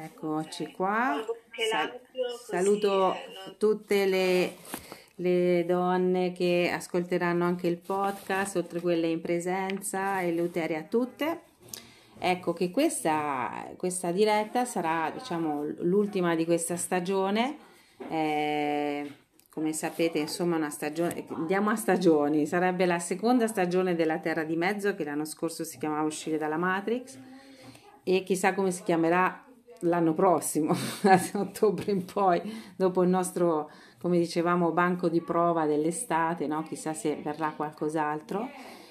Eccoci 0.00 0.70
qua. 0.70 1.24
Sal- 1.70 2.00
saluto 2.46 3.16
tutte 3.58 4.06
le, 4.06 4.54
le 5.16 5.64
donne 5.66 6.30
che 6.30 6.70
ascolteranno 6.72 7.44
anche 7.44 7.66
il 7.66 7.78
podcast, 7.78 8.56
oltre 8.56 8.80
quelle 8.80 9.08
in 9.08 9.20
presenza, 9.20 10.20
e 10.20 10.30
Leuteria 10.32 10.78
a 10.78 10.82
tutte. 10.84 11.40
Ecco 12.16 12.52
che 12.52 12.70
questa, 12.70 13.72
questa 13.76 14.12
diretta 14.12 14.64
sarà 14.64 15.10
diciamo, 15.10 15.64
l'ultima 15.80 16.36
di 16.36 16.44
questa 16.44 16.76
stagione. 16.76 17.56
Eh, 18.08 19.12
come 19.50 19.72
sapete, 19.72 20.18
insomma, 20.18 20.54
una 20.54 20.70
stagione, 20.70 21.24
andiamo 21.30 21.70
a 21.70 21.76
stagioni, 21.76 22.46
sarebbe 22.46 22.86
la 22.86 23.00
seconda 23.00 23.48
stagione 23.48 23.96
della 23.96 24.18
Terra 24.18 24.44
di 24.44 24.54
Mezzo 24.54 24.94
che 24.94 25.02
l'anno 25.02 25.24
scorso 25.24 25.64
si 25.64 25.76
chiamava 25.78 26.02
Uscire 26.02 26.38
dalla 26.38 26.56
Matrix 26.56 27.18
e 28.04 28.22
chissà 28.22 28.54
come 28.54 28.70
si 28.70 28.84
chiamerà 28.84 29.46
l'anno 29.80 30.14
prossimo, 30.14 30.74
da 31.02 31.20
ottobre 31.34 31.92
in 31.92 32.04
poi, 32.04 32.40
dopo 32.76 33.02
il 33.02 33.08
nostro, 33.08 33.70
come 34.00 34.18
dicevamo, 34.18 34.72
banco 34.72 35.08
di 35.08 35.20
prova 35.20 35.66
dell'estate, 35.66 36.46
no? 36.46 36.62
chissà 36.62 36.92
se 36.92 37.16
verrà 37.22 37.52
qualcos'altro. 37.54 38.48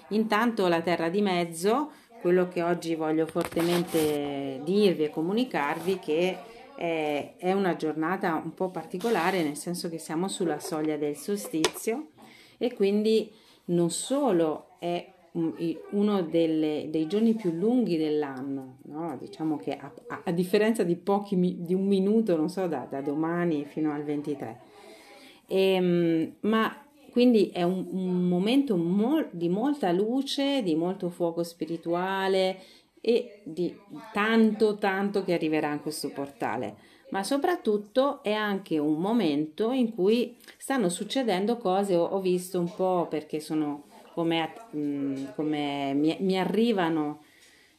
Intanto 0.09 0.67
la 0.67 0.81
terra 0.81 1.09
di 1.09 1.21
mezzo, 1.21 1.91
quello 2.21 2.47
che 2.47 2.63
oggi 2.63 2.95
voglio 2.95 3.25
fortemente 3.25 4.61
dirvi 4.63 5.03
e 5.03 5.09
comunicarvi 5.09 5.99
che 5.99 6.37
è, 6.75 7.33
è 7.37 7.51
una 7.51 7.75
giornata 7.75 8.41
un 8.41 8.53
po' 8.53 8.69
particolare, 8.69 9.43
nel 9.43 9.57
senso 9.57 9.89
che 9.89 9.97
siamo 9.97 10.27
sulla 10.27 10.59
soglia 10.59 10.95
del 10.97 11.15
solstizio 11.15 12.09
e 12.57 12.73
quindi 12.73 13.31
non 13.65 13.89
solo 13.89 14.77
è 14.79 15.13
uno 15.31 16.21
delle, 16.23 16.87
dei 16.89 17.07
giorni 17.07 17.35
più 17.35 17.51
lunghi 17.51 17.97
dell'anno, 17.97 18.77
no? 18.85 19.15
diciamo 19.19 19.57
che 19.57 19.75
a, 19.75 19.91
a, 20.07 20.21
a, 20.25 20.31
differenza 20.31 20.83
di 20.83 20.95
pochi 20.95 21.35
di 21.59 21.73
un 21.73 21.85
minuto, 21.85 22.35
non 22.35 22.49
so, 22.49 22.67
da, 22.67 22.87
da 22.89 23.01
domani 23.01 23.65
fino 23.65 23.93
al 23.93 24.03
23. 24.03 24.59
E, 25.47 25.71
ehm, 25.73 26.33
ma 26.41 26.81
quindi 27.11 27.49
è 27.49 27.63
un, 27.63 27.87
un 27.89 28.27
momento 28.27 28.77
mol, 28.77 29.27
di 29.31 29.49
molta 29.49 29.91
luce, 29.91 30.61
di 30.61 30.75
molto 30.75 31.09
fuoco 31.09 31.43
spirituale 31.43 32.59
e 33.01 33.41
di 33.43 33.75
tanto, 34.13 34.77
tanto 34.77 35.23
che 35.23 35.33
arriverà 35.33 35.71
in 35.71 35.81
questo 35.81 36.09
portale. 36.09 36.75
Ma 37.09 37.23
soprattutto 37.23 38.21
è 38.21 38.33
anche 38.33 38.77
un 38.77 38.99
momento 38.99 39.71
in 39.71 39.93
cui 39.93 40.35
stanno 40.57 40.89
succedendo 40.89 41.57
cose, 41.57 41.95
ho, 41.95 42.03
ho 42.03 42.19
visto 42.19 42.59
un 42.59 42.73
po' 42.75 43.07
perché 43.09 43.39
sono 43.39 43.83
come, 44.17 44.51
mm, 44.75 45.25
come 45.35 45.93
mi, 45.93 46.17
mi, 46.21 46.39
arrivano, 46.39 47.21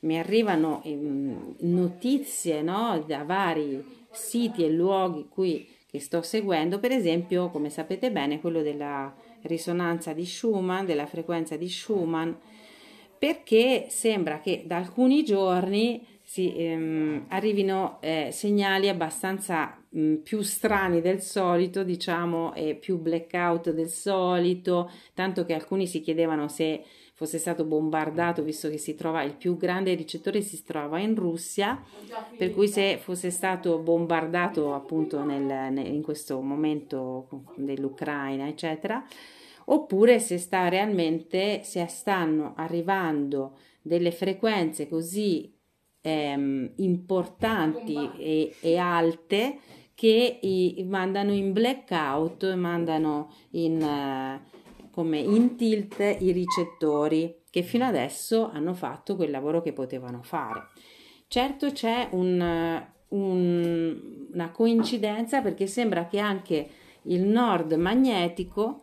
mi 0.00 0.20
arrivano 0.20 0.84
mm, 0.86 1.36
notizie 1.62 2.62
no, 2.62 3.02
da 3.04 3.24
vari 3.24 3.84
siti 4.12 4.62
e 4.62 4.70
luoghi 4.70 5.26
qui 5.28 5.68
che 5.90 5.98
sto 5.98 6.22
seguendo, 6.22 6.78
per 6.78 6.92
esempio, 6.92 7.50
come 7.50 7.70
sapete 7.70 8.12
bene, 8.12 8.38
quello 8.38 8.62
della 8.62 9.12
risonanza 9.42 10.12
di 10.12 10.24
Schumann, 10.24 10.84
della 10.84 11.06
frequenza 11.06 11.56
di 11.56 11.68
Schumann, 11.68 12.30
perché 13.18 13.86
sembra 13.88 14.38
che 14.38 14.62
da 14.64 14.76
alcuni 14.76 15.24
giorni 15.24 16.06
si, 16.28 16.54
ehm, 16.54 17.24
arrivino 17.28 17.96
eh, 18.02 18.28
segnali 18.32 18.90
abbastanza 18.90 19.82
mh, 19.88 20.00
mm, 20.00 20.14
più 20.16 20.42
strani 20.42 21.00
del 21.00 21.22
solito, 21.22 21.82
diciamo, 21.84 22.52
e 22.52 22.74
più 22.74 22.98
blackout 22.98 23.72
del 23.72 23.88
solito, 23.88 24.90
tanto 25.14 25.46
che 25.46 25.54
alcuni 25.54 25.86
si 25.86 26.02
chiedevano 26.02 26.46
se 26.48 26.84
fosse 27.14 27.38
stato 27.38 27.64
bombardato, 27.64 28.42
visto 28.42 28.68
che 28.68 28.76
si 28.76 28.94
trova 28.94 29.22
il 29.22 29.36
più 29.36 29.56
grande 29.56 29.94
ricettore 29.94 30.42
si 30.42 30.62
trova 30.64 30.98
in 30.98 31.14
Russia, 31.14 31.82
per 32.36 32.52
cui 32.52 32.68
se 32.68 32.98
fosse 32.98 33.30
stato 33.30 33.78
bombardato 33.78 34.74
appunto 34.74 35.24
nel, 35.24 35.72
nel, 35.72 35.86
in 35.86 36.02
questo 36.02 36.42
momento 36.42 37.46
dell'Ucraina, 37.54 38.46
eccetera, 38.48 39.02
oppure 39.64 40.18
se 40.20 40.36
sta 40.36 40.68
realmente, 40.68 41.62
se 41.64 41.86
stanno 41.86 42.52
arrivando 42.54 43.56
delle 43.80 44.10
frequenze 44.12 44.88
così 44.88 45.56
ehm, 46.00 46.72
importanti 46.76 47.94
e, 48.18 48.54
e, 48.60 48.76
alte 48.76 49.58
che 49.94 50.38
i, 50.42 50.84
mandano 50.88 51.32
in 51.32 51.52
blackout, 51.52 52.54
mandano 52.54 53.32
in, 53.50 53.82
uh, 53.82 54.90
come 54.90 55.18
in 55.18 55.56
tilt 55.56 55.98
i 55.98 56.30
ricettori 56.30 57.42
che 57.50 57.62
fino 57.62 57.84
adesso 57.84 58.48
hanno 58.50 58.74
fatto 58.74 59.16
quel 59.16 59.30
lavoro 59.30 59.60
che 59.60 59.72
potevano 59.72 60.22
fare. 60.22 60.68
Certo 61.26 61.72
c'è 61.72 62.08
un, 62.12 62.84
un, 63.08 64.28
una 64.32 64.50
coincidenza 64.50 65.40
perché 65.40 65.66
sembra 65.66 66.06
che 66.06 66.18
anche 66.18 66.68
il 67.02 67.22
nord 67.22 67.72
magnetico 67.72 68.82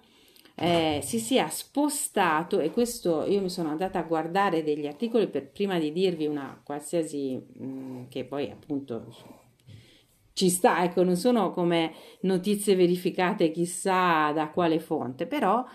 eh, 0.56 1.00
si 1.04 1.20
sia 1.20 1.50
spostato 1.50 2.60
e 2.60 2.72
questo 2.72 3.26
io 3.26 3.42
mi 3.42 3.50
sono 3.50 3.70
andata 3.70 4.00
a 4.00 4.04
guardare 4.04 4.64
degli 4.64 4.88
articoli 4.88 5.28
per 5.28 5.50
prima 5.50 5.78
di 5.80 5.92
dirvi 5.92 6.26
una 6.28 6.60
qualsiasi 6.64 7.36
mh, 7.36 7.66
mm, 7.66 8.04
che 8.10 8.24
poi 8.24 8.50
appunto 8.50 9.06
ci 10.34 10.50
sta, 10.50 10.84
ecco, 10.84 11.04
non 11.04 11.16
sono 11.16 11.52
come 11.52 11.94
notizie 12.22 12.76
verificate 12.76 13.52
chissà 13.52 14.34
da 14.34 14.50
quale 14.50 14.80
fonte, 14.80 15.28
però 15.28 15.66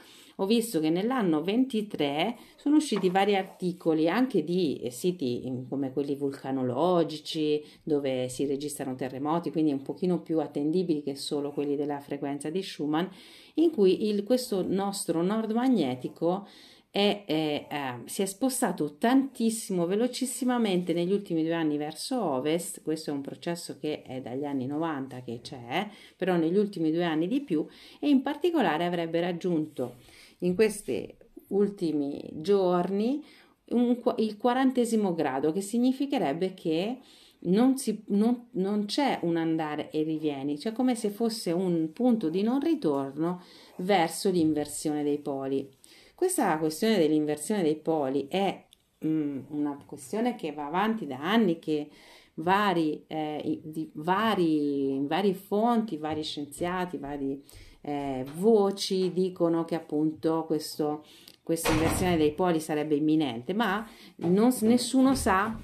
ho 0.43 0.47
visto 0.47 0.81
che 0.81 0.89
nell'anno 0.89 1.43
23 1.43 2.37
sono 2.57 2.77
usciti 2.77 3.11
vari 3.11 3.37
articoli 3.37 4.09
anche 4.09 4.43
di 4.43 4.89
siti 4.91 5.43
come 5.69 5.93
quelli 5.93 6.15
vulcanologici 6.15 7.63
dove 7.83 8.29
si 8.31 8.47
registrano 8.47 8.95
terremoti, 8.95 9.51
quindi 9.51 9.73
un 9.73 9.83
pochino 9.83 10.21
più 10.23 10.41
attendibili 10.41 11.03
che 11.03 11.15
solo 11.15 11.53
quelli 11.53 11.77
della 11.77 12.01
frequenza 12.01 12.49
di 12.49 12.63
Schumann, 12.63 13.07
in 13.55 13.71
cui 13.71 14.09
il, 14.09 14.25
questo 14.25 14.65
nostro 14.67 15.21
nord 15.23 15.53
magnetico 15.53 16.47
è, 16.91 17.25
è, 17.27 17.67
eh, 17.71 17.95
si 18.07 18.23
è 18.23 18.27
spostato 18.27 18.97
tantissimo, 18.97 19.87
velocissimamente 19.87 20.95
negli 20.95 21.13
ultimi 21.13 21.43
due 21.43 21.53
anni 21.55 21.77
verso 21.77 22.21
ovest, 22.21 22.83
questo 22.83 23.11
è 23.11 23.13
un 23.13 23.21
processo 23.21 23.79
che 23.79 24.03
è 24.03 24.23
dagli 24.23 24.45
anni 24.45 24.67
90 24.67 25.23
che 25.23 25.41
c'è, 25.43 25.89
però 26.17 26.37
negli 26.37 26.57
ultimi 26.57 26.91
due 26.91 27.05
anni 27.05 27.29
di 27.29 27.43
più, 27.43 27.67
e 28.01 28.09
in 28.09 28.23
particolare 28.23 28.87
avrebbe 28.87 29.21
raggiunto 29.21 29.97
in 30.41 30.55
questi 30.55 31.17
ultimi 31.49 32.29
giorni 32.35 33.25
un, 33.71 33.97
il 34.17 34.37
quarantesimo 34.37 35.15
grado, 35.15 35.53
che 35.53 35.61
significherebbe 35.61 36.55
che 36.55 36.99
non, 37.41 37.77
si, 37.77 38.03
non, 38.09 38.49
non 38.53 38.85
c'è 38.87 39.21
un 39.23 39.37
andare 39.37 39.91
e 39.91 40.03
rivieni, 40.03 40.59
cioè 40.59 40.73
come 40.73 40.95
se 40.95 41.11
fosse 41.11 41.53
un 41.53 41.93
punto 41.93 42.29
di 42.29 42.43
non 42.43 42.61
ritorno 42.61 43.43
verso 43.77 44.31
l'inversione 44.31 45.03
dei 45.03 45.19
poli. 45.19 45.69
Questa 46.15 46.59
questione 46.59 46.99
dell'inversione 46.99 47.63
dei 47.63 47.77
poli 47.77 48.27
è 48.29 48.67
mm, 49.05 49.39
una 49.49 49.79
questione 49.87 50.35
che 50.35 50.53
va 50.53 50.67
avanti 50.67 51.07
da 51.07 51.19
anni, 51.19 51.59
che 51.59 51.89
vari, 52.35 53.05
eh, 53.07 53.61
di 53.63 53.91
vari, 53.95 54.99
varie 55.07 55.35
fonti, 55.35 55.97
vari 55.97 56.23
scienziati, 56.23 56.99
varie 56.99 57.41
eh, 57.83 58.25
voci 58.35 59.13
dicono 59.13 59.65
che 59.65 59.75
appunto 59.75 60.45
questo, 60.47 61.05
questa 61.43 61.71
inversione 61.71 62.17
dei 62.17 62.33
poli 62.33 62.61
sarebbe 62.61 62.95
imminente, 62.95 63.55
ma 63.55 63.89
non, 64.17 64.55
nessuno 64.63 65.15
sa 65.15 65.59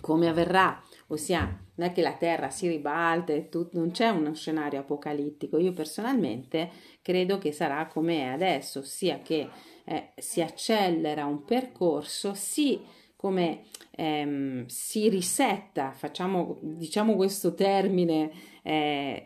come 0.00 0.28
avverrà, 0.28 0.82
ossia 1.08 1.60
non 1.76 1.88
è 1.88 1.92
che 1.92 2.02
la 2.02 2.14
Terra 2.14 2.50
si 2.50 2.68
ribalta 2.68 3.32
e 3.32 3.48
tutto, 3.48 3.78
non 3.78 3.90
c'è 3.90 4.08
uno 4.08 4.32
scenario 4.34 4.78
apocalittico. 4.78 5.58
Io 5.58 5.72
personalmente 5.72 6.70
credo 7.02 7.38
che 7.38 7.52
sarà 7.52 7.86
come 7.86 8.20
è 8.20 8.26
adesso, 8.26 8.80
ossia 8.80 9.20
che 9.20 9.48
eh, 9.84 10.12
si 10.16 10.40
accelera 10.40 11.26
un 11.26 11.44
percorso, 11.44 12.32
si 12.34 12.80
come 13.16 13.62
ehm, 13.92 14.66
si 14.66 15.08
risetta, 15.08 15.92
facciamo 15.92 16.58
diciamo 16.60 17.16
questo 17.16 17.54
termine, 17.54 18.30
eh, 18.62 19.24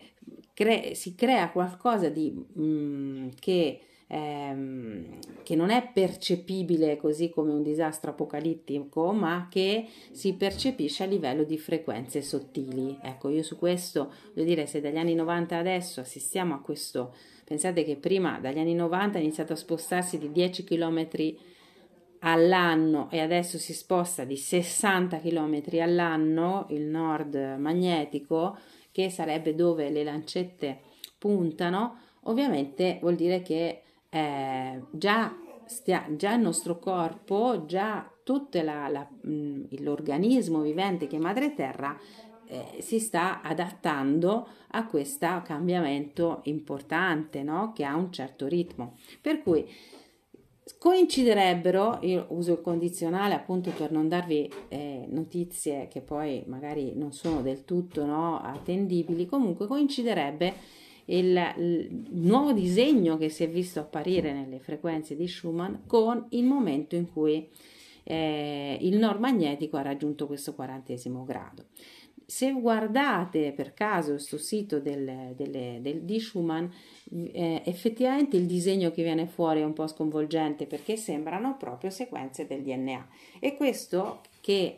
cre- 0.59 0.97
si 0.97 1.15
crea 1.15 1.51
qualcosa 1.51 2.09
di, 2.09 2.33
mh, 2.33 2.63
mm, 2.63 3.29
che 3.39 3.81
ehm, 4.09 5.19
che 5.45 5.55
non 5.55 5.71
è 5.71 5.89
percepibile 5.93 6.97
così 6.97 7.31
come 7.31 7.53
un 7.53 7.63
disastro 7.63 8.11
apocalittico, 8.11 9.13
ma 9.13 9.47
che 9.49 9.87
si 10.11 10.35
percepisce 10.35 11.05
a 11.05 11.07
livello 11.07 11.45
di 11.45 11.57
frequenze 11.59 12.23
sottili. 12.23 12.99
Ecco, 13.01 13.29
io 13.29 13.45
su 13.45 13.57
questo 13.57 14.13
devo 14.35 14.49
dire, 14.49 14.67
se 14.67 14.81
dagli 14.81 14.97
anni 14.97 15.15
90 15.15 15.57
adesso 15.57 16.01
assistiamo 16.01 16.55
a 16.55 16.61
questo, 16.61 17.15
pensate 17.45 17.85
che 17.85 17.95
prima 17.97 18.41
dagli 18.41 18.59
anni 18.59 18.75
90 18.75 19.19
ha 19.19 19.21
iniziato 19.21 19.53
a 19.53 19.57
spostarsi 19.57 20.19
di 20.19 20.33
10 20.33 20.65
km 20.65 21.07
all'anno 22.21 23.09
e 23.13 23.21
adesso 23.21 23.59
si 23.59 23.73
sposta 23.73 24.25
di 24.25 24.37
60 24.37 25.21
km 25.21 25.63
all'anno 25.81 26.67
il 26.71 26.83
nord 26.83 27.37
magnetico, 27.59 28.59
che 28.99 29.11
sarebbe 29.11 29.55
dove 29.55 29.91
le 29.91 30.03
lancette 30.03 30.81
puntano, 31.19 31.99
ovviamente 32.23 32.99
vuol 33.01 33.15
dire 33.15 33.43
che 33.43 33.83
eh, 34.09 34.83
già, 34.91 35.37
stia, 35.67 36.05
già 36.17 36.35
il 36.35 36.41
nostro 36.41 36.81
corpo, 36.81 37.65
già 37.65 38.11
tutto 38.25 38.61
la, 38.61 38.89
la, 38.89 39.09
l'organismo 39.21 40.63
vivente 40.63 41.07
che 41.07 41.15
è 41.15 41.21
Madre 41.21 41.55
Terra 41.55 41.97
eh, 42.47 42.79
si 42.81 42.99
sta 42.99 43.41
adattando 43.41 44.49
a 44.73 44.85
questo 44.85 45.43
cambiamento 45.45 46.41
importante 46.45 47.45
no? 47.45 47.73
che 47.73 47.85
ha 47.85 47.95
un 47.95 48.11
certo 48.11 48.49
ritmo. 48.49 48.97
Per 49.21 49.43
cui 49.43 49.65
coinciderebbero, 50.77 51.99
io 52.03 52.27
uso 52.31 52.53
il 52.53 52.61
condizionale 52.61 53.35
appunto 53.35 53.71
per 53.71 53.91
non 53.91 54.09
darvi 54.09 54.51
eh, 54.69 55.07
notizie 55.09 55.89
che 55.89 56.01
poi 56.01 56.43
magari 56.47 56.93
non 56.95 57.13
sono 57.13 57.41
del 57.43 57.65
tutto 57.65 58.05
no, 58.05 58.41
attendibili, 58.41 59.27
comunque 59.27 59.67
coinciderebbe 59.67 60.55
il, 61.07 61.55
il, 61.57 62.07
nuovo 62.11 62.53
disegno 62.53 63.17
che 63.17 63.29
si 63.29 63.45
è 63.45 63.49
visto 63.49 63.81
apparire 63.81 64.33
nelle 64.33 64.59
frequenze 64.59 65.17
di 65.17 65.27
Schumann 65.27 65.75
con 65.87 66.27
il 66.31 66.45
momento 66.45 66.97
in 66.97 67.11
cui 67.11 67.49
eh, 68.05 68.79
il 68.81 68.99
nord 68.99 69.21
magnetico 69.21 69.77
ha 69.77 69.83
raggiunto 69.83 70.27
questo 70.27 70.55
quarantesimo 70.55 71.25
grado 71.25 71.67
se 72.31 72.53
guardate 72.53 73.53
per 73.53 73.73
caso 73.73 74.11
questo 74.11 74.37
sito 74.37 74.81
del, 74.81 75.33
del, 75.35 75.81
del, 75.81 76.03
di 76.03 76.21
Schumann, 76.21 76.67
eh, 77.33 77.63
effettivamente 77.65 78.37
il 78.37 78.45
disegno 78.45 78.91
che 78.91 79.03
viene 79.03 79.27
fuori 79.27 79.61
è 79.61 79.65
un 79.65 79.73
po' 79.73 79.87
sconvolgente 79.87 80.67
perché 80.67 80.99
sembrano 80.99 81.57
proprio 81.57 81.89
sequenze 81.89 82.47
del 82.47 82.61
DNA. 82.61 83.09
E 83.41 83.57
questo 83.57 84.21
che 84.43 84.77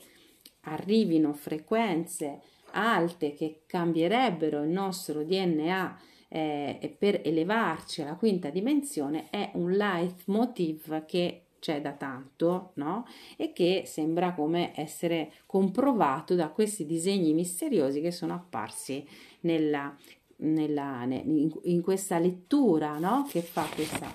arrivino 0.60 1.32
frequenze 1.32 2.40
alte 2.70 3.34
che 3.34 3.62
cambierebbero 3.66 4.62
il 4.62 4.70
nostro 4.70 5.24
DNA 5.24 6.00
eh, 6.28 6.96
per 6.96 7.20
elevarci 7.24 8.02
alla 8.02 8.14
quinta 8.14 8.50
dimensione 8.50 9.28
è 9.28 9.50
un 9.54 9.72
leitmotiv 9.72 11.04
che 11.04 11.46
c'è 11.60 11.80
da 11.80 11.92
tanto, 11.92 12.72
no? 12.74 13.06
E 13.36 13.52
che 13.52 13.84
sembra 13.86 14.34
come 14.34 14.72
essere 14.74 15.32
comprovato 15.46 16.34
da 16.34 16.48
questi 16.48 16.84
disegni 16.84 17.32
misteriosi 17.32 18.00
che 18.00 18.10
sono 18.10 18.34
apparsi 18.34 19.06
nella, 19.40 19.94
nella, 20.36 21.04
in, 21.04 21.50
in, 21.64 21.82
questa 21.82 22.18
lettura 22.18 22.98
no? 22.98 23.26
che 23.28 23.42
fa 23.42 23.66
questa 23.74 24.12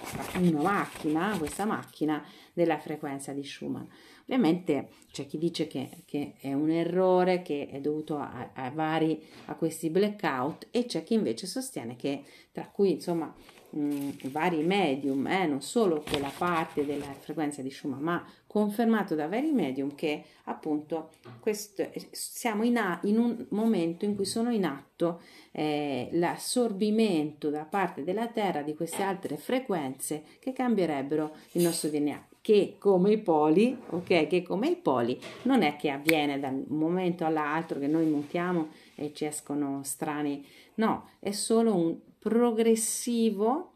macchina, 0.51 1.37
questa 1.37 1.65
macchina 1.65 2.23
della 2.53 2.79
frequenza 2.79 3.31
di 3.31 3.43
Schumann. 3.43 3.85
Ovviamente 4.23 4.89
c'è 5.11 5.27
chi 5.27 5.37
dice 5.37 5.67
che, 5.67 6.01
che 6.05 6.33
è 6.39 6.51
un 6.53 6.71
errore 6.71 7.43
che 7.43 7.69
è 7.69 7.79
dovuto 7.79 8.17
a, 8.17 8.49
a, 8.53 8.71
vari, 8.71 9.21
a 9.45 9.55
questi 9.55 9.91
blackout 9.91 10.67
e 10.71 10.85
c'è 10.85 11.03
chi 11.03 11.13
invece 11.13 11.45
sostiene 11.45 11.95
che 11.95 12.23
tra 12.51 12.67
cui 12.67 12.91
insomma 12.91 13.33
mh, 13.75 14.29
vari 14.29 14.63
medium, 14.63 15.27
eh, 15.27 15.45
non 15.45 15.61
solo 15.61 16.03
quella 16.07 16.31
parte 16.35 16.85
della 16.85 17.13
frequenza 17.19 17.61
di 17.61 17.69
Schumann, 17.69 18.01
ma 18.01 18.25
confermato 18.47 19.15
da 19.15 19.27
vari 19.27 19.51
medium 19.51 19.95
che 19.95 20.23
appunto 20.45 21.09
questo, 21.39 21.85
siamo 22.11 22.63
in, 22.63 22.77
a, 22.77 22.99
in, 23.03 23.17
un 23.17 23.45
momento 23.49 24.05
in 24.05 24.15
cui 24.15 24.25
sono 24.25 24.51
in 24.51 24.65
atto 24.65 25.21
eh, 25.51 26.09
l'assorbimento 26.13 27.49
da 27.49 27.65
parte 27.65 28.03
della 28.03 28.27
Terra 28.27 28.61
di 28.61 28.73
queste 28.73 29.03
altre 29.03 29.37
frequenze 29.37 30.23
che 30.39 30.53
cambierebbero 30.53 31.35
il 31.53 31.63
nostro 31.63 31.89
DNA 31.89 32.27
che 32.45 32.75
come 32.77 33.13
i 33.13 33.17
poli, 33.17 33.75
ok, 33.89 34.27
che 34.27 34.43
come 34.43 34.67
i 34.67 34.75
poli 34.75 35.19
non 35.43 35.63
è 35.63 35.75
che 35.77 35.89
avviene 35.89 36.39
da 36.39 36.49
un 36.49 36.65
momento 36.67 37.25
all'altro 37.25 37.79
che 37.79 37.87
noi 37.87 38.05
mutiamo 38.05 38.67
e 38.93 39.11
ci 39.15 39.25
escono 39.25 39.81
strani, 39.83 40.45
no, 40.75 41.09
è 41.19 41.31
solo 41.31 41.73
un 41.73 41.97
progressivo, 42.25 43.73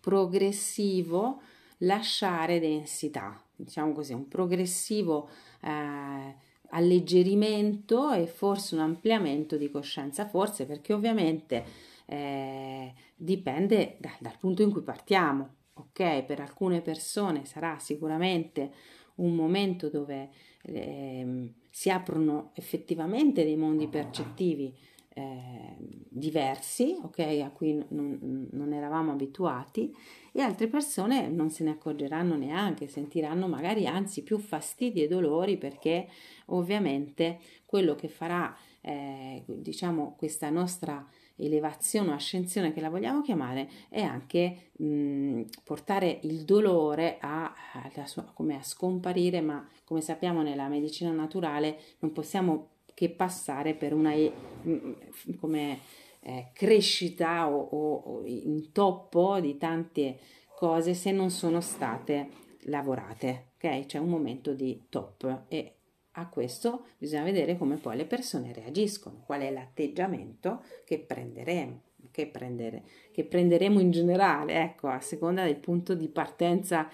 progressivo 0.00 1.40
lasciare 1.78 2.58
densità, 2.58 3.40
diciamo 3.54 3.92
così, 3.92 4.12
un 4.12 4.26
progressivo 4.26 5.28
eh, 5.62 6.34
alleggerimento 6.70 8.10
e 8.10 8.26
forse 8.26 8.74
un 8.74 8.80
ampliamento 8.80 9.56
di 9.56 9.70
coscienza, 9.70 10.26
forse 10.26 10.66
perché 10.66 10.92
ovviamente 10.92 11.64
eh, 12.06 12.92
dipende 13.14 13.98
da, 14.00 14.10
dal 14.18 14.36
punto 14.36 14.62
in 14.62 14.72
cui 14.72 14.82
partiamo, 14.82 15.54
ok? 15.74 16.24
Per 16.24 16.40
alcune 16.40 16.80
persone 16.80 17.44
sarà 17.44 17.78
sicuramente 17.78 18.72
un 19.18 19.36
momento 19.36 19.88
dove 19.88 20.30
eh, 20.62 21.52
si 21.70 21.88
aprono 21.88 22.50
effettivamente 22.54 23.44
dei 23.44 23.56
mondi 23.56 23.86
percettivi 23.86 24.76
eh, 25.18 25.76
diversi, 26.08 26.96
ok, 27.02 27.18
a 27.44 27.50
cui 27.50 27.74
non, 27.88 28.48
non, 28.52 28.72
eravamo 28.72 29.12
abituati, 29.12 29.92
e 30.32 30.40
altre 30.40 30.68
persone 30.68 31.28
non 31.28 31.50
se 31.50 31.64
ne 31.64 31.70
accorgeranno 31.70 32.36
neanche, 32.36 32.86
sentiranno 32.86 33.48
magari 33.48 33.86
anzi 33.86 34.22
più 34.22 34.38
fastidi 34.38 35.02
e 35.02 35.08
dolori 35.08 35.56
perché 35.56 36.08
ovviamente 36.46 37.40
quello 37.66 37.96
che 37.96 38.08
farà, 38.08 38.56
eh, 38.80 39.42
diciamo, 39.46 40.14
questa 40.16 40.50
nostra 40.50 41.04
elevazione 41.34 42.10
o 42.10 42.14
ascensione 42.14 42.72
che 42.72 42.80
la 42.80 42.88
vogliamo 42.88 43.20
chiamare 43.20 43.68
è 43.88 44.02
anche 44.02 44.70
mh, 44.76 45.42
portare 45.64 46.20
il 46.22 46.44
dolore 46.44 47.18
a, 47.20 47.52
a, 47.72 48.06
sua, 48.06 48.32
a 48.34 48.62
scomparire, 48.62 49.40
ma 49.40 49.66
come 49.84 50.00
sappiamo 50.00 50.42
nella 50.42 50.68
medicina 50.68 51.10
naturale 51.10 51.78
non 51.98 52.12
possiamo 52.12 52.76
che 52.98 53.10
passare 53.10 53.74
per 53.74 53.94
una 53.94 54.12
mm, 54.12 54.92
come, 55.38 55.78
eh, 56.18 56.48
crescita 56.52 57.48
o, 57.48 57.56
o, 57.56 57.94
o 57.94 58.26
intoppo 58.26 59.38
di 59.38 59.56
tante 59.56 60.18
cose 60.56 60.94
se 60.94 61.12
non 61.12 61.30
sono 61.30 61.60
state 61.60 62.28
lavorate. 62.62 63.50
Ok? 63.54 63.86
C'è 63.86 63.98
un 63.98 64.08
momento 64.08 64.52
di 64.52 64.86
top 64.88 65.42
e 65.46 65.74
a 66.10 66.28
questo 66.28 66.86
bisogna 66.98 67.22
vedere 67.22 67.56
come 67.56 67.76
poi 67.76 67.96
le 67.96 68.04
persone 68.04 68.52
reagiscono, 68.52 69.22
qual 69.24 69.42
è 69.42 69.52
l'atteggiamento 69.52 70.64
che 70.84 70.98
prenderemo, 70.98 71.80
che, 72.10 72.26
prendere, 72.26 72.82
che 73.12 73.22
prenderemo 73.22 73.78
in 73.78 73.92
generale, 73.92 74.60
ecco, 74.60 74.88
a 74.88 74.98
seconda 74.98 75.44
del 75.44 75.58
punto 75.58 75.94
di 75.94 76.08
partenza 76.08 76.90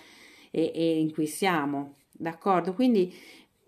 e, 0.51 0.71
e 0.75 0.99
in 0.99 1.15
cui 1.15 1.27
siamo. 1.27 1.95
D'accordo? 2.12 2.75
Quindi 2.75 3.12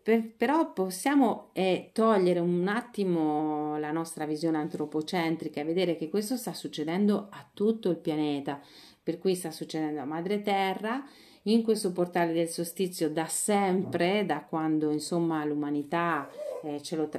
per, 0.07 0.25
però 0.37 0.73
possiamo 0.73 1.49
eh, 1.53 1.91
togliere 1.93 2.39
un 2.39 2.69
attimo 2.69 3.77
la 3.79 3.91
nostra 3.91 4.25
visione 4.25 4.57
antropocentrica 4.57 5.61
e 5.61 5.65
vedere 5.65 5.97
che 5.97 6.09
questo 6.09 6.37
sta 6.37 6.53
succedendo 6.53 7.27
a 7.29 7.45
tutto 7.53 7.91
il 7.91 7.97
pianeta, 7.97 8.61
per 9.03 9.19
cui 9.19 9.35
sta 9.35 9.51
succedendo 9.51 10.01
a 10.01 10.05
Madre 10.05 10.43
Terra, 10.43 11.05
in 11.43 11.65
questo 11.65 11.91
portale 11.91 12.33
del 12.33 12.49
solstizio 12.49 13.11
da 13.11 13.27
sempre, 13.27 14.25
da 14.25 14.45
quando 14.45 14.93
insomma 14.93 15.45
l'umanità 15.45 16.31
eh, 16.63 16.81
lo, 16.91 17.11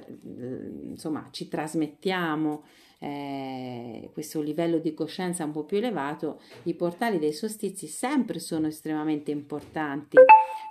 insomma, 0.84 1.28
ci 1.32 1.50
trasmettiamo 1.50 2.64
eh, 3.00 4.10
questo 4.14 4.42
livello 4.42 4.80
di 4.80 4.94
coscienza 4.94 5.44
un 5.44 5.52
po' 5.52 5.64
più 5.64 5.78
elevato, 5.78 6.40
i 6.64 6.74
portali 6.74 7.20
dei 7.20 7.34
solstizi 7.34 7.88
sempre 7.88 8.40
sono 8.40 8.68
estremamente 8.68 9.32
importanti 9.32 10.18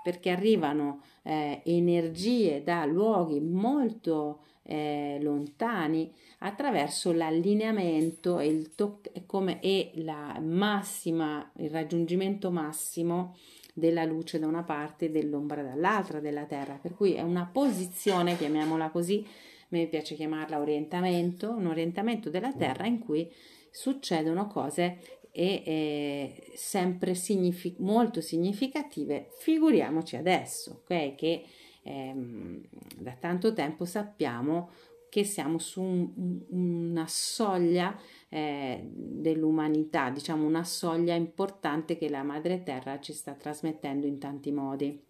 perché 0.02 0.30
arrivano 0.30 1.02
eh, 1.22 1.60
energie 1.64 2.62
da 2.62 2.84
luoghi 2.84 3.40
molto 3.40 4.40
eh, 4.62 5.18
lontani 5.20 6.12
attraverso 6.38 7.12
l'allineamento 7.12 8.38
e 8.38 8.46
il, 8.46 8.74
toc- 8.74 9.24
come, 9.26 9.60
e 9.60 9.92
la 9.96 10.38
massima, 10.40 11.50
il 11.56 11.70
raggiungimento 11.70 12.50
massimo 12.50 13.36
della 13.72 14.04
luce 14.04 14.38
da 14.38 14.46
una 14.46 14.62
parte 14.62 15.06
e 15.06 15.10
dell'ombra 15.10 15.62
dall'altra 15.62 16.18
della 16.18 16.44
Terra, 16.44 16.78
per 16.80 16.94
cui 16.94 17.12
è 17.12 17.22
una 17.22 17.48
posizione, 17.50 18.36
chiamiamola 18.36 18.90
così, 18.90 19.26
mi 19.68 19.88
piace 19.88 20.14
chiamarla 20.14 20.58
orientamento, 20.58 21.50
un 21.50 21.66
orientamento 21.66 22.30
della 22.30 22.52
Terra 22.52 22.86
in 22.86 22.98
cui 22.98 23.30
succedono 23.70 24.46
cose 24.46 24.98
e 25.30 25.62
eh, 25.66 26.52
sempre 26.54 27.14
signific- 27.14 27.78
molto 27.78 28.20
significative, 28.22 29.28
figuriamoci 29.38 30.16
adesso, 30.16 30.82
ok? 30.82 31.14
Che 31.14 31.44
ehm, 31.82 32.62
da 32.96 33.12
tanto 33.12 33.52
tempo 33.52 33.84
sappiamo 33.84 34.70
che 35.10 35.24
siamo 35.24 35.58
su 35.58 35.82
un, 35.82 36.42
una 36.48 37.06
soglia 37.06 37.98
eh, 38.28 38.80
dell'umanità, 38.90 40.10
diciamo 40.10 40.46
una 40.46 40.64
soglia 40.64 41.14
importante 41.14 41.96
che 41.96 42.08
la 42.08 42.22
Madre 42.22 42.62
Terra 42.62 42.98
ci 43.00 43.12
sta 43.12 43.34
trasmettendo 43.34 44.06
in 44.06 44.18
tanti 44.18 44.50
modi. 44.50 45.04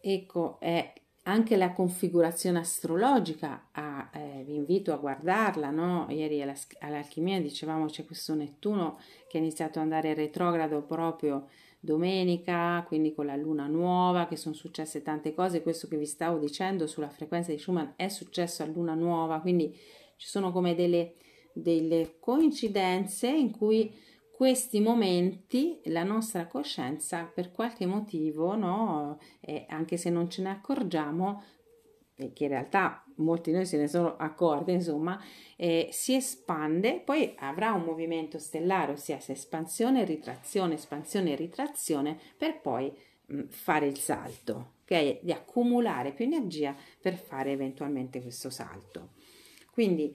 Ecco, 0.00 0.60
è 0.60 0.92
anche 1.28 1.56
la 1.56 1.72
configurazione 1.72 2.60
astrologica, 2.60 3.68
ah, 3.72 4.10
eh, 4.12 4.44
vi 4.44 4.54
invito 4.54 4.92
a 4.92 4.96
guardarla, 4.96 5.70
no? 5.70 6.06
ieri 6.08 6.40
alla, 6.40 6.54
all'alchimia 6.80 7.40
dicevamo 7.40 7.86
c'è 7.86 8.04
questo 8.04 8.34
Nettuno 8.34 8.98
che 9.28 9.38
ha 9.38 9.40
iniziato 9.40 9.78
ad 9.78 9.84
andare 9.84 10.14
retrogrado 10.14 10.82
proprio 10.82 11.48
domenica, 11.80 12.84
quindi 12.86 13.12
con 13.12 13.26
la 13.26 13.34
luna 13.34 13.66
nuova, 13.66 14.26
che 14.26 14.36
sono 14.36 14.54
successe 14.54 15.02
tante 15.02 15.34
cose, 15.34 15.62
questo 15.62 15.88
che 15.88 15.96
vi 15.96 16.06
stavo 16.06 16.38
dicendo 16.38 16.86
sulla 16.86 17.08
frequenza 17.08 17.50
di 17.50 17.58
Schumann 17.58 17.90
è 17.96 18.08
successo 18.08 18.62
a 18.62 18.66
luna 18.66 18.94
nuova, 18.94 19.40
quindi 19.40 19.76
ci 20.16 20.28
sono 20.28 20.52
come 20.52 20.76
delle, 20.76 21.14
delle 21.52 22.18
coincidenze 22.20 23.28
in 23.28 23.50
cui 23.50 23.92
questi 24.36 24.80
momenti 24.80 25.80
la 25.84 26.02
nostra 26.02 26.46
coscienza 26.46 27.24
per 27.24 27.52
qualche 27.52 27.86
motivo, 27.86 28.54
no, 28.54 29.18
eh, 29.40 29.64
anche 29.66 29.96
se 29.96 30.10
non 30.10 30.28
ce 30.28 30.42
ne 30.42 30.50
accorgiamo, 30.50 31.42
e 32.14 32.34
che 32.34 32.44
in 32.44 32.50
realtà 32.50 33.02
molti 33.16 33.48
di 33.48 33.56
noi 33.56 33.64
se 33.64 33.78
ne 33.78 33.88
sono 33.88 34.14
accorti, 34.18 34.72
insomma, 34.72 35.18
eh, 35.56 35.88
si 35.90 36.14
espande, 36.14 37.00
poi 37.00 37.32
avrà 37.38 37.72
un 37.72 37.84
movimento 37.84 38.38
stellare, 38.38 38.92
ossia 38.92 39.18
espansione, 39.26 40.04
ritrazione, 40.04 40.74
espansione 40.74 41.34
ritrazione, 41.34 42.20
per 42.36 42.60
poi 42.60 42.92
mh, 43.28 43.44
fare 43.48 43.86
il 43.86 43.96
salto, 43.96 44.72
ok? 44.82 45.20
Di 45.22 45.32
accumulare 45.32 46.12
più 46.12 46.26
energia 46.26 46.76
per 47.00 47.14
fare 47.14 47.52
eventualmente 47.52 48.20
questo 48.20 48.50
salto. 48.50 49.12
Quindi 49.70 50.14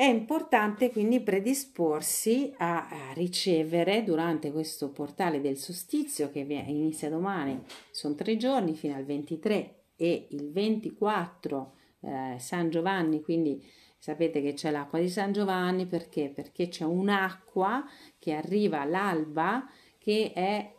è 0.00 0.06
importante 0.06 0.90
quindi 0.90 1.20
predisporsi 1.20 2.54
a, 2.56 2.88
a, 2.88 3.12
ricevere 3.12 4.02
durante 4.02 4.50
questo 4.50 4.88
portale 4.88 5.42
del 5.42 5.58
solstizio 5.58 6.30
che 6.30 6.38
inizia 6.38 7.10
domani, 7.10 7.60
sono 7.90 8.14
tre 8.14 8.38
giorni 8.38 8.74
fino 8.74 8.94
al 8.94 9.04
23 9.04 9.74
e 9.96 10.28
il 10.30 10.50
24 10.52 11.72
eh, 12.00 12.36
San 12.38 12.70
Giovanni, 12.70 13.20
quindi 13.20 13.62
sapete 13.98 14.40
che 14.40 14.54
c'è 14.54 14.70
l'acqua 14.70 14.98
di 14.98 15.10
San 15.10 15.32
Giovanni 15.32 15.84
perché? 15.84 16.30
Perché 16.34 16.68
c'è 16.68 16.84
un'acqua 16.84 17.84
che 18.18 18.32
arriva 18.32 18.80
all'alba 18.80 19.68
che 19.98 20.32
è 20.34 20.76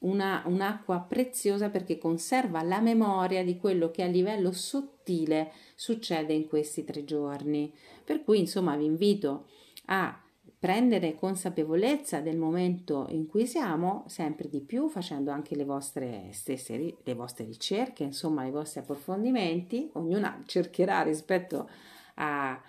una, 0.00 0.42
un'acqua 0.46 1.00
preziosa 1.00 1.70
perché 1.70 1.98
conserva 1.98 2.62
la 2.62 2.80
memoria 2.80 3.42
di 3.42 3.56
quello 3.56 3.90
che 3.90 4.02
a 4.02 4.06
livello 4.06 4.52
sottile 4.52 5.52
succede 5.74 6.32
in 6.32 6.46
questi 6.46 6.84
tre 6.84 7.04
giorni. 7.04 7.72
Per 8.04 8.22
cui, 8.22 8.38
insomma, 8.38 8.76
vi 8.76 8.84
invito 8.84 9.46
a 9.86 10.20
prendere 10.58 11.14
consapevolezza 11.14 12.20
del 12.20 12.36
momento 12.36 13.06
in 13.10 13.26
cui 13.26 13.46
siamo 13.46 14.04
sempre 14.08 14.48
di 14.48 14.60
più, 14.60 14.88
facendo 14.88 15.30
anche 15.30 15.54
le 15.54 15.64
vostre 15.64 16.28
stesse 16.32 16.96
le 17.02 17.14
vostre 17.14 17.44
ricerche, 17.44 18.04
insomma, 18.04 18.44
i 18.44 18.50
vostri 18.50 18.80
approfondimenti. 18.80 19.90
Ognuna 19.94 20.42
cercherà 20.46 21.02
rispetto 21.02 21.68
a 22.14 22.60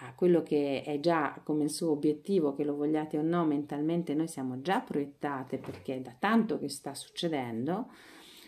a 0.00 0.12
quello 0.14 0.42
che 0.42 0.82
è 0.82 1.00
già 1.00 1.40
come 1.42 1.64
il 1.64 1.70
suo 1.70 1.90
obiettivo, 1.90 2.54
che 2.54 2.64
lo 2.64 2.74
vogliate 2.74 3.16
o 3.18 3.22
no, 3.22 3.44
mentalmente 3.44 4.14
noi 4.14 4.28
siamo 4.28 4.60
già 4.60 4.80
proiettate 4.80 5.58
perché 5.58 5.96
è 5.96 6.00
da 6.00 6.14
tanto 6.18 6.58
che 6.58 6.68
sta 6.68 6.94
succedendo, 6.94 7.90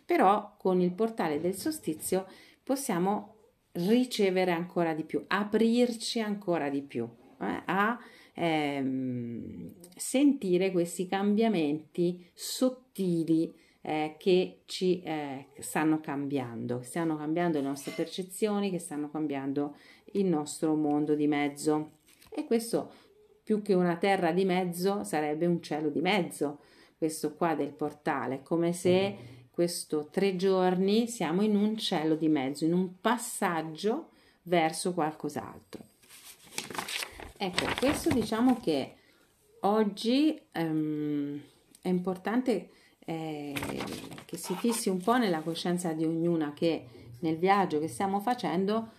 però 0.04 0.56
con 0.58 0.80
il 0.80 0.92
portale 0.92 1.40
del 1.40 1.54
solstizio 1.54 2.26
possiamo 2.62 3.36
ricevere 3.72 4.50
ancora 4.50 4.92
di 4.92 5.04
più, 5.04 5.24
aprirci 5.26 6.20
ancora 6.20 6.68
di 6.68 6.82
più 6.82 7.08
eh, 7.40 7.62
a 7.64 7.98
ehm, 8.34 9.72
sentire 9.96 10.70
questi 10.70 11.06
cambiamenti 11.06 12.28
sottili 12.34 13.54
eh, 13.80 14.16
che 14.18 14.62
ci 14.66 15.00
eh, 15.02 15.46
stanno 15.58 16.00
cambiando, 16.00 16.82
stanno 16.82 17.16
cambiando 17.16 17.58
le 17.58 17.66
nostre 17.66 17.92
percezioni, 17.92 18.70
che 18.70 18.78
stanno 18.78 19.08
cambiando 19.10 19.76
il 20.12 20.26
nostro 20.26 20.74
mondo 20.74 21.14
di 21.14 21.26
mezzo. 21.26 21.92
E 22.30 22.44
questo 22.44 22.90
più 23.42 23.62
che 23.62 23.74
una 23.74 23.96
terra 23.96 24.32
di 24.32 24.44
mezzo 24.44 25.04
sarebbe 25.04 25.46
un 25.46 25.62
cielo 25.62 25.88
di 25.88 26.00
mezzo, 26.00 26.60
questo 26.96 27.34
qua 27.34 27.54
del 27.54 27.72
portale, 27.72 28.42
come 28.42 28.72
se 28.72 29.16
questo 29.50 30.08
tre 30.10 30.36
giorni 30.36 31.08
siamo 31.08 31.42
in 31.42 31.56
un 31.56 31.76
cielo 31.76 32.14
di 32.14 32.28
mezzo, 32.28 32.64
in 32.64 32.74
un 32.74 33.00
passaggio 33.00 34.10
verso 34.42 34.92
qualcos'altro. 34.92 35.82
Ecco, 37.36 37.66
questo 37.78 38.10
diciamo 38.10 38.58
che 38.60 38.94
oggi 39.60 40.40
um, 40.54 41.40
è 41.80 41.88
importante 41.88 42.70
eh, 42.98 43.54
che 44.24 44.36
si 44.36 44.54
fissi 44.54 44.88
un 44.88 44.98
po' 44.98 45.16
nella 45.16 45.40
coscienza 45.40 45.92
di 45.92 46.04
ognuna 46.04 46.52
che 46.52 46.84
nel 47.20 47.38
viaggio 47.38 47.78
che 47.78 47.88
stiamo 47.88 48.20
facendo 48.20 48.90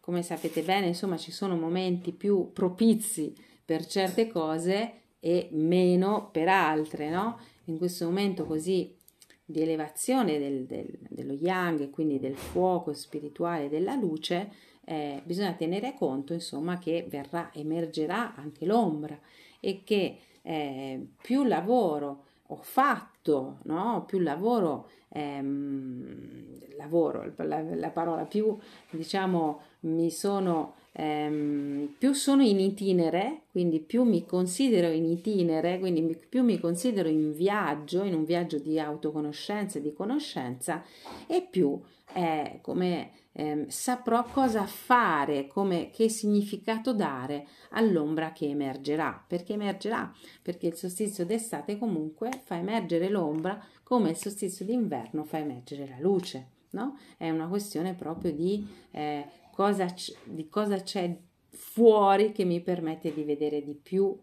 come 0.00 0.22
sapete 0.22 0.62
bene, 0.62 0.88
insomma, 0.88 1.16
ci 1.16 1.30
sono 1.30 1.56
momenti 1.56 2.12
più 2.12 2.50
propizi 2.52 3.34
per 3.64 3.86
certe 3.86 4.28
cose 4.28 4.92
e 5.20 5.48
meno 5.52 6.30
per 6.32 6.48
altre, 6.48 7.10
no? 7.10 7.38
In 7.64 7.78
questo 7.78 8.06
momento 8.06 8.44
così 8.46 8.96
di 9.44 9.60
elevazione 9.60 10.38
del, 10.38 10.64
del, 10.64 10.86
dello 11.08 11.34
yang 11.34 11.80
e 11.80 11.90
quindi 11.90 12.18
del 12.18 12.36
fuoco 12.36 12.92
spirituale 12.92 13.68
della 13.68 13.94
luce, 13.94 14.50
eh, 14.84 15.20
bisogna 15.24 15.52
tenere 15.52 15.94
conto, 15.94 16.32
insomma, 16.32 16.78
che 16.78 17.06
verrà, 17.08 17.50
emergerà 17.52 18.34
anche 18.34 18.64
l'ombra 18.64 19.18
e 19.60 19.82
che 19.84 20.18
eh, 20.42 21.06
più 21.20 21.44
lavoro 21.44 22.24
ho 22.52 22.58
fatto, 22.62 23.58
no? 23.64 24.04
più 24.06 24.18
lavoro, 24.18 24.88
ehm, 25.08 26.76
lavoro, 26.76 27.32
la, 27.36 27.62
la, 27.62 27.90
parola 27.90 28.24
più, 28.24 28.56
diciamo, 28.90 29.60
mi 29.80 30.10
sono, 30.10 30.74
ehm, 30.92 31.94
più 31.96 32.12
sono 32.12 32.42
in 32.42 32.58
itinere, 32.58 33.42
quindi 33.52 33.78
più 33.78 34.02
mi 34.02 34.26
considero 34.26 34.88
in 34.88 35.04
itinere, 35.04 35.78
quindi 35.78 36.18
più 36.28 36.42
mi 36.42 36.58
considero 36.58 37.08
in 37.08 37.32
viaggio, 37.32 38.02
in 38.02 38.14
un 38.14 38.24
viaggio 38.24 38.58
di 38.58 38.80
autoconoscenza 38.80 39.78
e 39.78 39.82
di 39.82 39.92
conoscenza, 39.92 40.82
e 41.28 41.46
più 41.48 41.80
eh, 42.14 42.58
come 42.62 43.10
eh, 43.32 43.66
saprò 43.68 44.24
cosa 44.24 44.66
fare, 44.66 45.46
come, 45.46 45.90
che 45.90 46.08
significato 46.08 46.92
dare 46.92 47.46
all'ombra 47.70 48.32
che 48.32 48.48
emergerà. 48.48 49.24
Perché 49.26 49.54
emergerà? 49.54 50.12
Perché 50.42 50.68
il 50.68 50.74
solstizio 50.74 51.24
d'estate 51.24 51.78
comunque 51.78 52.30
fa 52.44 52.56
emergere 52.56 53.08
l'ombra 53.08 53.62
come 53.82 54.10
il 54.10 54.16
solstizio 54.16 54.64
d'inverno 54.64 55.24
fa 55.24 55.38
emergere 55.38 55.86
la 55.86 55.98
luce. 55.98 56.58
No? 56.70 56.96
È 57.16 57.28
una 57.28 57.48
questione 57.48 57.94
proprio 57.94 58.32
di, 58.32 58.66
eh, 58.92 59.26
cosa 59.52 59.92
di 60.24 60.48
cosa 60.48 60.80
c'è 60.82 61.16
fuori 61.48 62.30
che 62.32 62.44
mi 62.44 62.60
permette 62.60 63.12
di 63.12 63.24
vedere 63.24 63.62
di 63.62 63.74
più 63.74 64.16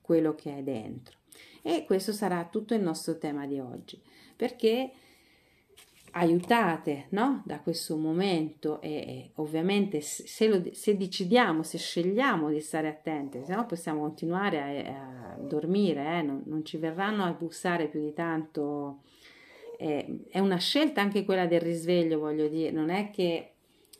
quello 0.00 0.34
che 0.34 0.58
è 0.58 0.62
dentro. 0.62 1.18
E 1.62 1.84
questo 1.84 2.12
sarà 2.12 2.44
tutto 2.46 2.74
il 2.74 2.82
nostro 2.82 3.18
tema 3.18 3.46
di 3.46 3.60
oggi, 3.60 4.02
perché 4.34 4.90
aiutate 6.12 7.06
no? 7.10 7.42
da 7.44 7.60
questo 7.60 7.96
momento 7.96 8.80
e, 8.80 8.90
e 8.90 9.30
ovviamente 9.36 10.00
se, 10.00 10.46
lo, 10.46 10.62
se, 10.72 10.96
decidiamo, 10.96 11.62
se 11.62 11.78
scegliamo 11.78 12.50
di 12.50 12.60
stare 12.60 12.88
attenti, 12.88 13.42
se 13.44 13.54
no 13.54 13.66
possiamo 13.66 14.00
continuare 14.00 14.88
a, 14.88 15.32
a 15.32 15.36
dormire, 15.38 16.18
eh? 16.18 16.22
non, 16.22 16.42
non, 16.46 16.64
ci 16.64 16.76
verranno 16.76 17.24
a 17.24 17.32
bussare 17.32 17.86
più 17.86 18.00
di 18.00 18.12
tanto. 18.12 19.00
Eh, 19.78 20.24
è 20.28 20.38
una 20.38 20.58
scelta 20.58 21.00
anche 21.00 21.24
quella 21.24 21.46
del 21.46 21.60
risveglio, 21.60 22.18
voglio 22.18 22.48
dire, 22.48 22.70
non 22.70 22.90
è 22.90 23.10
che 23.10 23.48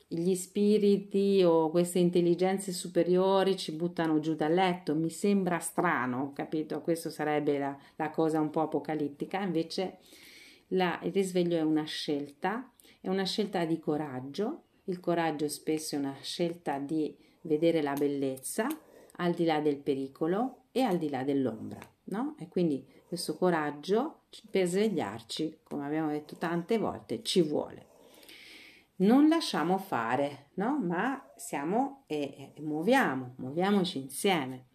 gli 0.06 0.34
spiriti 0.34 1.42
o 1.42 1.70
queste 1.70 1.98
intelligenze 1.98 2.72
superiori 2.72 3.56
ci 3.56 3.72
buttano 3.72 4.20
giù 4.20 4.34
dal 4.34 4.52
letto, 4.52 4.94
mi 4.94 5.08
sembra 5.08 5.58
strano, 5.58 6.32
capito? 6.34 6.82
Questo 6.82 7.08
sarebbe 7.08 7.58
la, 7.58 7.76
la 7.96 8.10
cosa 8.10 8.38
un 8.38 8.50
po' 8.50 8.60
apocalittica, 8.60 9.40
invece 9.40 9.98
la, 10.72 10.98
il 11.02 11.12
risveglio 11.12 11.56
è 11.56 11.62
una 11.62 11.84
scelta, 11.84 12.70
è 13.00 13.08
una 13.08 13.24
scelta 13.24 13.64
di 13.64 13.78
coraggio. 13.78 14.64
Il 14.84 15.00
coraggio 15.00 15.48
spesso 15.48 15.94
è 15.94 15.98
una 15.98 16.16
scelta 16.20 16.78
di 16.78 17.16
vedere 17.42 17.82
la 17.82 17.94
bellezza 17.94 18.66
al 19.16 19.32
di 19.32 19.44
là 19.44 19.60
del 19.60 19.76
pericolo 19.76 20.64
e 20.72 20.82
al 20.82 20.98
di 20.98 21.08
là 21.08 21.22
dell'ombra, 21.22 21.78
no? 22.04 22.34
E 22.38 22.48
quindi 22.48 22.84
questo 23.06 23.36
coraggio 23.36 24.22
per 24.50 24.66
svegliarci, 24.66 25.60
come 25.62 25.84
abbiamo 25.84 26.10
detto 26.10 26.36
tante 26.36 26.78
volte, 26.78 27.22
ci 27.22 27.42
vuole. 27.42 27.90
Non 28.96 29.28
lasciamo 29.28 29.78
fare, 29.78 30.50
no? 30.54 30.78
Ma 30.78 31.30
siamo 31.36 32.04
e, 32.06 32.52
e 32.54 32.60
muoviamo, 32.60 33.34
muoviamoci 33.36 33.98
insieme. 33.98 34.66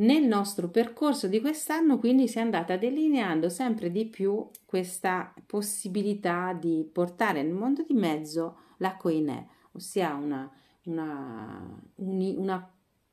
Nel 0.00 0.24
nostro 0.24 0.68
percorso 0.68 1.26
di 1.26 1.40
quest'anno 1.40 1.98
quindi 1.98 2.26
si 2.26 2.38
è 2.38 2.40
andata 2.40 2.76
delineando 2.78 3.50
sempre 3.50 3.90
di 3.90 4.06
più 4.06 4.48
questa 4.64 5.34
possibilità 5.44 6.56
di 6.58 6.88
portare 6.90 7.42
nel 7.42 7.52
mondo 7.52 7.84
di 7.86 7.92
mezzo 7.92 8.56
la 8.78 8.96
coinè, 8.96 9.44
ossia 9.72 10.14
una, 10.14 10.50
una, 10.84 11.78
una 11.96 12.72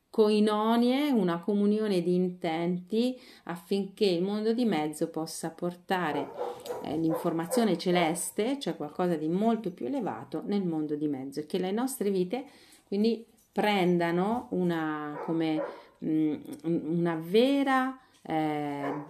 coinonie, 0.10 1.10
una 1.12 1.42
comunione 1.42 2.02
di 2.02 2.16
intenti 2.16 3.20
affinché 3.44 4.06
il 4.06 4.24
mondo 4.24 4.54
di 4.54 4.64
mezzo 4.64 5.10
possa 5.10 5.50
portare 5.50 6.30
eh, 6.84 6.98
l'informazione 6.98 7.78
celeste, 7.78 8.60
cioè 8.60 8.78
qualcosa 8.78 9.18
di 9.18 9.28
molto 9.28 9.72
più 9.72 9.88
elevato, 9.88 10.42
nel 10.46 10.64
mondo 10.64 10.96
di 10.96 11.08
mezzo 11.10 11.42
e 11.42 11.46
che 11.46 11.58
le 11.58 11.72
nostre 11.72 12.12
vite 12.12 12.46
quindi 12.88 13.26
prendano 13.52 14.48
una 14.52 15.20
come 15.26 15.62
una 16.00 17.16
vera 17.16 18.00
eh, 18.22 19.04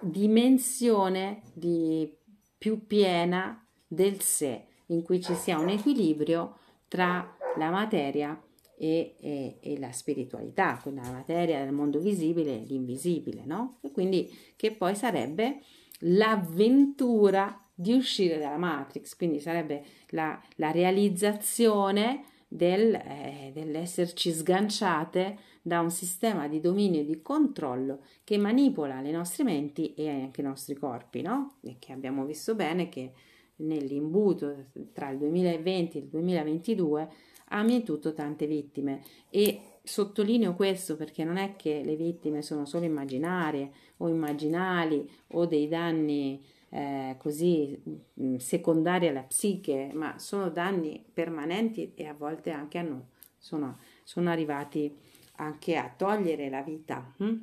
dimensione 0.00 1.42
di, 1.52 2.10
più 2.56 2.86
piena 2.86 3.64
del 3.86 4.20
sé, 4.20 4.64
in 4.86 5.02
cui 5.02 5.20
ci 5.20 5.34
sia 5.34 5.58
un 5.58 5.68
equilibrio 5.68 6.58
tra 6.88 7.36
la 7.56 7.70
materia 7.70 8.40
e, 8.76 9.16
e, 9.20 9.58
e, 9.60 9.78
la 9.78 9.92
spiritualità, 9.92 10.78
quindi 10.80 11.00
la 11.02 11.10
materia 11.10 11.64
del 11.64 11.72
mondo 11.72 11.98
visibile 11.98 12.60
e 12.60 12.64
l'invisibile, 12.64 13.42
no? 13.44 13.78
E 13.82 13.90
quindi 13.90 14.30
che 14.56 14.72
poi 14.72 14.94
sarebbe 14.94 15.60
l'avventura 16.00 17.60
di 17.74 17.92
uscire 17.92 18.38
dalla 18.38 18.56
matrix, 18.56 19.16
quindi 19.16 19.40
sarebbe 19.40 19.84
la, 20.10 20.40
la 20.56 20.70
realizzazione 20.70 22.24
del, 22.48 22.94
eh, 22.94 23.50
dell'esserci 23.52 24.32
sganciate 24.32 25.38
da 25.68 25.80
un 25.80 25.90
sistema 25.92 26.48
di 26.48 26.60
dominio 26.60 27.02
e 27.02 27.04
di 27.04 27.22
controllo 27.22 28.00
che 28.24 28.36
manipola 28.36 29.00
le 29.00 29.12
nostre 29.12 29.44
menti 29.44 29.94
e 29.94 30.08
anche 30.08 30.40
i 30.40 30.44
nostri 30.44 30.74
corpi, 30.74 31.22
no? 31.22 31.58
E 31.60 31.76
che 31.78 31.92
abbiamo 31.92 32.24
visto 32.24 32.56
bene 32.56 32.88
che 32.88 33.12
nell'imbuto 33.56 34.66
tra 34.92 35.10
il 35.10 35.18
2020 35.18 35.98
e 35.98 36.00
il 36.00 36.06
2022 36.08 37.08
ha 37.50 37.62
mietuto 37.62 38.12
tante 38.12 38.46
vittime 38.46 39.02
e 39.30 39.60
sottolineo 39.82 40.54
questo 40.54 40.96
perché 40.96 41.24
non 41.24 41.36
è 41.36 41.56
che 41.56 41.82
le 41.84 41.96
vittime 41.96 42.42
sono 42.42 42.66
solo 42.66 42.84
immaginarie 42.84 43.70
o 43.98 44.08
immaginali 44.08 45.08
o 45.28 45.46
dei 45.46 45.68
danni 45.68 46.42
eh, 46.70 47.16
così 47.18 47.80
mm, 48.20 48.36
secondari 48.36 49.08
alla 49.08 49.22
psiche, 49.22 49.90
ma 49.94 50.18
sono 50.18 50.50
danni 50.50 51.02
permanenti 51.12 51.92
e 51.94 52.06
a 52.06 52.14
volte 52.14 52.50
anche 52.50 52.78
hanno, 52.78 53.08
sono, 53.38 53.78
sono 54.04 54.30
arrivati 54.30 54.94
anche 55.38 55.76
a 55.76 55.92
togliere 55.94 56.48
la 56.48 56.62
vita. 56.62 57.12
Hm? 57.18 57.34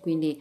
Quindi 0.00 0.40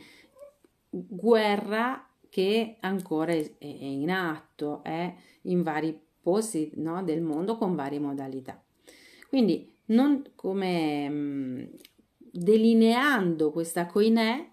guerra 0.89 2.07
che 2.29 2.77
ancora 2.79 3.31
è, 3.31 3.49
in 3.59 4.09
atto, 4.11 4.83
è 4.83 5.13
in 5.43 5.61
vari 5.63 5.99
posti 6.21 6.71
no, 6.75 7.03
del 7.03 7.21
mondo 7.21 7.57
con 7.57 7.75
varie 7.75 7.99
modalità. 7.99 8.61
Quindi 9.29 9.71
non 9.85 10.23
come 10.35 11.09
mh, 11.09 11.13
mm, 11.13 11.63
delineando 12.17 13.51
questa 13.51 13.85
coinè 13.85 14.51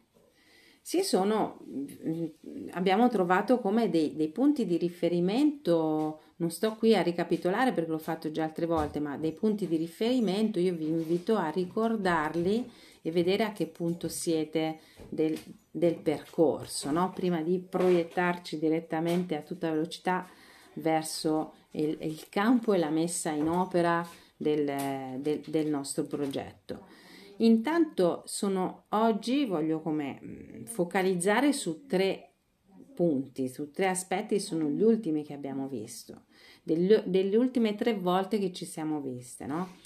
si 0.90 1.04
sono, 1.04 1.61
mm, 1.68 2.70
abbiamo 2.73 3.09
trovato 3.09 3.61
come 3.61 3.88
dei, 3.90 4.16
dei, 4.16 4.26
punti 4.26 4.66
di 4.66 4.76
riferimento, 4.76 6.20
non 6.38 6.50
sto 6.50 6.75
qui 6.75 6.97
a 6.97 7.00
ricapitolare 7.00 7.70
perché 7.70 7.92
l'ho 7.92 7.99
fatto 7.99 8.32
già 8.32 8.42
altre 8.42 8.66
volte, 8.66 8.99
ma 8.99 9.16
dei 9.16 9.30
punti 9.30 9.68
di 9.68 9.76
riferimento 9.76 10.59
io 10.59 10.75
vi 10.75 10.88
invito 10.88 11.37
a 11.37 11.49
ricordarli 11.49 12.68
e 13.02 13.11
vedere 13.12 13.44
a 13.44 13.52
che 13.52 13.66
punto 13.66 14.09
siete 14.09 14.80
del, 15.09 15.38
del 15.70 15.94
percorso, 15.94 16.90
no? 16.90 17.12
prima 17.14 17.40
di 17.40 17.61
proiettarci 17.61 18.59
direttamente 18.59 19.37
a 19.37 19.42
tutta 19.42 19.70
velocità 19.70 20.26
verso 20.73 21.52
il, 21.70 21.99
il 22.00 22.28
campo 22.28 22.73
e 22.73 22.78
la 22.78 22.90
messa 22.90 23.30
in 23.30 23.49
opera 23.49 24.04
del, 24.37 25.20
del, 25.20 25.40
del 25.47 25.68
nostro 25.68 26.02
progetto. 26.02 26.99
Intanto 27.40 28.23
sono 28.26 28.85
oggi 28.90 29.44
voglio 29.44 29.80
come 29.80 30.20
mm, 30.23 30.64
focalizzare 30.64 31.52
su 31.52 31.87
tre 31.87 32.32
punti, 32.94 33.49
su 33.49 33.70
tre 33.70 33.88
aspetti, 33.88 34.38
sono 34.38 34.68
gli 34.68 34.82
ultimi 34.82 35.23
che 35.23 35.32
abbiamo 35.32 35.68
visto, 35.68 36.25
delle, 36.62 37.02
delle 37.06 37.37
ultime 37.37 37.75
tre 37.75 37.94
volte 37.94 38.38
che 38.38 38.52
ci 38.52 38.64
siamo 38.64 39.00
viste, 39.00 39.47
no? 39.47 39.76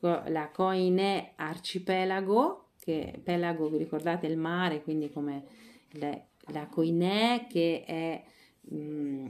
La 0.00 0.50
Coine 0.50 1.32
Arcipelago, 1.36 2.70
che 2.78 3.20
pelago 3.22 3.68
vi 3.68 3.78
ricordate 3.78 4.26
il 4.26 4.38
mare, 4.38 4.82
quindi 4.82 5.10
come 5.10 5.44
le, 5.92 6.28
la 6.52 6.66
Coine 6.68 7.46
che 7.50 7.84
è 7.84 8.22
mh, 8.60 8.76
mm, 8.76 9.26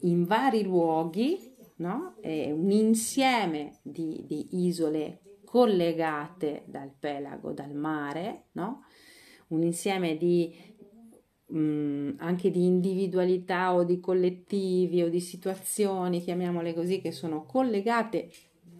in 0.00 0.24
vari 0.24 0.62
luoghi 0.62 1.50
no? 1.80 2.16
È 2.20 2.50
un 2.50 2.70
insieme 2.70 3.78
di, 3.82 4.24
di 4.26 4.66
isole 4.66 5.20
collegate 5.50 6.62
dal 6.66 6.92
pelago, 6.96 7.50
dal 7.50 7.74
mare, 7.74 8.44
no? 8.52 8.84
un 9.48 9.64
insieme 9.64 10.16
di, 10.16 10.56
mh, 11.46 11.58
mm, 11.58 12.10
anche 12.18 12.52
di 12.52 12.64
individualità 12.64 13.74
o 13.74 13.82
di 13.82 13.98
collettivi 13.98 15.02
o 15.02 15.08
di 15.08 15.18
situazioni, 15.18 16.22
chiamiamole 16.22 16.72
così, 16.72 17.00
che 17.00 17.10
sono 17.10 17.46
collegate 17.46 18.30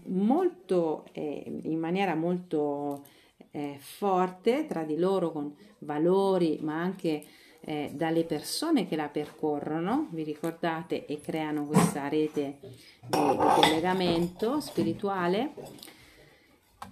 molto, 0.07 1.07
eh, 1.11 1.61
in 1.65 1.81
maniera 1.81 2.15
molto 2.15 3.05
eh, 3.51 3.75
forte 3.81 4.67
tra 4.67 4.85
di 4.85 4.97
loro 4.97 5.33
con 5.33 5.53
valori, 5.79 6.61
ma 6.63 6.81
anche 6.81 7.25
eh, 7.63 7.91
dalle 7.93 8.23
persone 8.23 8.87
che 8.87 8.95
la 8.95 9.09
percorrono, 9.09 10.07
vi 10.13 10.23
ricordate, 10.23 11.05
e 11.05 11.21
creano 11.21 11.67
questa 11.67 12.07
rete 12.07 12.59
di, 12.61 12.69
di 13.09 13.37
collegamento 13.37 14.61
spirituale, 14.61 15.99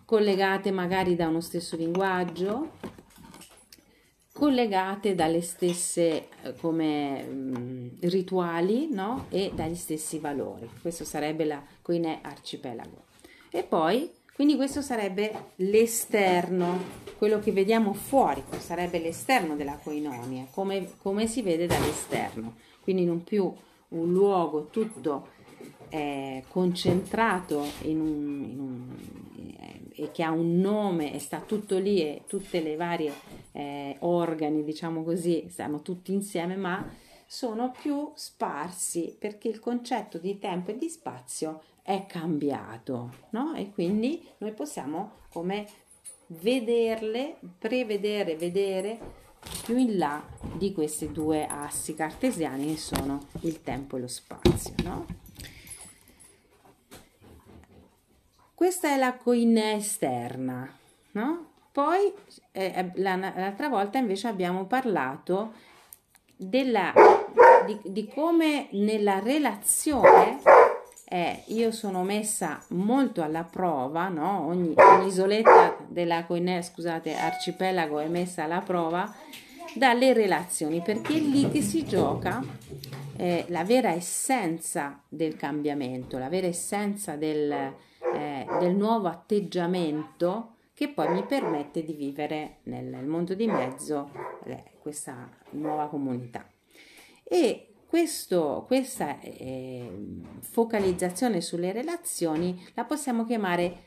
collegate 0.09 0.71
magari 0.71 1.17
da 1.17 1.29
uno 1.29 1.43
stesso 1.43 1.77
linguaggio, 1.77 2.71
collegate 4.33 5.15
dalle 5.15 5.43
stesse 5.43 6.29
eh, 6.45 6.55
come 6.59 7.23
mh, 7.25 7.59
mm, 7.59 7.89
rituali 8.01 8.89
no? 8.91 9.27
e 9.29 9.53
dagli 9.55 9.75
stessi 9.75 10.19
valori. 10.19 10.67
Questo 10.81 11.05
sarebbe 11.05 11.45
la 11.45 11.63
Coine 11.83 12.21
Arcipelago. 12.23 13.05
E 13.51 13.63
poi 13.65 14.11
quindi 14.35 14.57
questo 14.57 14.81
sarebbe 14.81 15.51
l'esterno, 15.57 16.81
quello 17.19 17.39
che 17.39 17.53
vediamo 17.53 17.93
fuori, 17.93 18.43
sarebbe 18.61 19.01
l'esterno 19.01 19.57
della 19.57 19.79
coinonia, 19.83 20.47
come, 20.51 20.93
come 21.03 21.27
si 21.27 21.43
vede 21.43 21.67
dall'esterno. 21.67 22.55
Quindi 22.81 23.05
non 23.05 23.23
più 23.25 23.53
un 23.89 24.11
luogo 24.11 24.69
tutto 24.71 25.37
eh, 25.91 26.45
concentrato 26.49 27.65
in 27.83 28.01
un, 28.01 28.45
in 28.51 28.59
un, 28.59 29.55
eh, 29.59 29.78
e 29.99 30.11
che 30.11 30.23
ha 30.23 30.31
un 30.31 30.59
nome 30.59 31.13
e 31.13 31.19
sta 31.19 31.41
tutto 31.41 31.79
lì 31.79 32.01
e 32.01 32.23
tutte 32.27 32.61
le 32.61 32.77
varie 32.77 33.13
eh, 33.53 33.97
organi, 34.01 34.65
diciamo 34.65 35.03
così, 35.03 35.47
stanno 35.49 35.83
tutti 35.83 36.13
insieme, 36.13 36.57
ma 36.57 36.89
sono 37.27 37.71
più 37.71 38.11
sparsi 38.15 39.15
perché 39.19 39.49
il 39.49 39.61
concetto 39.61 40.19
di 40.19 40.39
tempo 40.39 40.71
e 40.71 40.79
di 40.79 40.89
spazio 40.89 41.63
è 41.83 42.07
cambiato, 42.07 43.11
no? 43.31 43.55
E 43.55 43.71
quindi 43.71 44.27
noi 44.39 44.53
possiamo 44.53 45.13
come 45.31 45.67
vederle, 46.29 47.37
prevedere, 47.59 48.37
vedere 48.37 48.99
più 49.65 49.77
in 49.77 49.97
là 49.97 50.23
di 50.57 50.73
questi 50.73 51.13
due 51.13 51.47
assi 51.47 51.95
cartesiani 51.95 52.75
che 52.75 52.79
sono 52.79 53.21
il 53.41 53.63
tempo 53.63 53.97
e 53.97 54.01
lo 54.01 54.09
spazio, 54.09 54.75
no? 54.85 55.28
Questa 58.59 58.89
è 58.89 58.97
la 58.97 59.15
coinea 59.15 59.75
esterna, 59.75 60.69
no? 61.13 61.47
Poi 61.71 62.13
eh, 62.51 62.91
l'altra 62.97 63.69
volta 63.69 63.99
invece 63.99 64.27
abbiamo 64.27 64.65
parlato 64.65 65.53
della, 66.35 66.93
di, 67.67 67.79
di 67.85 68.09
come 68.09 68.67
nella 68.73 69.21
relazione 69.21 70.41
eh, 71.05 71.45
io 71.47 71.71
sono 71.71 72.03
messa 72.03 72.61
molto 72.71 73.23
alla 73.23 73.45
prova, 73.45 74.09
no? 74.09 74.49
ogni, 74.49 74.75
ogni 74.75 75.07
isoletta 75.07 75.77
della 75.87 76.25
Coinè, 76.25 76.61
scusate, 76.61 77.15
arcipelago 77.15 78.01
è 78.01 78.09
messa 78.09 78.43
alla 78.43 78.61
prova 78.61 79.15
dalle 79.73 80.13
relazioni, 80.13 80.83
perché 80.83 81.15
è 81.15 81.21
lì 81.21 81.49
che 81.49 81.63
si 81.63 81.85
gioca 81.87 82.43
eh, 83.19 83.45
la 83.49 83.65
vera 83.65 83.91
essenza 83.91 85.03
del 85.09 85.35
cambiamento, 85.35 86.19
la 86.19 86.29
vera 86.29 86.47
essenza 86.47 87.17
del, 87.17 87.51
eh, 87.51 88.47
del 88.61 88.75
nuovo 88.77 89.09
atteggiamento 89.09 90.55
che 90.73 90.89
poi 90.89 91.09
mi 91.13 91.25
permette 91.25 91.83
di 91.83 91.95
vivere 91.95 92.59
nel, 92.65 92.85
nel 92.85 93.07
mondo 93.07 93.35
di 93.35 93.49
mezzo 93.49 94.11
eh, 94.45 94.63
questa 94.79 95.29
nuova 95.51 95.89
comunità. 95.89 96.49
E 97.25 97.73
questo, 97.89 98.63
questa 98.69 99.19
eh, 99.21 99.91
focalizzazione 100.39 101.41
sulle 101.41 101.73
relazioni 101.73 102.65
la 102.75 102.85
possiamo 102.85 103.25
chiamare 103.25 103.87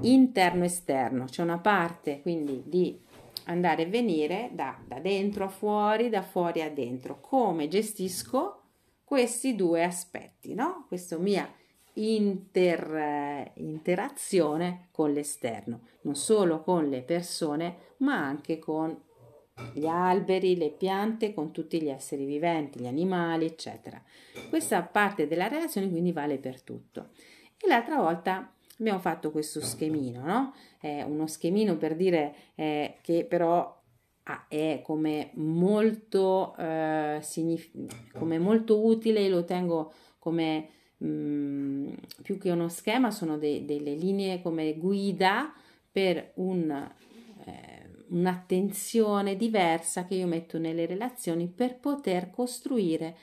interno-esterno, 0.00 1.26
c'è 1.26 1.42
una 1.42 1.58
parte 1.58 2.22
quindi 2.22 2.62
di 2.64 2.98
andare 3.46 3.82
e 3.82 3.86
venire 3.86 4.50
da, 4.52 4.78
da, 4.86 4.98
dentro 4.98 5.44
a 5.44 5.48
fuori, 5.48 6.08
da 6.08 6.22
fuori 6.22 6.62
a 6.62 6.70
dentro. 6.70 7.20
Come 7.20 7.68
gestisco 7.68 8.62
questi 9.04 9.54
due 9.54 9.84
aspetti, 9.84 10.54
no? 10.54 10.84
Questa 10.88 11.18
mia 11.18 11.48
inter, 11.94 13.52
interazione 13.54 14.88
con 14.90 15.12
l'esterno, 15.12 15.80
non 16.02 16.14
solo 16.14 16.62
con 16.62 16.88
le 16.88 17.02
persone, 17.02 17.94
ma 17.98 18.16
anche 18.16 18.58
con 18.58 19.04
gli 19.72 19.86
alberi, 19.86 20.56
le 20.56 20.70
piante, 20.70 21.32
con 21.32 21.50
tutti 21.50 21.80
gli 21.80 21.88
esseri 21.88 22.26
viventi, 22.26 22.80
gli 22.80 22.86
animali, 22.86 23.46
eccetera. 23.46 24.02
Questa 24.50 24.82
parte 24.82 25.26
della 25.26 25.48
relazione 25.48 25.88
quindi 25.88 26.12
vale 26.12 26.38
per 26.38 26.60
tutto. 26.60 27.10
E 27.58 27.66
l'altra 27.66 27.96
volta 27.96 28.52
abbiamo 28.78 28.98
fatto 28.98 29.30
questo 29.30 29.60
schemino, 29.60 30.24
no? 30.24 30.54
È 30.78 31.02
uno 31.02 31.26
schemino 31.26 31.76
per 31.76 31.96
dire 31.96 32.34
eh, 32.54 32.96
che 33.02 33.24
però 33.24 33.82
ah, 34.24 34.46
è 34.48 34.80
come 34.82 35.30
molto, 35.34 36.54
eh, 36.56 37.18
signif- 37.22 38.12
come 38.12 38.38
molto 38.38 38.84
utile, 38.84 39.28
lo 39.28 39.44
tengo 39.44 39.92
come 40.18 40.68
mh, 40.98 41.06
mm, 41.06 41.92
più 42.22 42.38
che 42.38 42.50
uno 42.50 42.68
schema, 42.68 43.10
sono 43.10 43.38
de- 43.38 43.64
delle 43.64 43.94
linee 43.94 44.42
come 44.42 44.74
guida 44.76 45.52
per 45.90 46.32
un 46.34 46.94
un'attenzione 48.08 49.36
diversa 49.36 50.04
che 50.04 50.14
io 50.14 50.26
metto 50.26 50.58
nelle 50.58 50.86
relazioni 50.86 51.48
per 51.48 51.78
poter 51.78 52.30
costruire 52.30 53.16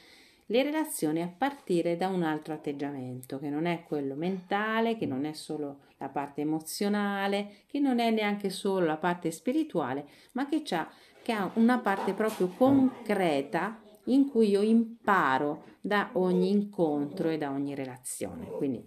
le 0.48 0.64
relazioni 0.64 1.22
a 1.22 1.34
partire 1.36 1.96
da 1.96 2.08
un 2.08 2.24
altro 2.24 2.54
atteggiamento, 2.54 3.40
che 3.40 3.50
non 3.50 3.66
è 3.66 3.84
quello 3.84 4.16
mentale, 4.16 4.98
che 4.98 5.06
non 5.06 5.26
è 5.26 5.34
solo 5.34 5.82
la 5.98 6.10
parte 6.10 6.42
emozionale, 6.42 7.64
che 7.68 7.80
non 7.80 8.00
è 8.00 8.12
neanche 8.12 8.50
solo 8.50 8.86
la 8.86 8.98
parte 8.98 9.32
spirituale, 9.32 10.06
ma 10.34 10.48
che, 10.48 10.62
che 10.62 11.32
ha 11.32 11.52
una 11.56 11.80
parte 11.80 12.14
proprio 12.14 12.48
concreta 12.50 13.82
in 14.06 14.30
cui 14.30 14.50
io 14.50 14.62
imparo 14.62 15.64
da 15.80 16.10
ogni 16.14 16.50
incontro 16.50 17.30
e 17.30 17.38
da 17.38 17.52
ogni 17.52 17.74
relazione. 17.74 18.48
Quindi 18.48 18.84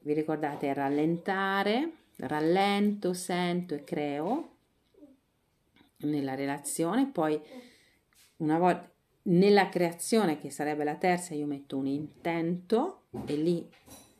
vi 0.00 0.12
ricordate 0.12 0.72
rallentare, 0.72 1.92
rallento, 2.16 3.12
sento 3.12 3.74
e 3.74 3.84
creo 3.84 4.56
nella 5.98 6.34
relazione, 6.34 7.06
poi 7.06 7.40
una 8.38 8.58
volta 8.58 8.89
nella 9.22 9.68
creazione, 9.68 10.38
che 10.38 10.50
sarebbe 10.50 10.84
la 10.84 10.96
terza, 10.96 11.34
io 11.34 11.46
metto 11.46 11.76
un 11.76 11.86
intento 11.86 13.02
e 13.26 13.34
lì 13.34 13.68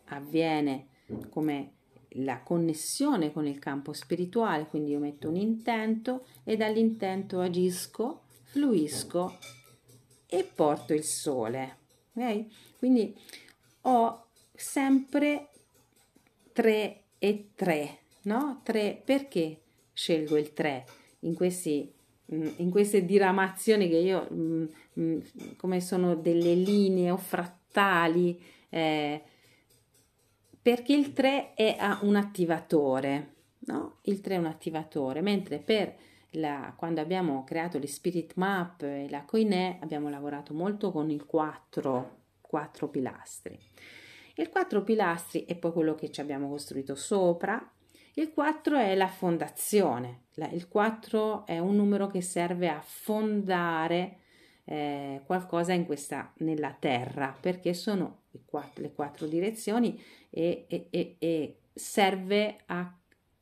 avviene 0.06 0.88
come 1.30 1.72
la 2.14 2.40
connessione 2.40 3.32
con 3.32 3.46
il 3.46 3.58
campo 3.58 3.92
spirituale, 3.92 4.66
quindi 4.66 4.90
io 4.90 4.98
metto 4.98 5.28
un 5.28 5.36
intento 5.36 6.26
e 6.44 6.56
dall'intento 6.56 7.40
agisco, 7.40 8.22
fluisco 8.44 9.38
e 10.26 10.44
porto 10.44 10.92
il 10.92 11.04
sole. 11.04 11.78
Ok? 12.14 12.44
Quindi 12.78 13.16
ho 13.82 14.26
sempre 14.54 15.48
3 16.52 17.02
e 17.18 17.48
3, 17.54 17.98
no? 18.22 18.60
3 18.64 19.02
perché 19.04 19.60
scelgo 19.92 20.36
il 20.36 20.52
3 20.52 20.86
in 21.20 21.34
questi 21.34 21.92
mm, 22.32 22.48
in 22.56 22.70
queste 22.70 23.04
diramazioni 23.04 23.88
che 23.88 23.96
io 23.96 24.28
mm, 24.32 24.62
mm, 24.62 24.66
come 25.56 25.80
sono 25.80 26.14
delle 26.14 26.54
linee 26.54 27.10
o 27.10 27.16
frattali 27.16 28.40
eh, 28.68 29.22
perché 30.62 30.94
il 30.94 31.12
3 31.12 31.54
è 31.54 31.76
un 32.02 32.16
attivatore 32.16 33.34
no? 33.60 33.98
il 34.02 34.20
3 34.20 34.34
è 34.34 34.38
un 34.38 34.46
attivatore 34.46 35.20
mentre 35.20 35.58
per 35.58 35.94
la, 36.34 36.74
quando 36.76 37.00
abbiamo 37.00 37.44
creato 37.44 37.78
le 37.78 37.86
spirit 37.86 38.34
map 38.36 38.82
e 38.82 39.08
la 39.10 39.24
coinè 39.24 39.78
abbiamo 39.80 40.08
lavorato 40.08 40.54
molto 40.54 40.92
con 40.92 41.10
il 41.10 41.24
4 41.24 42.18
4 42.40 42.88
pilastri 42.88 43.58
il 44.40 44.48
4 44.48 44.82
pilastri 44.82 45.44
è 45.44 45.54
poi 45.54 45.70
quello 45.72 45.94
che 45.94 46.10
ci 46.10 46.22
abbiamo 46.22 46.48
costruito 46.48 46.94
sopra. 46.94 47.62
Il 48.14 48.32
4 48.32 48.78
è 48.78 48.94
la 48.94 49.06
fondazione. 49.06 50.22
Il 50.52 50.66
4 50.66 51.44
è 51.46 51.58
un 51.58 51.76
numero 51.76 52.06
che 52.06 52.22
serve 52.22 52.70
a 52.70 52.80
fondare 52.80 54.20
eh, 54.70 55.22
qualcosa 55.26 55.72
in 55.72 55.84
questa, 55.84 56.32
nella 56.38 56.70
terra 56.78 57.36
perché 57.38 57.74
sono 57.74 58.22
quattro, 58.44 58.82
le 58.82 58.92
quattro 58.92 59.26
direzioni 59.26 60.00
e, 60.30 60.66
e, 60.68 60.86
e, 60.90 61.16
e 61.18 61.56
serve 61.72 62.58
a 62.66 62.96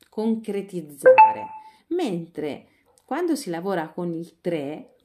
concretizzare. 0.09 1.45
Mentre 1.89 2.65
quando 3.05 3.35
si 3.35 3.51
lavora 3.51 3.89
con 3.89 4.11
il 4.11 4.41
3 4.41 4.95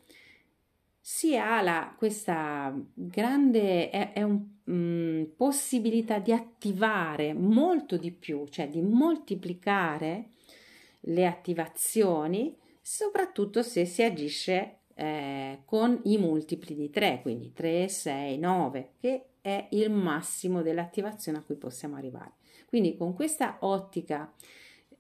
si 0.98 1.37
ha 1.37 1.60
la, 1.60 1.94
questa 1.94 2.74
grande 2.94 3.90
è, 3.90 4.14
è 4.14 4.22
un, 4.22 4.46
mh, 4.64 4.72
mm, 4.72 5.22
possibilità 5.37 6.20
di 6.20 6.32
attivare 6.32 7.34
molto 7.34 7.98
di 7.98 8.10
più, 8.10 8.46
cioè 8.48 8.66
di 8.66 8.80
moltiplicare 8.80 10.30
le 11.00 11.26
attivazioni, 11.26 12.56
soprattutto 12.80 13.62
se 13.62 13.84
si 13.84 14.02
agisce 14.02 14.78
eh, 14.94 15.62
con 15.64 16.00
i 16.04 16.18
multipli 16.18 16.74
di 16.74 16.90
3, 16.90 17.20
quindi 17.22 17.52
3, 17.52 17.88
6, 17.88 18.38
9, 18.38 18.90
che 19.00 19.24
è 19.40 19.66
il 19.70 19.90
massimo 19.90 20.62
dell'attivazione 20.62 21.38
a 21.38 21.42
cui 21.42 21.57
possiamo 21.57 21.96
arrivare. 21.96 22.33
Quindi 22.66 22.96
con 22.96 23.14
questa 23.14 23.59
ottica 23.61 24.33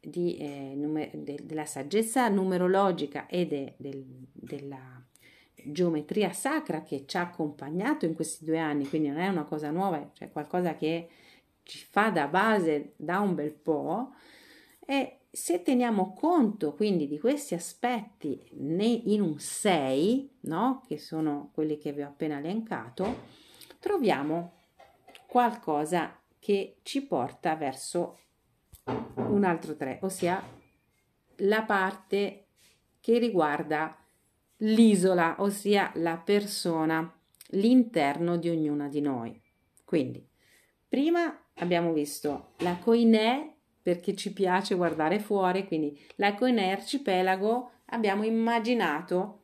di, 0.00 0.36
eh, 0.36 0.74
numer- 0.74 1.16
de- 1.16 1.40
della 1.44 1.64
saggezza 1.64 2.28
numerologica 2.28 3.26
e 3.26 3.46
de- 3.46 3.74
del, 3.78 4.04
della 4.32 5.02
geometria 5.66 6.32
sacra 6.32 6.82
che 6.82 7.04
ci 7.06 7.16
ha 7.16 7.22
accompagnato 7.22 8.04
in 8.04 8.14
questi 8.14 8.44
due 8.44 8.58
anni, 8.58 8.86
quindi 8.86 9.08
non 9.08 9.18
è 9.18 9.28
una 9.28 9.44
cosa 9.44 9.70
nuova, 9.70 10.10
cioè 10.12 10.30
qualcosa 10.30 10.74
che 10.74 11.08
ci 11.62 11.78
fa 11.78 12.10
da 12.10 12.26
base 12.28 12.92
da 12.96 13.20
un 13.20 13.34
bel 13.34 13.52
po'. 13.52 14.12
E 14.86 15.20
se 15.34 15.62
teniamo 15.62 16.14
conto 16.14 16.74
quindi 16.74 17.08
di 17.08 17.18
questi 17.18 17.54
aspetti 17.54 18.40
in 18.52 19.20
un 19.20 19.38
6, 19.38 20.38
no? 20.42 20.82
che 20.86 20.96
sono 20.96 21.50
quelli 21.52 21.76
che 21.76 21.92
vi 21.92 22.02
ho 22.02 22.06
appena 22.06 22.38
elencato, 22.38 23.22
troviamo 23.80 24.60
qualcosa 25.26 26.16
che 26.38 26.78
ci 26.82 27.04
porta 27.04 27.56
verso 27.56 28.18
un 29.16 29.42
altro 29.42 29.74
3, 29.74 29.98
ossia 30.02 30.40
la 31.38 31.62
parte 31.62 32.46
che 33.00 33.18
riguarda 33.18 33.98
l'isola, 34.58 35.34
ossia 35.40 35.90
la 35.96 36.16
persona, 36.16 37.12
l'interno 37.48 38.36
di 38.36 38.50
ognuna 38.50 38.88
di 38.88 39.00
noi. 39.00 39.42
Quindi, 39.84 40.24
prima 40.88 41.46
abbiamo 41.54 41.92
visto 41.92 42.52
la 42.58 42.78
coinè 42.78 43.53
perché 43.84 44.14
ci 44.14 44.32
piace 44.32 44.74
guardare 44.76 45.18
fuori, 45.18 45.66
quindi 45.66 46.00
la 46.14 46.34
coinè 46.34 46.70
arcipelago 46.70 47.70
abbiamo 47.88 48.24
immaginato 48.24 49.40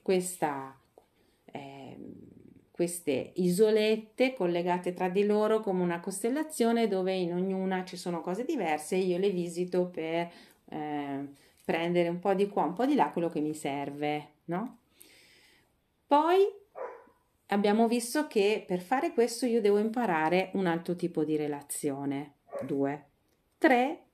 questa, 0.00 0.74
eh, 1.44 1.98
queste 2.70 3.32
isolette 3.34 4.32
collegate 4.32 4.94
tra 4.94 5.10
di 5.10 5.26
loro 5.26 5.60
come 5.60 5.82
una 5.82 6.00
costellazione 6.00 6.88
dove 6.88 7.12
in 7.12 7.34
ognuna 7.34 7.84
ci 7.84 7.98
sono 7.98 8.22
cose 8.22 8.46
diverse 8.46 8.94
e 8.94 9.00
io 9.00 9.18
le 9.18 9.28
visito 9.28 9.88
per 9.88 10.32
eh, 10.70 11.28
prendere 11.62 12.08
un 12.08 12.18
po' 12.18 12.32
di 12.32 12.48
qua, 12.48 12.64
un 12.64 12.72
po' 12.72 12.86
di 12.86 12.94
là 12.94 13.10
quello 13.10 13.28
che 13.28 13.40
mi 13.40 13.52
serve 13.52 14.28
no? 14.44 14.78
Poi 16.06 16.46
abbiamo 17.48 17.86
visto 17.88 18.26
che 18.26 18.64
per 18.66 18.80
fare 18.80 19.12
questo 19.12 19.44
io 19.44 19.60
devo 19.60 19.76
imparare 19.76 20.50
un 20.54 20.64
altro 20.64 20.96
tipo 20.96 21.24
di 21.24 21.36
relazione. 21.36 22.36
Due. 22.62 23.11
Tre, 23.62 24.06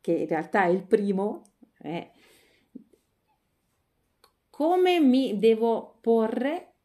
che 0.00 0.12
in 0.12 0.26
realtà 0.26 0.64
è 0.64 0.68
il 0.68 0.82
primo, 0.82 1.42
è 1.76 2.10
come 4.48 5.00
mi 5.00 5.38
devo 5.38 5.98
porre 6.00 6.76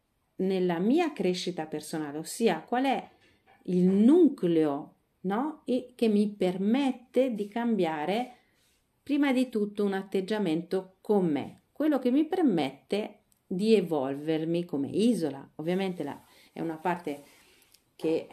nella 0.41 0.78
mia 0.80 1.13
crescita 1.13 1.67
personale, 1.67 2.17
ossia 2.17 2.63
qual 2.63 2.84
è 2.84 3.10
il 3.67 3.86
nucleo 3.86 4.95
no? 5.21 5.63
che 5.63 6.08
mi 6.10 6.28
permette 6.28 7.34
di 7.34 7.47
cambiare 7.47 8.36
prima 9.02 9.32
di 9.32 9.47
tutto 9.47 9.86
un 9.86 9.93
atteggiamento 9.93 10.97
con 11.00 11.32
me, 11.32 11.62
quello 11.71 11.97
che 11.97 12.12
mi 12.12 12.26
permette 12.26 13.19
di 13.47 13.74
evolvermi 13.74 14.65
come 14.65 14.89
isola. 14.89 15.50
Ovviamente 15.56 16.04
la, 16.04 16.21
è 16.52 16.60
una 16.60 16.76
parte 16.76 17.24
che 17.95 18.28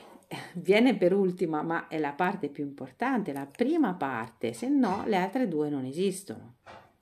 viene 0.54 0.96
per 0.96 1.12
ultima, 1.12 1.62
ma 1.62 1.88
è 1.88 1.98
la 1.98 2.12
parte 2.12 2.48
più 2.48 2.64
importante, 2.64 3.32
la 3.32 3.46
prima 3.46 3.94
parte, 3.94 4.52
se 4.52 4.68
no 4.68 5.04
le 5.06 5.16
altre 5.16 5.48
due 5.48 5.68
non 5.68 5.84
esistono. 5.84 6.56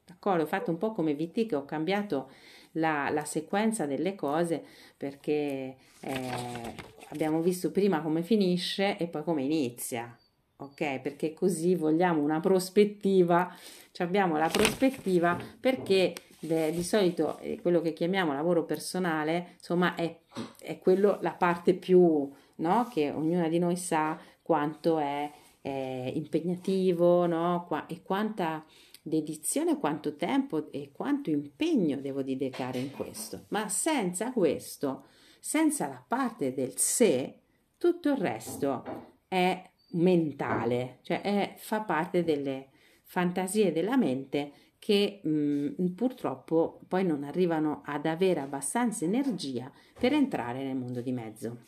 D'accordo? 0.05 0.45
Ho 0.45 0.47
fatto 0.47 0.71
un 0.71 0.79
po' 0.79 0.93
come 0.93 1.15
VT 1.15 1.47
che 1.47 1.57
ho 1.57 1.65
cambiato 1.65 2.31
la, 2.73 3.11
la 3.11 3.25
sequenza 3.25 3.87
delle 3.87 4.15
cose 4.15 4.65
perché 4.97 5.77
eh, 6.01 6.75
abbiamo 7.09 7.41
visto 7.41 7.71
prima 7.71 8.01
come 8.01 8.23
finisce 8.23 8.97
e 8.97 9.07
poi 9.09 9.25
come 9.25 9.43
inizia. 9.43 10.17
Ok? 10.59 11.01
Perché 11.01 11.35
così 11.35 11.75
vogliamo 11.75 12.23
una 12.23 12.41
prospettiva, 12.41 13.55
cioè 13.93 14.07
abbiamo 14.07 14.39
la 14.39 14.49
prospettiva 14.49 15.37
perché 15.61 16.15
de, 16.39 16.71
di 16.71 16.83
solito 16.83 17.39
eh, 17.39 17.61
quello 17.61 17.81
che 17.81 17.93
chiamiamo 17.93 18.33
lavoro 18.33 18.65
personale, 18.65 19.57
insomma, 19.59 19.95
è, 19.95 20.19
è 20.61 20.79
quello, 20.79 21.19
la 21.21 21.33
parte 21.33 21.75
più, 21.75 22.31
no? 22.57 22.89
Che 22.91 23.11
ognuna 23.11 23.49
di 23.49 23.59
noi 23.59 23.77
sa 23.77 24.19
quanto 24.43 24.99
è, 24.99 25.31
è 25.61 26.13
impegnativo, 26.15 27.27
no? 27.27 27.65
Qua, 27.67 27.87
e 27.87 28.03
quanta 28.03 28.65
dedizione, 29.03 29.79
quanto 29.79 30.17
tempo 30.17 30.71
e 30.73 30.91
quanto 30.93 31.31
impegno 31.31 31.97
devo 31.99 32.23
dedicare 32.23 32.79
in 32.79 32.91
questo. 32.91 33.45
Ma 33.49 33.69
senza 33.69 34.33
questo, 34.33 35.07
senza 35.39 35.87
la 35.87 36.05
parte 36.07 36.53
del 36.53 36.77
sé, 36.77 37.41
tutto 37.79 38.11
il 38.11 38.17
resto 38.17 38.85
è 39.29 39.71
mentale, 39.91 40.99
cioè 41.03 41.21
è, 41.21 41.55
fa 41.57 41.83
parte 41.83 42.25
delle 42.25 42.71
fantasie 43.05 43.73
della 43.73 43.97
mente 43.97 44.53
che 44.79 45.21
mh, 45.23 45.31
mm, 45.31 45.87
purtroppo 45.95 46.81
poi 46.89 47.05
non 47.05 47.23
arrivano 47.25 47.83
ad 47.85 48.07
avere 48.07 48.41
abbastanza 48.41 49.05
energia 49.05 49.71
per 49.99 50.13
entrare 50.13 50.63
nel 50.63 50.77
mondo 50.77 51.01
di 51.01 51.13
mezzo. 51.13 51.63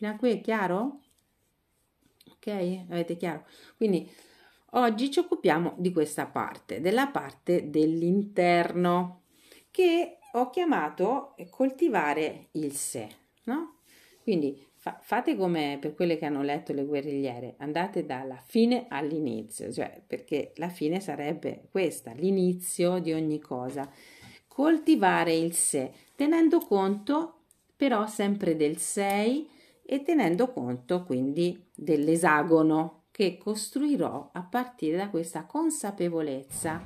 Fino 0.00 0.12
a 0.12 0.16
qui 0.16 0.30
è 0.30 0.40
chiaro? 0.40 1.00
Ok? 2.30 2.86
Avete 2.88 3.18
chiaro? 3.18 3.44
Quindi 3.76 4.10
oggi 4.70 5.10
ci 5.10 5.18
occupiamo 5.18 5.74
di 5.76 5.92
questa 5.92 6.24
parte, 6.24 6.80
della 6.80 7.08
parte 7.08 7.68
dell'interno 7.68 9.24
che 9.70 10.16
ho 10.32 10.48
chiamato 10.48 11.34
coltivare 11.50 12.48
il 12.52 12.72
sé, 12.72 13.08
no? 13.44 13.80
Quindi 14.22 14.66
fa, 14.74 14.98
fate 15.02 15.36
come 15.36 15.76
per 15.78 15.92
quelle 15.94 16.16
che 16.16 16.24
hanno 16.24 16.40
letto 16.40 16.72
le 16.72 16.86
guerrigliere, 16.86 17.56
andate 17.58 18.06
dalla 18.06 18.42
fine 18.42 18.86
all'inizio, 18.88 19.70
cioè 19.70 20.02
perché 20.06 20.52
la 20.56 20.70
fine 20.70 21.00
sarebbe 21.00 21.68
questa, 21.70 22.12
l'inizio 22.12 23.00
di 23.00 23.12
ogni 23.12 23.38
cosa. 23.38 23.86
Coltivare 24.48 25.34
il 25.34 25.52
sé, 25.52 25.92
tenendo 26.16 26.60
conto 26.60 27.40
però 27.76 28.06
sempre 28.06 28.56
del 28.56 28.78
6 28.78 29.58
e 29.92 30.04
tenendo 30.04 30.52
conto 30.52 31.02
quindi 31.02 31.66
dell'esagono 31.74 33.06
che 33.10 33.36
costruirò 33.36 34.30
a 34.32 34.42
partire 34.44 34.96
da 34.96 35.10
questa 35.10 35.46
consapevolezza 35.46 36.80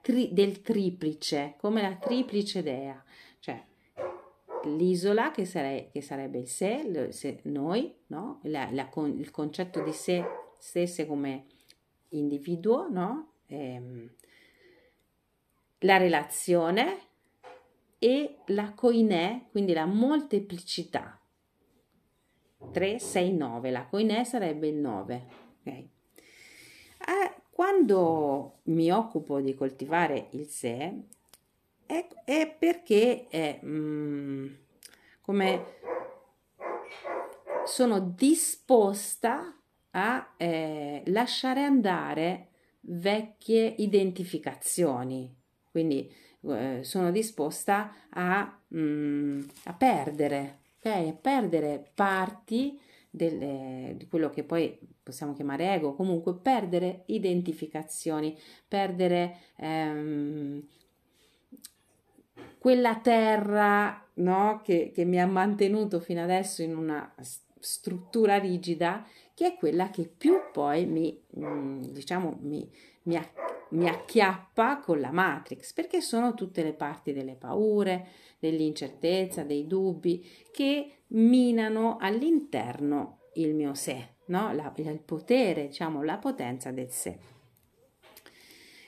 tri- 0.00 0.32
del 0.32 0.62
triplice, 0.62 1.54
come 1.56 1.82
la 1.82 1.94
triplice 1.94 2.64
dea, 2.64 3.00
cioè 3.38 3.64
l'isola 4.64 5.30
che, 5.30 5.44
sare- 5.44 5.88
che 5.92 6.00
sarebbe 6.02 6.38
il 6.38 6.48
sé, 6.48 7.08
sé 7.12 7.38
noi, 7.44 7.94
no? 8.08 8.40
la, 8.42 8.68
la 8.72 8.88
con- 8.88 9.16
il 9.16 9.30
concetto 9.30 9.80
di 9.80 9.92
sé 9.92 10.24
stesse 10.58 11.06
come 11.06 11.46
individuo, 12.08 12.88
no? 12.90 13.34
ehm, 13.46 14.10
la 15.78 15.98
relazione 15.98 16.98
e 18.00 18.38
la 18.46 18.72
coinè, 18.72 19.46
quindi 19.52 19.72
la 19.72 19.86
molteplicità. 19.86 21.20
3, 22.70 22.98
6, 22.98 23.32
9, 23.32 23.70
la 23.70 23.86
coinè 23.86 24.24
sarebbe 24.24 24.68
il 24.68 24.76
9. 24.76 25.26
Okay? 25.60 25.90
Eh, 26.98 27.34
quando 27.50 28.58
mi 28.64 28.90
occupo 28.90 29.40
di 29.40 29.54
coltivare 29.54 30.28
il 30.32 30.46
sé, 30.46 30.94
è, 31.86 32.06
è 32.24 32.56
perché 32.58 33.26
è, 33.28 33.60
mm, 33.64 34.46
come 35.22 35.74
sono 37.64 38.00
disposta 38.00 39.56
a 39.90 40.34
eh, 40.36 41.02
lasciare 41.06 41.62
andare 41.62 42.48
vecchie 42.80 43.74
identificazioni. 43.78 45.34
Quindi 45.70 46.12
eh, 46.42 46.80
sono 46.82 47.10
disposta 47.10 47.92
a, 48.10 48.60
mm, 48.74 49.40
a 49.64 49.72
perdere, 49.74 50.60
perdere 51.20 51.90
parti 51.94 52.78
delle, 53.10 53.94
di 53.96 54.06
quello 54.08 54.30
che 54.30 54.44
poi 54.44 54.78
possiamo 55.02 55.32
chiamare 55.32 55.72
ego, 55.72 55.94
comunque 55.94 56.34
perdere 56.36 57.04
identificazioni, 57.06 58.36
perdere 58.68 59.36
ehm, 59.56 60.66
quella 62.58 62.96
terra 62.96 64.04
no, 64.14 64.60
che, 64.62 64.90
che, 64.92 65.04
mi 65.04 65.20
ha 65.20 65.26
mantenuto 65.26 66.00
fino 66.00 66.22
adesso 66.22 66.62
in 66.62 66.76
una 66.76 67.14
struttura 67.58 68.38
rigida, 68.38 69.06
che 69.34 69.46
è 69.46 69.56
quella 69.56 69.90
che 69.90 70.08
più 70.08 70.34
poi 70.52 70.86
mi, 70.86 71.22
mm, 71.38 71.82
diciamo, 71.84 72.38
mi, 72.40 72.68
mi, 73.02 73.16
mi 73.70 73.88
acchiappa 73.88 74.78
con 74.78 75.00
la 75.00 75.10
matrix, 75.10 75.72
perché 75.72 76.00
sono 76.00 76.34
tutte 76.34 76.62
le 76.62 76.72
parti 76.72 77.12
delle 77.12 77.34
paure, 77.34 78.08
dell'incertezza, 78.38 79.42
dei 79.42 79.66
dubbi 79.66 80.24
che 80.52 80.98
minano 81.08 81.96
all'interno 81.98 83.20
il 83.34 83.54
mio 83.54 83.74
sé, 83.74 84.16
no? 84.26 84.52
la, 84.52 84.72
il 84.76 85.00
potere, 85.00 85.66
diciamo, 85.66 86.02
la 86.02 86.18
potenza 86.18 86.70
del 86.70 86.90
sé. 86.90 87.18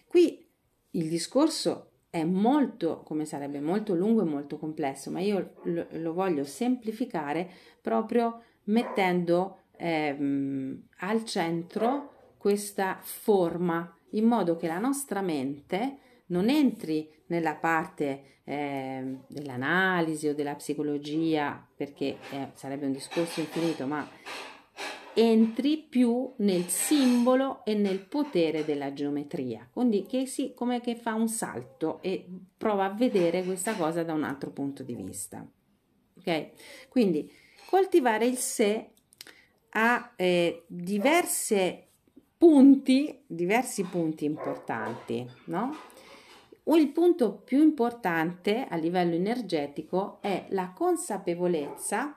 Qui 0.06 0.46
il 0.92 1.08
discorso 1.08 1.90
è 2.10 2.24
molto, 2.24 3.02
come 3.02 3.24
sarebbe, 3.24 3.60
molto 3.60 3.94
lungo 3.94 4.22
e 4.22 4.26
molto 4.26 4.58
complesso, 4.58 5.10
ma 5.10 5.20
io 5.20 5.54
lo, 5.64 5.86
lo 5.90 6.12
voglio 6.12 6.44
semplificare 6.44 7.50
proprio 7.82 8.42
mettendo 8.64 9.64
ehm, 9.76 10.88
al 10.98 11.24
centro 11.24 12.34
questa 12.38 12.98
forma 13.02 13.97
in 14.10 14.24
modo 14.24 14.56
che 14.56 14.66
la 14.66 14.78
nostra 14.78 15.20
mente 15.20 15.98
non 16.26 16.48
entri 16.48 17.10
nella 17.26 17.54
parte 17.54 18.40
eh, 18.44 19.18
dell'analisi 19.26 20.28
o 20.28 20.34
della 20.34 20.54
psicologia, 20.54 21.66
perché 21.76 22.18
eh, 22.30 22.50
sarebbe 22.54 22.86
un 22.86 22.92
discorso 22.92 23.40
infinito, 23.40 23.86
ma 23.86 24.08
entri 25.14 25.78
più 25.78 26.32
nel 26.38 26.68
simbolo 26.68 27.64
e 27.64 27.74
nel 27.74 27.98
potere 27.98 28.64
della 28.64 28.92
geometria, 28.92 29.68
quindi 29.72 30.06
che 30.06 30.26
si, 30.26 30.54
come 30.54 30.80
che 30.80 30.94
fa 30.94 31.14
un 31.14 31.28
salto 31.28 32.00
e 32.02 32.24
prova 32.56 32.84
a 32.84 32.94
vedere 32.94 33.42
questa 33.42 33.74
cosa 33.74 34.04
da 34.04 34.12
un 34.12 34.22
altro 34.22 34.50
punto 34.50 34.82
di 34.82 34.94
vista. 34.94 35.44
Ok? 36.18 36.50
Quindi 36.88 37.30
coltivare 37.66 38.26
il 38.26 38.36
sé 38.36 38.90
ha 39.70 40.12
eh, 40.16 40.64
diverse 40.68 41.87
punti, 42.38 43.24
diversi 43.26 43.82
punti 43.82 44.24
importanti, 44.24 45.28
no? 45.46 45.74
Il 46.64 46.88
punto 46.90 47.32
più 47.32 47.60
importante 47.60 48.66
a 48.68 48.76
livello 48.76 49.14
energetico 49.14 50.18
è 50.20 50.46
la 50.50 50.70
consapevolezza 50.70 52.16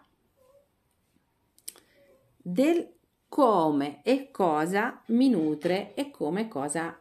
del 2.38 2.94
come 3.30 4.02
e 4.04 4.30
cosa 4.30 5.02
mi 5.08 5.30
nutre 5.30 5.94
e 5.94 6.12
come 6.12 6.50
cosa 6.50 7.00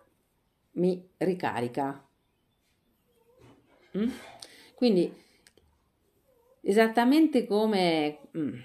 mi 0.72 1.04
ricarica. 1.16 2.06
Mm? 3.98 4.10
Quindi 4.74 5.12
esattamente 6.60 7.46
come 7.46 8.18
mm, 8.36 8.60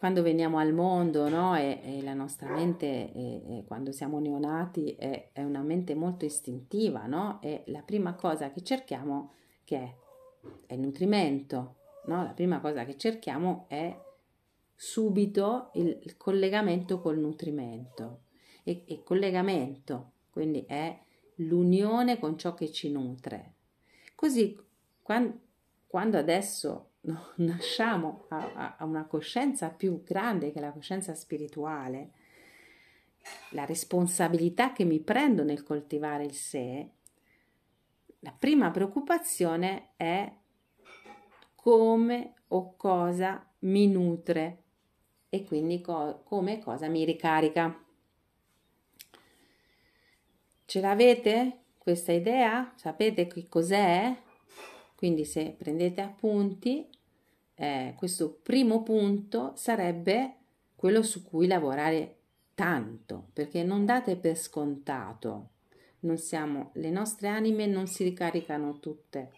quando 0.00 0.22
veniamo 0.22 0.56
al 0.56 0.72
mondo, 0.72 1.28
no? 1.28 1.54
e, 1.58 1.78
e, 1.84 2.02
la 2.02 2.14
nostra 2.14 2.48
mente, 2.48 3.12
e, 3.12 3.58
e 3.58 3.64
quando 3.66 3.92
siamo 3.92 4.18
neonati, 4.18 4.94
è, 4.98 5.28
è, 5.30 5.42
una 5.42 5.60
mente 5.60 5.94
molto 5.94 6.24
istintiva, 6.24 7.04
no? 7.04 7.38
E 7.42 7.64
la 7.66 7.82
prima 7.82 8.14
cosa 8.14 8.50
che 8.50 8.62
cerchiamo 8.62 9.32
che 9.62 9.76
è, 9.76 9.94
è 10.68 10.72
il 10.72 10.80
nutrimento, 10.80 11.74
no? 12.06 12.22
La 12.22 12.32
prima 12.32 12.60
cosa 12.60 12.86
che 12.86 12.96
cerchiamo 12.96 13.66
è 13.68 13.94
subito 14.74 15.68
il, 15.74 15.98
il 16.02 16.16
collegamento 16.16 16.98
col 17.02 17.18
nutrimento. 17.18 18.22
E, 18.62 18.84
e 18.86 19.02
collegamento, 19.02 20.12
quindi 20.30 20.64
è 20.66 20.98
l'unione 21.34 22.18
con 22.18 22.38
ciò 22.38 22.54
che 22.54 22.72
ci 22.72 22.90
nutre. 22.90 23.52
Così, 24.14 24.58
quando, 25.02 25.40
quando 25.86 26.16
adesso 26.16 26.89
no, 27.02 27.32
nasciamo 27.36 28.26
a, 28.28 28.76
a 28.78 28.84
una 28.84 29.06
coscienza 29.06 29.70
più 29.70 30.02
grande 30.02 30.52
che 30.52 30.60
la 30.60 30.72
coscienza 30.72 31.14
spirituale, 31.14 32.10
la 33.50 33.64
responsabilità 33.64 34.72
che 34.72 34.84
mi 34.84 35.00
prendo 35.00 35.42
nel 35.44 35.62
coltivare 35.62 36.24
il 36.24 36.34
sé, 36.34 36.90
la 38.20 38.34
prima 38.38 38.70
preoccupazione 38.70 39.90
è 39.96 40.30
come 41.54 42.34
o 42.48 42.76
cosa 42.76 43.46
mi 43.60 43.86
nutre 43.88 44.62
e 45.28 45.44
quindi 45.44 45.80
co- 45.80 46.22
come 46.24 46.58
cosa 46.58 46.88
mi 46.88 47.04
ricarica. 47.04 47.84
Ce 50.64 50.80
l'avete 50.80 51.64
questa 51.78 52.12
idea? 52.12 52.72
Sapete 52.76 53.26
che 53.26 53.48
cos'è? 53.48 54.16
Quindi 55.00 55.24
se 55.24 55.54
prendete 55.56 56.02
appunti, 56.02 56.86
eh, 57.54 57.94
questo 57.96 58.38
primo 58.42 58.82
punto 58.82 59.54
sarebbe 59.56 60.34
quello 60.76 61.02
su 61.02 61.24
cui 61.24 61.46
lavorare 61.46 62.16
tanto, 62.54 63.30
perché 63.32 63.62
non 63.62 63.86
date 63.86 64.16
per 64.16 64.36
scontato. 64.36 65.52
Non 66.00 66.18
siamo, 66.18 66.72
le 66.74 66.90
nostre 66.90 67.28
anime 67.28 67.64
non 67.64 67.86
si 67.86 68.04
ricaricano 68.04 68.78
tutte 68.78 69.32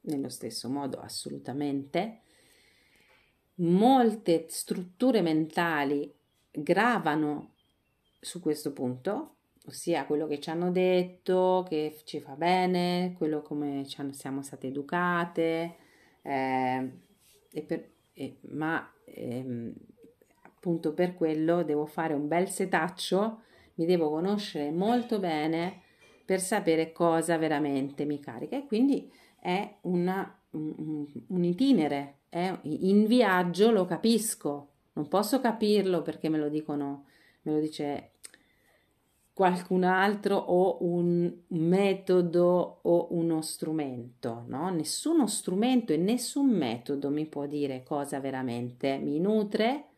nello 0.00 0.30
stesso 0.30 0.70
modo, 0.70 1.00
assolutamente. 1.00 2.20
Molte 3.56 4.46
strutture 4.48 5.20
mentali 5.20 6.10
gravano 6.50 7.56
su 8.20 8.40
questo 8.40 8.72
punto 8.72 9.33
ossia 9.66 10.04
quello 10.04 10.26
che 10.26 10.40
ci 10.40 10.50
hanno 10.50 10.70
detto, 10.70 11.64
che 11.68 11.96
ci 12.04 12.20
fa 12.20 12.34
bene, 12.34 13.14
quello 13.16 13.42
come 13.42 13.84
siamo 13.84 14.42
state 14.42 14.66
educate, 14.66 15.76
eh, 16.22 16.90
e 17.50 17.62
per, 17.62 17.88
e, 18.12 18.38
ma 18.50 18.92
ehm, 19.04 19.72
appunto 20.42 20.92
per 20.92 21.14
quello 21.14 21.62
devo 21.62 21.86
fare 21.86 22.14
un 22.14 22.28
bel 22.28 22.48
setaccio, 22.48 23.42
mi 23.74 23.86
devo 23.86 24.10
conoscere 24.10 24.70
molto 24.70 25.18
bene 25.18 25.82
per 26.24 26.40
sapere 26.40 26.92
cosa 26.92 27.36
veramente 27.36 28.04
mi 28.04 28.20
carica. 28.20 28.56
E 28.56 28.66
quindi 28.66 29.10
è 29.38 29.76
una, 29.82 30.40
un, 30.50 31.06
un 31.26 31.44
itinere, 31.44 32.20
è 32.28 32.56
in 32.62 33.06
viaggio 33.06 33.70
lo 33.70 33.84
capisco, 33.84 34.68
non 34.94 35.08
posso 35.08 35.40
capirlo 35.40 36.02
perché 36.02 36.28
me 36.28 36.38
lo 36.38 36.48
dicono, 36.48 37.06
me 37.42 37.52
lo 37.52 37.60
dice 37.60 38.13
qualcun 39.34 39.82
altro 39.82 40.36
o 40.36 40.78
un 40.84 41.30
metodo 41.48 42.78
o 42.82 43.08
uno 43.10 43.42
strumento, 43.42 44.44
no? 44.46 44.70
Nessuno 44.70 45.26
strumento 45.26 45.92
e 45.92 45.96
nessun 45.96 46.50
metodo 46.50 47.10
mi 47.10 47.26
può 47.26 47.44
dire 47.46 47.82
cosa 47.82 48.20
veramente 48.20 48.96
mi 48.96 49.18
nutre 49.18 49.88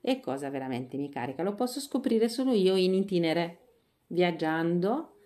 e 0.00 0.18
cosa 0.20 0.48
veramente 0.48 0.96
mi 0.96 1.10
carica. 1.10 1.42
Lo 1.42 1.54
posso 1.54 1.78
scoprire 1.78 2.30
solo 2.30 2.54
io 2.54 2.74
in 2.74 2.94
itinere, 2.94 3.58
viaggiando 4.06 5.16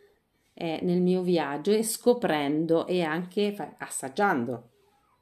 eh, 0.52 0.80
nel 0.82 1.00
mio 1.00 1.22
viaggio 1.22 1.70
e 1.70 1.84
scoprendo 1.84 2.88
e 2.88 3.02
anche 3.02 3.52
fa- 3.52 3.76
assaggiando. 3.78 4.70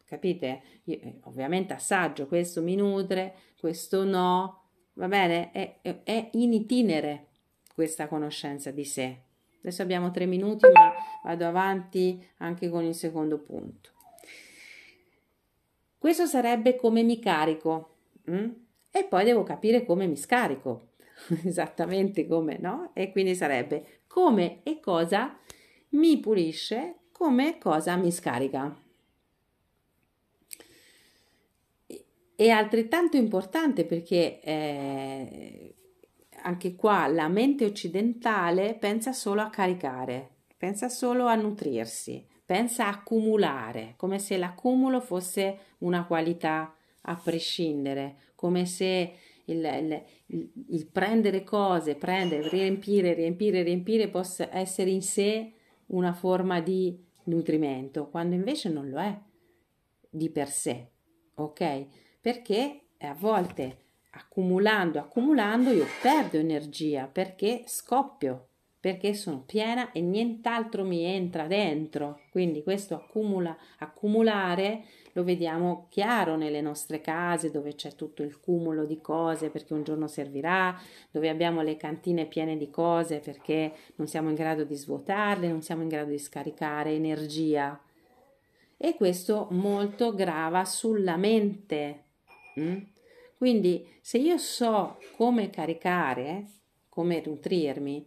Capite? 0.06 0.62
Io, 0.84 0.98
eh, 1.02 1.18
ovviamente 1.24 1.74
assaggio, 1.74 2.26
questo 2.26 2.62
mi 2.62 2.76
nutre, 2.76 3.34
questo 3.58 4.04
no, 4.04 4.68
va 4.94 5.08
bene? 5.08 5.50
È, 5.52 5.80
è, 5.82 6.00
è 6.02 6.30
in 6.32 6.54
itinere 6.54 7.26
questa 7.74 8.08
conoscenza 8.08 8.70
di 8.70 8.84
sé. 8.84 9.18
Adesso 9.60 9.82
abbiamo 9.82 10.10
tre 10.10 10.26
minuti, 10.26 10.66
ma 10.72 10.92
vado 11.22 11.46
avanti 11.46 12.24
anche 12.38 12.68
con 12.68 12.84
il 12.84 12.94
secondo 12.94 13.38
punto. 13.38 13.90
Questo 15.98 16.26
sarebbe 16.26 16.74
come 16.74 17.04
mi 17.04 17.20
carico 17.20 17.94
hm? 18.24 18.48
e 18.90 19.04
poi 19.04 19.24
devo 19.24 19.44
capire 19.44 19.84
come 19.84 20.08
mi 20.08 20.16
scarico, 20.16 20.94
esattamente 21.44 22.26
come, 22.26 22.58
no? 22.58 22.90
E 22.92 23.12
quindi 23.12 23.36
sarebbe 23.36 24.00
come 24.08 24.62
e 24.64 24.80
cosa 24.80 25.38
mi 25.90 26.18
pulisce, 26.18 26.96
come 27.12 27.54
e 27.54 27.58
cosa 27.58 27.94
mi 27.96 28.10
scarica. 28.10 28.76
È 32.34 32.48
altrettanto 32.48 33.16
importante 33.16 33.84
perché 33.84 34.40
eh, 34.40 35.74
anche 36.42 36.74
qua 36.74 37.06
la 37.06 37.28
mente 37.28 37.64
occidentale 37.64 38.74
pensa 38.74 39.12
solo 39.12 39.40
a 39.40 39.50
caricare, 39.50 40.30
pensa 40.56 40.88
solo 40.88 41.26
a 41.26 41.34
nutrirsi, 41.34 42.26
pensa 42.44 42.86
a 42.86 42.90
accumulare, 42.90 43.94
come 43.96 44.18
se 44.18 44.36
l'accumulo 44.36 45.00
fosse 45.00 45.58
una 45.78 46.04
qualità 46.04 46.74
a 47.02 47.16
prescindere, 47.16 48.16
come 48.34 48.66
se 48.66 49.12
il, 49.46 49.64
il, 49.64 50.02
il, 50.26 50.52
il 50.68 50.86
prendere 50.86 51.42
cose, 51.42 51.94
prendere, 51.94 52.48
riempire, 52.48 53.14
riempire, 53.14 53.62
riempire 53.62 54.08
possa 54.08 54.54
essere 54.56 54.90
in 54.90 55.02
sé 55.02 55.52
una 55.86 56.12
forma 56.12 56.60
di 56.60 56.98
nutrimento, 57.24 58.08
quando 58.08 58.34
invece 58.34 58.68
non 58.68 58.88
lo 58.88 58.98
è 58.98 59.18
di 60.10 60.30
per 60.30 60.48
sé, 60.48 60.90
ok? 61.34 61.86
Perché 62.20 62.82
a 62.98 63.14
volte 63.14 63.78
accumulando, 64.12 64.98
accumulando, 64.98 65.70
io 65.70 65.86
perdo 66.00 66.36
energia 66.36 67.06
perché 67.06 67.64
scoppio, 67.66 68.48
perché 68.78 69.14
sono 69.14 69.42
piena 69.46 69.92
e 69.92 70.00
nient'altro 70.00 70.84
mi 70.84 71.04
entra 71.04 71.46
dentro. 71.46 72.20
Quindi 72.30 72.62
questo 72.62 72.94
accumula, 72.94 73.56
accumulare 73.78 74.84
lo 75.12 75.24
vediamo 75.24 75.86
chiaro 75.90 76.36
nelle 76.36 76.60
nostre 76.60 77.00
case 77.00 77.50
dove 77.50 77.74
c'è 77.74 77.94
tutto 77.94 78.22
il 78.22 78.40
cumulo 78.40 78.84
di 78.84 79.00
cose 79.00 79.50
perché 79.50 79.74
un 79.74 79.84
giorno 79.84 80.08
servirà, 80.08 80.76
dove 81.10 81.28
abbiamo 81.28 81.62
le 81.62 81.76
cantine 81.76 82.26
piene 82.26 82.56
di 82.56 82.70
cose 82.70 83.20
perché 83.20 83.72
non 83.96 84.08
siamo 84.08 84.30
in 84.30 84.34
grado 84.34 84.64
di 84.64 84.74
svuotarle, 84.74 85.48
non 85.48 85.62
siamo 85.62 85.82
in 85.82 85.88
grado 85.88 86.10
di 86.10 86.18
scaricare 86.18 86.90
energia. 86.92 87.78
E 88.76 88.96
questo 88.96 89.46
molto 89.50 90.14
grava 90.14 90.64
sulla 90.64 91.16
mente. 91.16 92.04
Mm? 92.58 92.78
Quindi 93.42 93.84
se 94.00 94.18
io 94.18 94.38
so 94.38 94.98
come 95.16 95.50
caricare, 95.50 96.46
come 96.88 97.20
nutrirmi, 97.26 98.06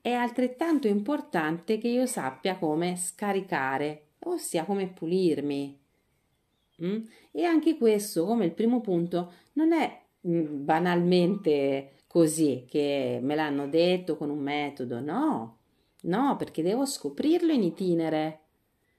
è 0.00 0.12
altrettanto 0.12 0.86
importante 0.86 1.78
che 1.78 1.88
io 1.88 2.06
sappia 2.06 2.56
come 2.58 2.94
scaricare, 2.94 4.10
ossia 4.20 4.64
come 4.64 4.86
pulirmi. 4.86 5.80
Mm? 6.80 7.04
E 7.32 7.42
anche 7.42 7.76
questo, 7.76 8.24
come 8.24 8.44
il 8.44 8.52
primo 8.52 8.80
punto, 8.80 9.32
non 9.54 9.72
è 9.72 10.00
mm, 10.28 10.64
banalmente 10.64 11.94
così 12.06 12.64
che 12.68 13.18
me 13.20 13.34
l'hanno 13.34 13.66
detto 13.66 14.16
con 14.16 14.30
un 14.30 14.38
metodo, 14.38 15.00
no, 15.00 15.58
no, 16.02 16.36
perché 16.36 16.62
devo 16.62 16.86
scoprirlo 16.86 17.50
in 17.50 17.64
itinere. 17.64 18.42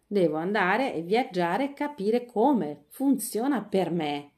Devo 0.05 0.35
andare 0.35 0.93
e 0.93 1.03
viaggiare 1.03 1.69
e 1.69 1.73
capire 1.73 2.25
come 2.25 2.83
funziona 2.89 3.63
per 3.63 3.91
me 3.91 4.32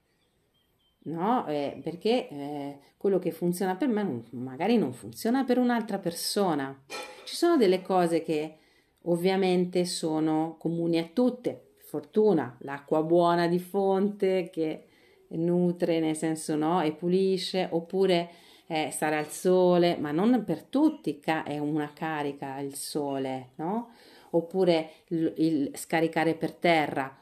no? 1.05 1.45
Eh, 1.47 1.79
perché 1.83 2.29
eh, 2.29 2.79
quello 2.97 3.19
che 3.19 3.31
funziona 3.31 3.75
per 3.75 3.87
me 3.87 4.03
non, 4.03 4.25
magari 4.31 4.77
non 4.77 4.93
funziona 4.93 5.43
per 5.43 5.57
un'altra 5.57 5.97
persona. 5.97 6.83
Ci 7.25 7.35
sono 7.35 7.57
delle 7.57 7.81
cose 7.81 8.21
che 8.21 8.57
ovviamente 9.03 9.85
sono 9.85 10.55
comuni 10.59 10.97
a 10.97 11.09
tutte. 11.11 11.73
Fortuna, 11.77 12.55
l'acqua 12.61 13.01
buona 13.03 13.47
di 13.47 13.59
fonte 13.59 14.49
che 14.51 14.87
nutre, 15.29 15.99
nel 15.99 16.15
senso 16.15 16.55
no, 16.55 16.81
e 16.81 16.91
pulisce, 16.91 17.67
oppure 17.71 18.29
eh, 18.67 18.89
stare 18.91 19.17
al 19.17 19.29
sole, 19.29 19.97
ma 19.97 20.11
non 20.11 20.43
per 20.45 20.63
tutti 20.63 21.19
è 21.19 21.57
una 21.57 21.91
carica 21.93 22.59
il 22.59 22.75
sole, 22.75 23.51
no? 23.55 23.91
Oppure 24.31 24.89
il, 25.09 25.33
il 25.37 25.71
scaricare 25.75 26.33
per 26.35 26.53
terra. 26.53 27.17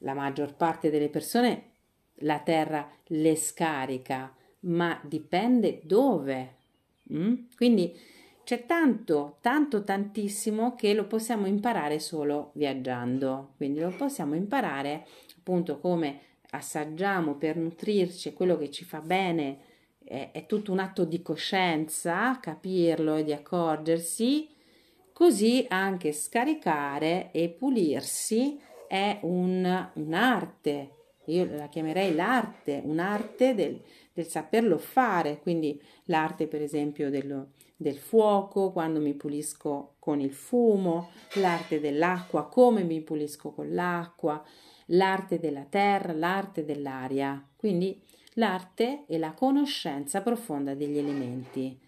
La 0.00 0.14
maggior 0.14 0.54
parte 0.54 0.90
delle 0.90 1.08
persone 1.08 1.75
la 2.20 2.38
terra 2.38 2.88
le 3.06 3.36
scarica, 3.36 4.34
ma 4.60 5.00
dipende 5.04 5.80
dove. 5.84 6.54
Mm? 7.12 7.34
Quindi 7.56 7.96
c'è 8.46 8.64
tanto, 8.64 9.38
tanto, 9.40 9.82
tantissimo 9.82 10.74
che 10.76 10.94
lo 10.94 11.06
possiamo 11.06 11.46
imparare 11.46 11.98
solo 11.98 12.52
viaggiando. 12.54 13.54
Quindi 13.56 13.80
lo 13.80 13.90
possiamo 13.90 14.34
imparare 14.34 15.06
appunto 15.36 15.78
come 15.78 16.20
assaggiamo 16.50 17.34
per 17.34 17.56
nutrirci 17.56 18.32
quello 18.32 18.56
che 18.56 18.70
ci 18.70 18.84
fa 18.84 19.00
bene. 19.00 19.58
È, 20.04 20.44
tutto 20.46 20.70
un 20.70 20.78
atto 20.78 21.04
di 21.04 21.20
coscienza, 21.22 22.38
capirlo 22.40 23.16
e 23.16 23.24
di 23.24 23.32
accorgersi. 23.32 24.48
Così 25.12 25.66
anche 25.68 26.12
scaricare 26.12 27.30
e 27.32 27.48
pulirsi 27.48 28.60
è 28.86 29.18
un, 29.22 29.90
un'arte, 29.94 30.95
io 31.26 31.48
la 31.50 31.68
chiamerei 31.68 32.14
l'arte, 32.14 32.80
un'arte 32.84 33.54
del, 33.54 33.80
del 34.12 34.26
saperlo 34.26 34.78
fare, 34.78 35.40
quindi 35.40 35.80
l'arte 36.04 36.46
per 36.46 36.62
esempio 36.62 37.10
dello, 37.10 37.50
del 37.76 37.98
fuoco, 37.98 38.72
quando 38.72 39.00
mi 39.00 39.14
pulisco 39.14 39.96
con 39.98 40.20
il 40.20 40.32
fumo, 40.32 41.10
l'arte 41.34 41.80
dell'acqua, 41.80 42.46
come 42.46 42.82
mi 42.82 43.00
pulisco 43.02 43.50
con 43.50 43.74
l'acqua, 43.74 44.42
l'arte 44.86 45.38
della 45.38 45.66
terra, 45.68 46.12
l'arte 46.12 46.64
dell'aria, 46.64 47.44
quindi 47.56 48.00
l'arte 48.34 49.04
e 49.06 49.18
la 49.18 49.32
conoscenza 49.32 50.22
profonda 50.22 50.74
degli 50.74 50.98
elementi. 50.98 51.78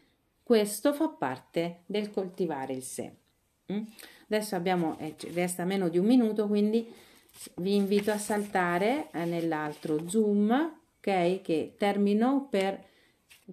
Questo 0.42 0.92
fa 0.92 1.08
parte 1.08 1.80
del 1.86 2.10
coltivare 2.10 2.72
il 2.72 2.82
sé. 2.82 3.12
Mm? 3.72 3.82
Adesso 4.30 4.56
abbiamo, 4.56 4.98
eh, 4.98 5.14
resta 5.32 5.64
meno 5.64 5.88
di 5.88 5.98
un 5.98 6.06
minuto, 6.06 6.46
quindi 6.46 6.86
vi 7.56 7.74
invito 7.74 8.10
a 8.10 8.18
saltare 8.18 9.08
eh, 9.12 9.24
nell'altro 9.24 10.08
zoom 10.08 10.76
ok? 10.98 11.40
Che 11.42 11.74
termino 11.78 12.46
per 12.50 12.84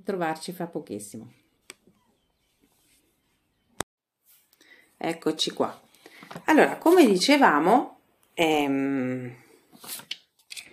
trovarci 0.03 0.51
fra 0.51 0.67
pochissimo. 0.67 1.31
Eccoci 4.97 5.51
qua. 5.51 5.79
Allora 6.45 6.77
come 6.77 7.05
dicevamo 7.05 7.99
ehm, 8.33 9.35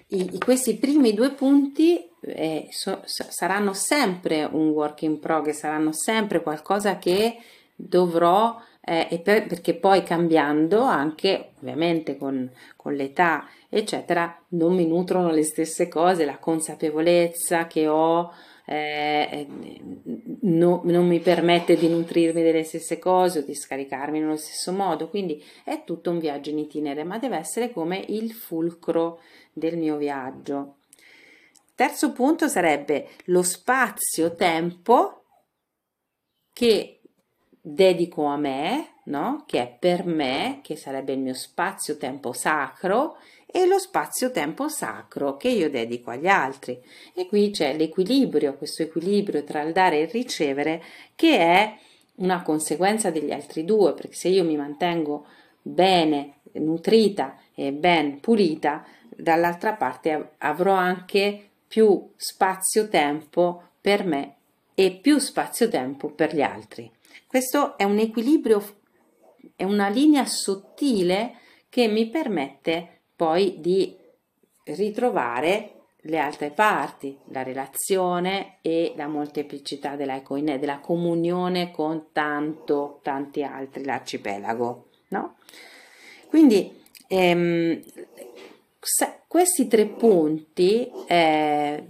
i, 0.08 0.38
questi 0.38 0.76
primi 0.76 1.14
due 1.14 1.32
punti 1.32 2.08
eh, 2.20 2.68
so, 2.70 3.02
saranno 3.04 3.72
sempre 3.74 4.44
un 4.44 4.68
work 4.68 5.02
in 5.02 5.18
progress 5.18 5.58
saranno 5.58 5.92
sempre 5.92 6.40
qualcosa 6.40 6.98
che 6.98 7.36
dovrò 7.74 8.60
eh, 8.84 9.20
per, 9.22 9.46
perché 9.46 9.74
poi 9.74 10.02
cambiando 10.02 10.82
anche 10.82 11.52
ovviamente 11.60 12.16
con, 12.16 12.50
con 12.74 12.94
l'età 12.94 13.46
eccetera 13.68 14.36
non 14.48 14.74
mi 14.74 14.86
nutrono 14.86 15.30
le 15.30 15.44
stesse 15.44 15.86
cose 15.86 16.24
la 16.24 16.38
consapevolezza 16.38 17.68
che 17.68 17.86
ho 17.86 18.32
eh, 18.64 19.28
eh, 19.30 19.46
no, 20.42 20.80
non 20.84 21.06
mi 21.06 21.20
permette 21.20 21.76
di 21.76 21.88
nutrirmi 21.88 22.42
delle 22.42 22.64
stesse 22.64 22.98
cose 22.98 23.40
o 23.40 23.42
di 23.42 23.54
scaricarmi 23.54 24.20
nello 24.20 24.36
stesso 24.36 24.72
modo. 24.72 25.08
Quindi 25.08 25.42
è 25.64 25.82
tutto 25.84 26.10
un 26.10 26.18
viaggio 26.18 26.50
in 26.50 26.58
itinere 26.58 27.04
ma 27.04 27.18
deve 27.18 27.36
essere 27.36 27.72
come 27.72 28.04
il 28.08 28.32
fulcro 28.32 29.20
del 29.52 29.76
mio 29.76 29.96
viaggio. 29.96 30.76
Terzo 31.74 32.12
punto 32.12 32.48
sarebbe 32.48 33.08
lo 33.26 33.42
spazio-tempo 33.42 35.24
che 36.52 37.00
dedico 37.64 38.24
a 38.24 38.36
me, 38.36 38.94
no? 39.04 39.44
che 39.46 39.60
è 39.62 39.76
per 39.78 40.04
me, 40.04 40.58
che 40.62 40.74
sarebbe 40.74 41.12
il 41.12 41.20
mio 41.20 41.34
spazio-tempo 41.34 42.32
sacro, 42.32 43.16
e 43.46 43.66
lo 43.66 43.78
spazio-tempo 43.78 44.68
sacro 44.68 45.36
che 45.36 45.48
io 45.48 45.70
dedico 45.70 46.10
agli 46.10 46.26
altri. 46.26 46.82
E 47.14 47.26
qui 47.28 47.50
c'è 47.50 47.76
l'equilibrio, 47.76 48.56
questo 48.56 48.82
equilibrio 48.82 49.44
tra 49.44 49.62
il 49.62 49.72
dare 49.72 49.98
e 49.98 50.02
il 50.02 50.08
ricevere, 50.08 50.82
che 51.14 51.38
è 51.38 51.76
una 52.16 52.42
conseguenza 52.42 53.10
degli 53.10 53.30
altri 53.30 53.64
due, 53.64 53.94
perché 53.94 54.14
se 54.14 54.28
io 54.28 54.42
mi 54.42 54.56
mantengo 54.56 55.26
bene 55.60 56.38
nutrita 56.54 57.36
e 57.54 57.72
ben 57.72 58.20
pulita, 58.20 58.84
dall'altra 59.08 59.74
parte 59.74 60.32
avrò 60.38 60.72
anche 60.72 61.50
più 61.68 62.10
spazio-tempo 62.16 63.62
per 63.80 64.04
me 64.04 64.36
e 64.74 64.92
più 64.92 65.18
spazio-tempo 65.18 66.10
per 66.10 66.34
gli 66.34 66.42
altri. 66.42 66.90
Questo 67.32 67.78
è 67.78 67.84
un 67.84 67.98
equilibrio, 67.98 68.62
è 69.56 69.64
una 69.64 69.88
linea 69.88 70.26
sottile 70.26 71.36
che 71.70 71.88
mi 71.88 72.10
permette 72.10 73.04
poi 73.16 73.58
di 73.58 73.96
ritrovare 74.64 75.84
le 76.02 76.18
altre 76.18 76.50
parti, 76.50 77.16
la 77.28 77.42
relazione 77.42 78.58
e 78.60 78.92
la 78.96 79.06
molteplicità 79.06 79.96
della 79.96 80.20
della 80.58 80.80
comunione 80.80 81.70
con 81.70 82.08
tanto, 82.12 83.00
tanti 83.02 83.42
altri, 83.42 83.82
l'arcipelago, 83.82 84.88
no? 85.08 85.36
Quindi 86.28 86.82
ehm, 87.08 87.82
questi 89.26 89.68
tre 89.68 89.86
punti 89.86 90.86
eh, 91.06 91.82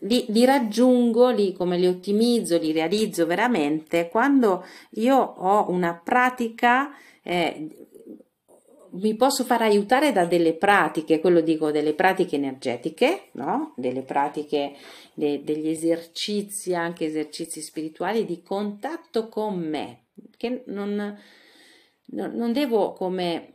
li, 0.00 0.24
li, 0.28 0.44
raggiungo, 0.44 1.30
li, 1.30 1.52
come 1.52 1.78
li 1.78 1.86
ottimizzo, 1.86 2.58
li 2.58 2.72
realizzo 2.72 3.26
veramente 3.26 4.08
quando 4.08 4.64
io 4.92 5.16
ho 5.16 5.70
una 5.70 5.94
pratica 5.94 6.90
eh, 7.22 7.68
mi 8.94 9.16
posso 9.16 9.44
far 9.44 9.62
aiutare 9.62 10.12
da 10.12 10.24
delle 10.24 10.54
pratiche, 10.54 11.20
quello 11.20 11.40
dico 11.40 11.70
delle 11.70 11.94
pratiche 11.94 12.36
energetiche, 12.36 13.28
no? 13.32 13.72
delle 13.76 14.02
pratiche, 14.02 14.74
de, 15.14 15.42
degli 15.42 15.68
esercizi, 15.68 16.74
anche 16.74 17.06
esercizi 17.06 17.60
spirituali 17.60 18.24
di 18.24 18.42
contatto 18.42 19.28
con 19.28 19.58
me, 19.58 20.04
che 20.36 20.62
non, 20.66 21.18
non 22.04 22.52
devo 22.52 22.92
come 22.92 23.53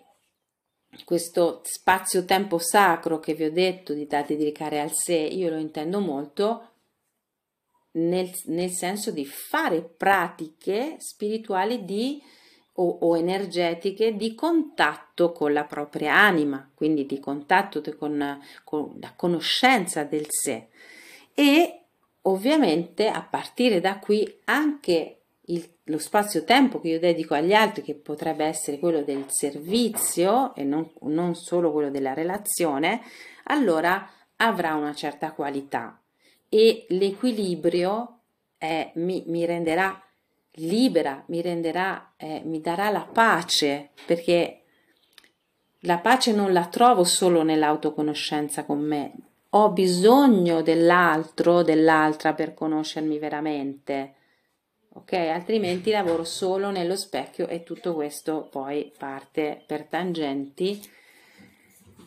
questo 1.05 1.61
spazio-tempo 1.63 2.57
sacro 2.57 3.19
che 3.19 3.33
vi 3.33 3.45
ho 3.45 3.51
detto 3.51 3.93
di 3.93 4.07
date 4.07 4.35
dedicare 4.35 4.79
al 4.79 4.91
sé, 4.93 5.15
io 5.15 5.49
lo 5.49 5.57
intendo 5.57 5.99
molto 5.99 6.69
nel, 7.91 8.31
nel 8.45 8.71
senso 8.71 9.11
di 9.11 9.25
fare 9.25 9.81
pratiche 9.81 10.97
spirituali 10.99 11.85
di 11.85 12.21
o, 12.73 12.97
o, 13.01 13.17
energetiche 13.17 14.15
di 14.15 14.35
contatto 14.35 15.31
con 15.31 15.51
la 15.51 15.65
propria 15.65 16.15
anima, 16.15 16.69
quindi 16.73 17.05
di 17.05 17.19
contatto 17.19 17.81
con, 17.97 18.39
con 18.63 18.95
la 19.01 19.11
conoscenza 19.15 20.03
del 20.03 20.27
sé. 20.29 20.67
E 21.33 21.81
ovviamente 22.21 23.09
a 23.09 23.21
partire 23.21 23.81
da 23.81 23.99
qui 23.99 24.39
anche 24.45 25.18
il, 25.49 25.67
lo 25.85 25.97
spazio-tempo 25.97 26.79
che 26.79 26.89
io 26.89 26.99
dedico 26.99 27.33
agli 27.33 27.53
altri, 27.53 27.81
che 27.81 27.95
potrebbe 27.95 28.45
essere 28.45 28.79
quello 28.79 29.01
del 29.01 29.25
servizio 29.27 30.53
e 30.55 30.63
non, 30.63 30.89
non 31.01 31.35
solo 31.35 31.71
quello 31.71 31.89
della 31.89 32.13
relazione, 32.13 33.01
allora 33.45 34.09
avrà 34.37 34.75
una 34.75 34.93
certa 34.93 35.31
qualità. 35.31 35.99
E 36.47 36.85
l'equilibrio 36.89 38.19
eh, 38.57 38.91
mi, 38.95 39.23
mi 39.27 39.45
renderà 39.45 40.01
libera, 40.53 41.23
mi 41.27 41.41
renderà, 41.41 42.13
eh, 42.17 42.41
mi 42.43 42.59
darà 42.59 42.89
la 42.89 43.07
pace, 43.11 43.89
perché 44.05 44.63
la 45.83 45.99
pace 45.99 46.33
non 46.33 46.51
la 46.51 46.65
trovo 46.65 47.03
solo 47.03 47.43
nell'autoconoscenza 47.43 48.65
con 48.65 48.79
me, 48.79 49.13
ho 49.51 49.71
bisogno 49.71 50.61
dell'altro, 50.61 51.63
dell'altra 51.63 52.33
per 52.33 52.53
conoscermi 52.53 53.17
veramente, 53.17 54.15
ok? 54.99 55.13
Altrimenti 55.13 55.91
lavoro 55.91 56.23
solo 56.23 56.69
nello 56.71 56.95
specchio 56.95 57.47
e 57.47 57.63
tutto 57.63 57.93
questo 57.93 58.47
poi 58.49 58.91
parte 58.97 59.61
per 59.65 59.85
tangenti 59.85 60.81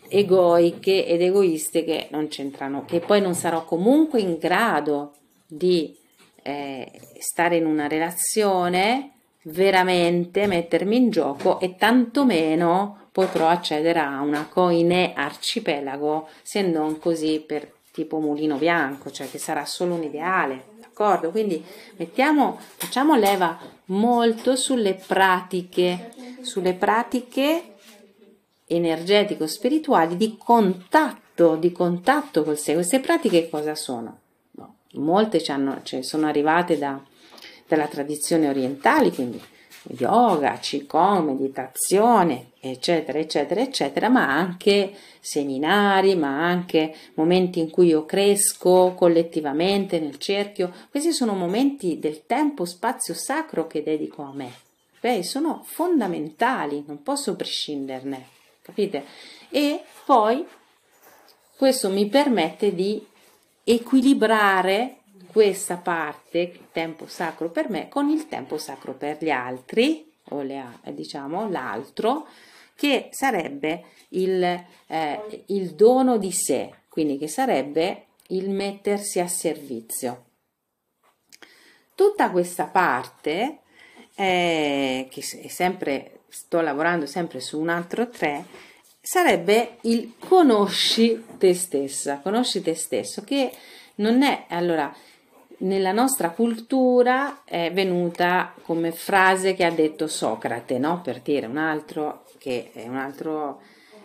egoiche 0.09 1.07
ed 1.07 1.23
egoiste 1.23 1.85
che 1.85 2.09
non 2.11 2.29
c'entrano, 2.29 2.85
che 2.85 3.01
poi 3.01 3.21
non 3.21 3.35
sarò 3.35 3.65
comunque 3.65 4.21
in 4.21 4.37
grado 4.39 5.15
di 5.47 5.97
eh, 6.43 6.91
stare 7.19 7.57
in 7.57 7.67
una 7.67 7.87
relazione, 7.89 9.11
veramente 9.45 10.47
mettermi 10.47 10.97
in 10.97 11.11
gioco 11.11 11.59
e 11.61 11.77
tantomeno 11.77 13.09
potrò 13.11 13.49
accedere 13.49 13.99
a 13.99 14.21
una 14.21 14.47
coine 14.49 15.13
arcipelago 15.15 16.29
se 16.43 16.63
non 16.63 16.99
così 16.99 17.43
per 17.47 17.81
tipo 17.93 18.19
mulino 18.21 18.57
bianco, 18.57 19.11
cioè 19.11 19.31
che 19.31 19.39
sarà 19.39 19.65
solo 19.67 19.95
un 19.95 20.03
ideale, 20.03 20.65
d'accordo? 21.03 21.31
Quindi 21.31 21.65
mettiamo, 21.97 22.59
facciamo 22.77 23.17
leva 23.17 23.59
molto 23.87 24.57
sulle 24.57 24.95
pratiche, 24.95 26.13
sulle 26.43 26.75
pratiche 26.75 27.75
energetico-spirituali 28.67 30.17
di 30.17 30.37
contatto, 30.39 31.57
di 31.57 31.73
contatto 31.73 32.45
col 32.45 32.57
sé. 32.57 32.75
Queste 32.75 33.01
pratiche 33.01 33.49
cosa 33.49 33.75
sono? 33.75 34.19
molte 34.95 35.41
cioè, 35.43 36.03
sono 36.03 36.27
arrivate 36.27 36.77
da, 36.77 37.01
dalla 37.67 37.87
tradizione 37.87 38.49
orientale, 38.49 39.11
quindi 39.11 39.41
yoga, 39.91 40.59
qigong, 40.59 41.27
meditazione, 41.27 42.53
eccetera, 42.61 43.19
eccetera, 43.19 43.61
eccetera, 43.61 44.09
ma 44.09 44.29
anche 44.29 44.95
seminari, 45.21 46.15
ma 46.15 46.45
anche 46.45 46.95
momenti 47.15 47.59
in 47.59 47.71
cui 47.71 47.89
io 47.89 48.05
cresco 48.05 48.95
collettivamente 48.97 49.99
nel 49.99 50.19
cerchio. 50.19 50.73
Questi 50.91 51.13
sono 51.13 51.35
momenti 51.35 51.99
del 51.99 52.27
tempo, 52.27 52.65
spazio 52.65 53.15
sacro 53.15 53.67
che 53.67 53.83
dedico 53.83 54.23
a 54.23 54.33
me. 54.33 54.53
Beh, 55.01 55.23
sono 55.25 55.63
fondamentali, 55.65 56.85
non 56.87 57.03
posso 57.03 57.35
prescinderne, 57.35 58.27
capite? 58.63 59.05
E 59.49 59.83
poi 60.05 60.47
questo 61.57 61.89
mi 61.91 62.07
permette 62.07 62.75
di 62.75 63.05
equilibrare 63.65 64.99
questa 65.33 65.77
parte, 65.77 66.69
tempo 66.73 67.07
sacro 67.07 67.51
per 67.51 67.71
me, 67.71 67.89
con 67.89 68.09
il 68.09 68.29
tempo 68.29 68.59
sacro 68.59 68.93
per 68.93 69.17
gli 69.21 69.31
altri, 69.31 70.13
o 70.29 70.43
le, 70.43 70.63
diciamo 70.93 71.49
l'altro, 71.49 72.27
che 72.75 73.09
sarebbe 73.11 73.85
il, 74.11 74.43
eh, 74.87 75.45
il 75.47 75.71
dono 75.75 76.19
di 76.19 76.33
sé, 76.33 76.71
quindi 76.89 77.17
che 77.19 77.29
sarebbe 77.29 78.07
il 78.29 78.51
mettersi 78.51 79.21
a 79.21 79.29
servizio. 79.29 80.27
Tutta 81.95 82.31
questa 82.31 82.67
parte, 82.67 83.61
eh, 84.15 85.09
che 85.11 85.21
è 85.43 85.49
sempre, 85.49 86.21
sto 86.29 86.61
lavorando 86.61 87.07
sempre 87.07 87.41
su 87.41 87.59
un 87.59 87.69
altro 87.69 88.09
tre, 88.09 88.45
sarebbe 89.01 89.79
il 89.83 90.15
conosci 90.19 91.25
te 91.39 91.55
stessa, 91.55 92.19
conosci 92.19 92.63
te 92.63 92.75
stesso, 92.75 93.23
che 93.25 93.53
non 93.97 94.23
è 94.23 94.47
allora 94.49 94.95
nella 95.63 95.93
nostra 95.93 96.31
cultura 96.31 97.43
è 97.45 97.73
venuta 97.73 98.55
come 98.63 98.93
frase 98.93 99.55
che 99.55 99.65
ha 99.65 99.71
detto 99.71 100.07
Socrate, 100.07 100.79
no? 100.79 101.01
Per 101.03 101.21
dire 101.21 101.47
un 101.47 101.57
altro 101.57 102.25
che 102.39 102.71
è 102.73 102.87
un 102.87 102.97
altro 102.97 103.61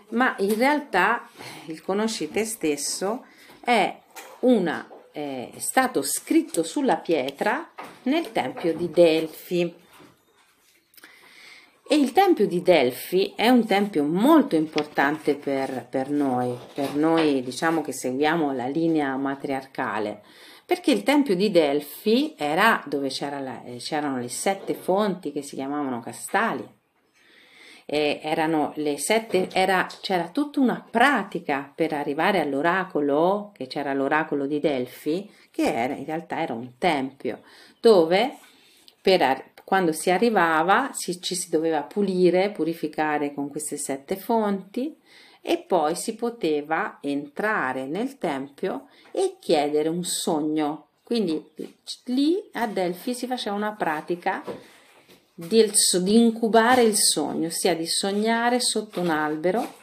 ma 0.09 0.35
in 0.39 0.55
realtà 0.55 1.27
il 1.65 1.81
conosci 1.81 2.29
te 2.29 2.45
stesso 2.45 3.25
è 3.59 3.93
una 4.39 4.87
è 5.11 5.49
stato 5.57 6.03
scritto 6.03 6.61
sulla 6.61 6.97
pietra 6.97 7.71
nel 8.03 8.31
tempio 8.31 8.75
di 8.75 8.91
Delfi 8.91 9.73
e 11.89 11.95
il 11.95 12.11
tempio 12.11 12.45
di 12.45 12.61
Delfi 12.61 13.33
è 13.35 13.47
un 13.47 13.65
tempio 13.65 14.03
molto 14.03 14.55
importante 14.55 15.35
per, 15.35 15.87
per 15.89 16.09
noi, 16.11 16.55
per 16.73 16.93
noi 16.95 17.41
diciamo 17.41 17.81
che 17.81 17.93
seguiamo 17.93 18.53
la 18.53 18.67
linea 18.67 19.15
matriarcale, 19.15 20.21
perché 20.67 20.91
il 20.91 21.03
tempio 21.03 21.33
di 21.33 21.49
Delfi 21.49 22.35
era 22.37 22.83
dove 22.87 23.07
c'era 23.07 23.39
la, 23.39 23.63
c'erano 23.77 24.19
le 24.19 24.27
sette 24.27 24.73
fonti 24.73 25.31
che 25.31 25.41
si 25.41 25.55
chiamavano 25.55 26.01
castali. 26.01 26.75
E 27.85 28.19
erano 28.21 28.73
le 28.75 28.97
sette, 28.97 29.47
era, 29.53 29.87
c'era 30.01 30.27
tutta 30.27 30.59
una 30.59 30.85
pratica 30.91 31.71
per 31.73 31.93
arrivare 31.93 32.41
all'oracolo, 32.41 33.53
che 33.55 33.67
c'era 33.67 33.93
l'oracolo 33.93 34.45
di 34.45 34.59
Delfi, 34.59 35.31
che 35.51 35.73
era, 35.73 35.93
in 35.93 36.03
realtà 36.03 36.41
era 36.41 36.53
un 36.53 36.73
tempio, 36.77 37.43
dove 37.79 38.37
per, 39.01 39.53
quando 39.63 39.93
si 39.93 40.09
arrivava 40.09 40.89
si, 40.91 41.21
ci 41.21 41.35
si 41.35 41.49
doveva 41.49 41.83
pulire, 41.83 42.51
purificare 42.51 43.33
con 43.33 43.47
queste 43.47 43.77
sette 43.77 44.17
fonti 44.17 44.97
e 45.49 45.59
poi 45.59 45.95
si 45.95 46.15
poteva 46.15 46.97
entrare 46.99 47.85
nel 47.85 48.17
tempio 48.17 48.89
e 49.13 49.37
chiedere 49.39 49.87
un 49.87 50.03
sogno. 50.03 50.87
Quindi 51.03 51.41
lì 52.07 52.49
a 52.51 52.67
Delfi 52.67 53.13
si 53.13 53.27
faceva 53.27 53.55
una 53.55 53.71
pratica 53.71 54.43
di, 55.33 55.71
di 56.01 56.17
incubare 56.17 56.81
il 56.81 56.97
sogno, 56.97 57.47
ossia 57.47 57.73
di 57.77 57.87
sognare 57.87 58.59
sotto 58.59 58.99
un 58.99 59.09
albero, 59.09 59.75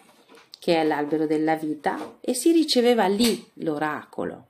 che 0.58 0.76
è 0.76 0.84
l'albero 0.84 1.26
della 1.26 1.54
vita, 1.54 2.16
e 2.20 2.34
si 2.34 2.52
riceveva 2.52 3.06
lì 3.06 3.42
l'oracolo. 3.54 4.48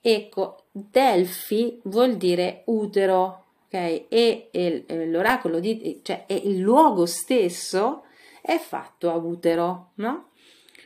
Ecco, 0.00 0.62
Delfi 0.72 1.78
vuol 1.82 2.16
dire 2.16 2.62
utero, 2.66 3.44
ok? 3.66 4.04
E, 4.08 4.48
e 4.50 4.84
l'oracolo 5.04 5.60
di, 5.60 6.00
cioè 6.02 6.24
è 6.24 6.32
il 6.32 6.58
luogo 6.58 7.04
stesso 7.04 8.00
è 8.46 8.58
fatto 8.58 9.10
a 9.10 9.16
utero, 9.16 9.90
no? 9.94 10.30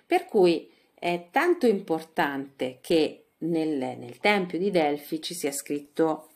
Per 0.06 0.24
cui 0.24 0.72
è 0.94 1.28
tanto 1.30 1.66
importante 1.66 2.78
che 2.80 3.26
nel, 3.38 3.98
nel 3.98 4.18
tempio 4.18 4.58
di 4.58 4.70
Delfi 4.70 5.20
ci 5.20 5.34
sia 5.34 5.52
scritto 5.52 6.30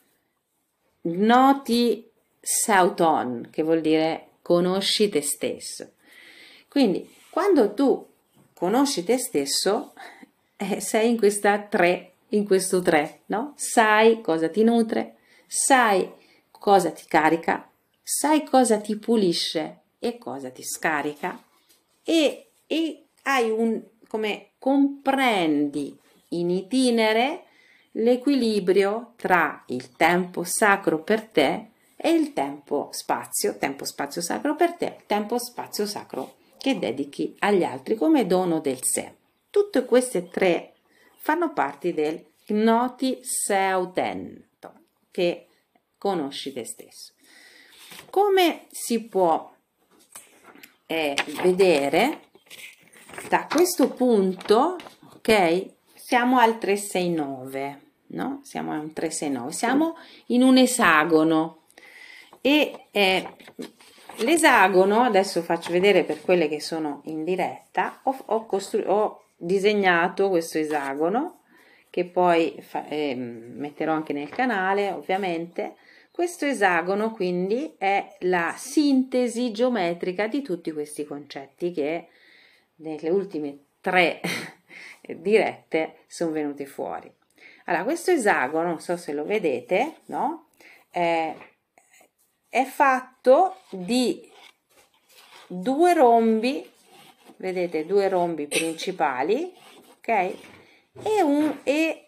Gnoti 1.01 2.07
Sauton, 2.39 3.47
che 3.49 3.63
vuol 3.63 3.81
dire 3.81 4.33
conosci 4.43 5.09
te 5.09 5.21
stesso. 5.21 5.93
Quindi, 6.67 7.11
quando 7.31 7.73
tu 7.73 8.07
conosci 8.53 9.03
te 9.03 9.17
stesso, 9.17 9.93
eh, 10.57 10.79
sei 10.79 11.09
in 11.09 11.17
questa 11.17 11.59
tre, 11.59 12.11
in 12.29 12.45
questo 12.45 12.83
tre, 12.83 13.21
no? 13.27 13.53
Sai 13.55 14.21
cosa 14.21 14.47
ti 14.47 14.63
nutre, 14.63 15.15
sai 15.47 16.07
cosa 16.51 16.91
ti 16.91 17.05
carica, 17.07 17.67
sai 18.03 18.43
cosa 18.43 18.77
ti 18.77 18.95
pulisce 18.95 19.79
e 19.99 20.17
cosa 20.17 20.49
ti 20.49 20.63
scarica 20.63 21.41
e, 22.03 22.51
e 22.67 23.05
hai 23.23 23.49
un, 23.49 23.81
come 24.07 24.51
comprendi 24.59 25.97
in 26.29 26.49
itinere 26.49 27.43
l'equilibrio 27.91 29.13
tra 29.15 29.63
il 29.67 29.93
tempo 29.95 30.43
sacro 30.43 31.01
per 31.01 31.23
te 31.23 31.69
e 31.95 32.09
il 32.11 32.33
tempo 32.33 32.89
spazio, 32.91 33.57
tempo 33.57 33.85
spazio 33.85 34.21
sacro 34.21 34.55
per 34.55 34.73
te, 34.73 34.97
tempo 35.05 35.39
spazio 35.39 35.85
sacro 35.85 36.35
che 36.57 36.77
dedichi 36.77 37.35
agli 37.39 37.63
altri 37.63 37.95
come 37.95 38.25
dono 38.25 38.59
del 38.59 38.83
sé. 38.83 39.15
Tutte 39.49 39.85
queste 39.85 40.27
tre 40.27 40.73
fanno 41.17 41.53
parte 41.53 41.93
del 41.93 42.23
gnoti 42.47 43.19
seutento, 43.21 44.73
che 45.09 45.47
conosci 45.97 46.53
te 46.53 46.65
stesso. 46.65 47.13
Come 48.09 48.65
si 48.69 49.03
può 49.05 49.54
eh, 50.87 51.15
vedere 51.41 52.19
da 53.29 53.47
questo 53.47 53.89
punto, 53.89 54.77
ok, 55.13 55.69
siamo 55.95 56.37
al 56.37 56.57
369, 56.57 57.81
no? 58.07 58.41
Siamo 58.43 58.71
a 58.71 58.79
un 58.79 58.93
369, 58.93 59.51
siamo 59.51 59.95
in 60.27 60.43
un 60.43 60.57
esagono 60.57 61.63
e 62.41 62.87
eh, 62.91 63.27
l'esagono, 64.17 65.01
adesso 65.01 65.41
faccio 65.41 65.71
vedere 65.71 66.03
per 66.03 66.21
quelle 66.21 66.47
che 66.47 66.61
sono 66.61 67.01
in 67.05 67.23
diretta, 67.23 68.01
ho, 68.03 68.15
ho, 68.25 68.47
ho 68.85 69.23
disegnato 69.37 70.29
questo 70.29 70.57
esagono 70.57 71.39
che 71.95 72.03
poi 72.03 72.57
fa- 72.61 72.85
eh, 72.87 73.15
metterò 73.15 73.93
anche 73.93 74.11
nel 74.11 74.27
canale 74.27 74.91
ovviamente. 74.91 75.75
Questo 76.15 76.45
esagono 76.45 77.11
quindi 77.11 77.75
è 77.77 78.15
la 78.19 78.53
sintesi 78.55 79.51
geometrica 79.51 80.27
di 80.27 80.41
tutti 80.41 80.71
questi 80.71 81.03
concetti 81.03 81.73
che 81.73 82.07
nelle 82.75 83.09
ultime 83.09 83.65
tre 83.81 84.21
dirette 85.03 86.05
sono 86.07 86.31
venute 86.31 86.67
fuori. 86.67 87.13
Allora, 87.65 87.83
questo 87.83 88.11
esagono, 88.11 88.69
non 88.69 88.79
so 88.79 88.95
se 88.95 89.11
lo 89.11 89.25
vedete, 89.25 89.95
no? 90.05 90.51
Eh, 90.89 91.35
è 92.47 92.63
fatto 92.63 93.57
di 93.71 94.31
due 95.47 95.93
rombi, 95.93 96.65
vedete, 97.35 97.85
due 97.85 98.07
rombi 98.07 98.47
principali, 98.47 99.53
ok? 99.97 100.07
E, 100.07 101.21
un, 101.21 101.57
e 101.63 102.04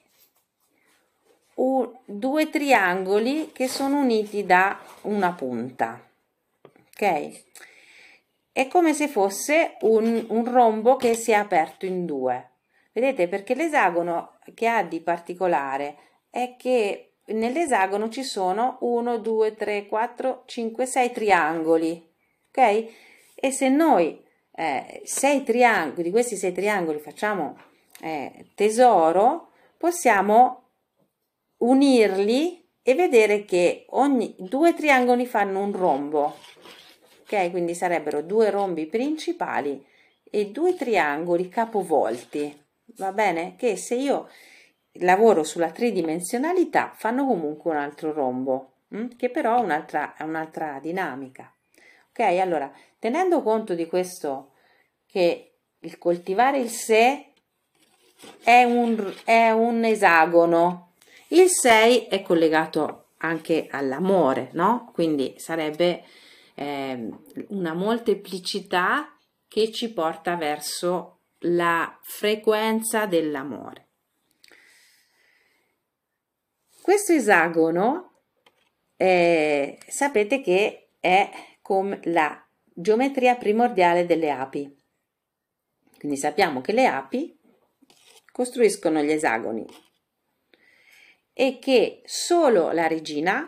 un, 1.57 1.89
due 2.05 2.49
triangoli 2.49 3.51
che 3.51 3.67
sono 3.67 3.99
uniti 3.99 4.45
da 4.45 4.79
una 5.01 5.31
punta, 5.33 6.01
ok? 6.61 7.43
È 8.51 8.67
come 8.67 8.93
se 8.93 9.07
fosse 9.07 9.77
un, 9.81 10.25
un 10.29 10.51
rombo 10.51 10.95
che 10.95 11.13
si 11.13 11.31
è 11.31 11.35
aperto 11.35 11.85
in 11.85 12.05
due. 12.05 12.51
Vedete, 12.91 13.27
perché 13.27 13.53
l'esagono 13.53 14.39
che 14.55 14.67
ha 14.67 14.81
di 14.81 14.99
particolare 15.01 15.95
è 16.31 16.55
che 16.57 17.11
nell'esagono 17.25 18.09
ci 18.09 18.23
sono 18.23 18.77
1, 18.81 19.17
2, 19.19 19.55
3, 19.55 19.85
4, 19.85 20.43
5, 20.45 20.85
6 20.85 21.11
triangoli, 21.11 22.13
ok? 22.49 22.85
E 23.35 23.51
se 23.51 23.69
noi 23.69 24.23
eh, 24.55 25.01
sei 25.05 25.43
triangoli, 25.43 26.03
di 26.03 26.11
questi 26.11 26.35
sei 26.35 26.51
triangoli 26.51 26.97
facciamo 26.97 27.57
eh, 28.01 28.47
tesoro, 28.55 29.49
possiamo 29.77 30.66
unirli 31.57 32.65
e 32.81 32.95
vedere 32.95 33.45
che 33.45 33.85
ogni 33.89 34.35
due 34.37 34.73
triangoli 34.73 35.25
fanno 35.25 35.59
un 35.59 35.71
rombo, 35.71 36.37
ok? 37.21 37.51
Quindi 37.51 37.75
sarebbero 37.75 38.21
due 38.21 38.49
rombi 38.49 38.85
principali 38.85 39.85
e 40.23 40.51
due 40.51 40.75
triangoli 40.75 41.49
capovolti, 41.49 42.65
va 42.97 43.11
bene? 43.11 43.55
Che 43.57 43.75
se 43.75 43.95
io 43.95 44.29
lavoro 44.99 45.43
sulla 45.43 45.71
tridimensionalità 45.71 46.91
fanno 46.95 47.25
comunque 47.25 47.71
un 47.71 47.77
altro 47.77 48.13
rombo, 48.13 48.71
hm? 48.89 49.15
che 49.17 49.29
però 49.29 49.57
è 49.57 49.61
un'altra, 49.61 50.15
un'altra 50.19 50.79
dinamica. 50.81 51.51
Ok, 52.09 52.19
allora, 52.39 52.71
tenendo 52.99 53.41
conto 53.43 53.75
di 53.75 53.85
questo, 53.85 54.53
che 55.05 55.57
il 55.79 55.97
coltivare 55.97 56.57
il 56.57 56.69
sé 56.69 57.33
è 58.43 58.63
un, 58.63 59.13
è 59.23 59.51
un 59.51 59.83
esagono, 59.83 60.86
il 61.29 61.49
6 61.49 62.07
è 62.07 62.21
collegato 62.21 63.09
anche 63.17 63.67
all'amore, 63.69 64.49
no? 64.53 64.91
Quindi 64.93 65.35
sarebbe 65.37 66.03
eh, 66.53 67.09
una 67.49 67.73
molteplicità 67.73 69.17
che 69.47 69.71
ci 69.71 69.91
porta 69.91 70.35
verso 70.35 71.19
la 71.39 71.97
frequenza 72.01 73.05
dell'amore. 73.05 73.85
Questo 76.81 77.11
esagono 77.13 78.21
eh, 78.95 79.77
sapete 79.87 80.41
che 80.41 80.91
è 80.99 81.29
come 81.61 81.99
la 82.05 82.41
geometria 82.73 83.35
primordiale 83.35 84.05
delle 84.05 84.31
api. 84.31 84.73
Quindi 85.99 86.17
sappiamo 86.17 86.61
che 86.61 86.71
le 86.71 86.85
api 86.85 87.37
costruiscono 88.31 89.01
gli 89.01 89.11
esagoni 89.11 89.65
e 91.39 91.59
che 91.59 92.01
solo 92.03 92.71
la 92.71 92.87
regina 92.87 93.47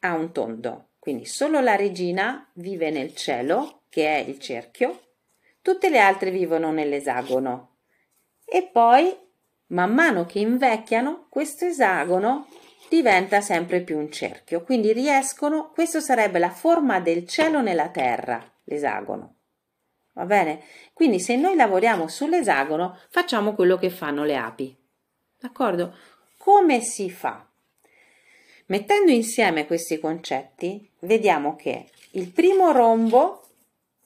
ha 0.00 0.14
un 0.14 0.32
tondo. 0.32 0.92
Quindi 0.98 1.26
solo 1.26 1.60
la 1.60 1.76
regina 1.76 2.50
vive 2.54 2.88
nel 2.88 3.14
cielo, 3.14 3.82
che 3.90 4.06
è 4.06 4.26
il 4.26 4.38
cerchio, 4.38 5.16
tutte 5.60 5.90
le 5.90 5.98
altre 5.98 6.30
vivono 6.30 6.72
nell'esagono. 6.72 7.80
E 8.46 8.66
poi 8.66 9.14
Man 9.70 9.92
mano 9.92 10.24
che 10.24 10.38
invecchiano, 10.38 11.26
questo 11.28 11.66
esagono 11.66 12.48
diventa 12.88 13.42
sempre 13.42 13.82
più 13.82 13.98
un 13.98 14.10
cerchio, 14.10 14.62
quindi 14.62 14.94
riescono, 14.94 15.70
questo 15.72 16.00
sarebbe 16.00 16.38
la 16.38 16.48
forma 16.48 16.98
del 17.00 17.28
cielo 17.28 17.60
nella 17.60 17.90
terra, 17.90 18.42
l'esagono. 18.64 19.40
Va 20.14 20.24
bene? 20.24 20.62
Quindi 20.94 21.20
se 21.20 21.36
noi 21.36 21.56
lavoriamo 21.56 22.08
sull'esagono, 22.08 22.98
facciamo 23.10 23.54
quello 23.54 23.76
che 23.76 23.90
fanno 23.90 24.24
le 24.24 24.36
api. 24.36 24.74
D'accordo? 25.38 25.94
Come 26.38 26.80
si 26.80 27.10
fa? 27.10 27.46
Mettendo 28.66 29.10
insieme 29.10 29.66
questi 29.66 29.98
concetti, 29.98 30.88
vediamo 31.00 31.56
che 31.56 31.90
il 32.12 32.30
primo 32.30 32.72
rombo, 32.72 33.48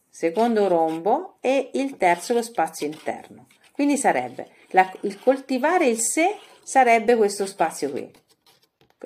secondo 0.08 0.66
rombo 0.66 1.36
e 1.40 1.70
il 1.74 1.96
terzo 1.96 2.34
lo 2.34 2.42
spazio 2.42 2.86
interno. 2.86 3.46
Quindi 3.72 3.96
sarebbe 3.96 4.50
la, 4.70 4.90
il 5.02 5.20
coltivare 5.20 5.86
il 5.86 6.00
sé 6.00 6.38
sarebbe 6.62 7.16
questo 7.16 7.46
spazio 7.46 7.90
qui. 7.90 8.10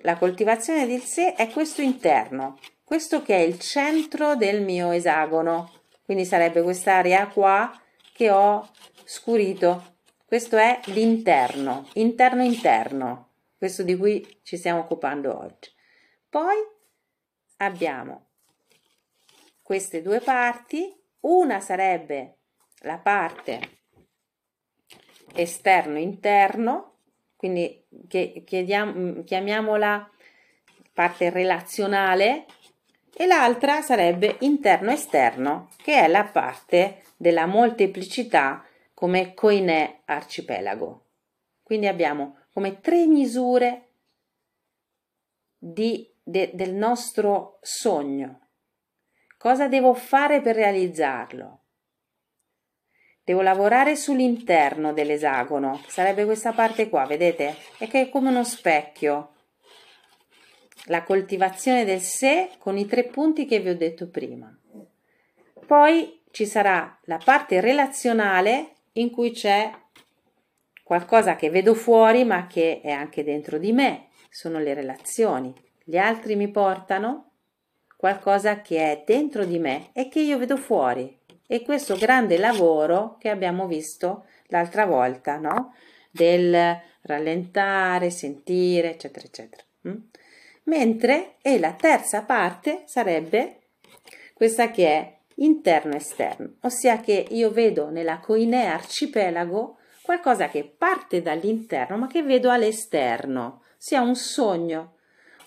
La 0.02 0.16
coltivazione 0.16 0.86
del 0.86 1.02
sé 1.02 1.34
è 1.34 1.48
questo 1.50 1.82
interno, 1.82 2.58
questo 2.84 3.22
che 3.22 3.36
è 3.36 3.40
il 3.40 3.58
centro 3.58 4.36
del 4.36 4.62
mio 4.62 4.92
esagono. 4.92 5.72
Quindi 6.04 6.24
sarebbe 6.24 6.62
quest'area 6.62 7.26
qua 7.28 7.70
che 8.12 8.30
ho 8.30 8.68
scurito. 9.04 9.95
Questo 10.26 10.56
è 10.56 10.80
l'interno, 10.86 11.88
interno 11.92 12.42
interno, 12.42 13.28
questo 13.56 13.84
di 13.84 13.96
cui 13.96 14.40
ci 14.42 14.56
stiamo 14.56 14.80
occupando 14.80 15.38
oggi. 15.38 15.70
Poi 16.28 16.56
abbiamo 17.58 18.30
queste 19.62 20.02
due 20.02 20.18
parti, 20.18 20.92
una 21.20 21.60
sarebbe 21.60 22.38
la 22.80 22.98
parte 22.98 23.78
esterno 25.32 25.96
interno, 25.96 26.96
quindi 27.36 27.86
chiediamo, 28.08 29.22
chiamiamola 29.22 30.10
parte 30.92 31.30
relazionale, 31.30 32.46
e 33.14 33.26
l'altra 33.26 33.80
sarebbe 33.80 34.38
interno 34.40 34.90
esterno, 34.90 35.70
che 35.84 36.00
è 36.00 36.08
la 36.08 36.24
parte 36.24 37.04
della 37.16 37.46
molteplicità 37.46 38.64
come 38.96 39.34
coinè 39.34 40.00
arcipelago. 40.06 41.04
Quindi 41.62 41.86
abbiamo 41.86 42.38
come 42.50 42.80
tre 42.80 43.04
misure 43.04 43.88
di, 45.58 46.10
de, 46.22 46.52
del 46.54 46.72
nostro 46.72 47.58
sogno. 47.60 48.48
Cosa 49.36 49.68
devo 49.68 49.92
fare 49.92 50.40
per 50.40 50.54
realizzarlo? 50.54 51.60
Devo 53.22 53.42
lavorare 53.42 53.96
sull'interno 53.96 54.94
dell'esagono, 54.94 55.82
sarebbe 55.88 56.24
questa 56.24 56.52
parte 56.52 56.88
qua, 56.88 57.04
vedete? 57.04 57.54
È 57.76 57.86
che 57.88 58.00
è 58.00 58.08
come 58.08 58.30
uno 58.30 58.44
specchio. 58.44 59.34
La 60.84 61.02
coltivazione 61.02 61.84
del 61.84 62.00
sé 62.00 62.52
con 62.56 62.78
i 62.78 62.86
tre 62.86 63.04
punti 63.04 63.44
che 63.44 63.60
vi 63.60 63.68
ho 63.68 63.76
detto 63.76 64.08
prima. 64.08 64.58
Poi 65.66 66.22
ci 66.30 66.46
sarà 66.46 66.98
la 67.02 67.20
parte 67.22 67.60
relazionale 67.60 68.75
in 68.96 69.10
cui 69.10 69.30
c'è 69.30 69.70
qualcosa 70.82 71.36
che 71.36 71.50
vedo 71.50 71.74
fuori 71.74 72.24
ma 72.24 72.46
che 72.46 72.80
è 72.80 72.90
anche 72.90 73.24
dentro 73.24 73.58
di 73.58 73.72
me, 73.72 74.08
sono 74.30 74.58
le 74.58 74.74
relazioni. 74.74 75.52
Gli 75.82 75.96
altri 75.96 76.36
mi 76.36 76.48
portano 76.48 77.30
qualcosa 77.96 78.60
che 78.60 78.78
è 78.78 79.02
dentro 79.06 79.44
di 79.44 79.58
me 79.58 79.90
e 79.92 80.08
che 80.08 80.20
io 80.20 80.38
vedo 80.38 80.56
fuori 80.56 81.18
e 81.46 81.62
questo 81.62 81.96
grande 81.96 82.38
lavoro 82.38 83.16
che 83.18 83.30
abbiamo 83.30 83.66
visto 83.66 84.26
l'altra 84.46 84.84
volta, 84.84 85.38
no? 85.38 85.74
Del 86.10 86.78
rallentare, 87.02 88.10
sentire, 88.10 88.90
eccetera, 88.90 89.26
eccetera. 89.26 89.62
Mm? 89.88 89.96
Mentre 90.64 91.36
e 91.42 91.58
la 91.58 91.72
terza 91.72 92.22
parte 92.22 92.82
sarebbe 92.86 93.60
questa 94.34 94.70
che 94.70 94.88
è 94.88 95.15
interno-esterno, 95.36 96.56
ossia 96.62 97.00
che 97.00 97.26
io 97.30 97.50
vedo 97.50 97.90
nella 97.90 98.20
coinea 98.20 98.74
arcipelago 98.74 99.78
qualcosa 100.02 100.48
che 100.48 100.64
parte 100.64 101.20
dall'interno 101.22 101.96
ma 101.96 102.06
che 102.06 102.22
vedo 102.22 102.50
all'esterno, 102.50 103.62
sia 103.76 104.00
un 104.00 104.14
sogno, 104.14 104.94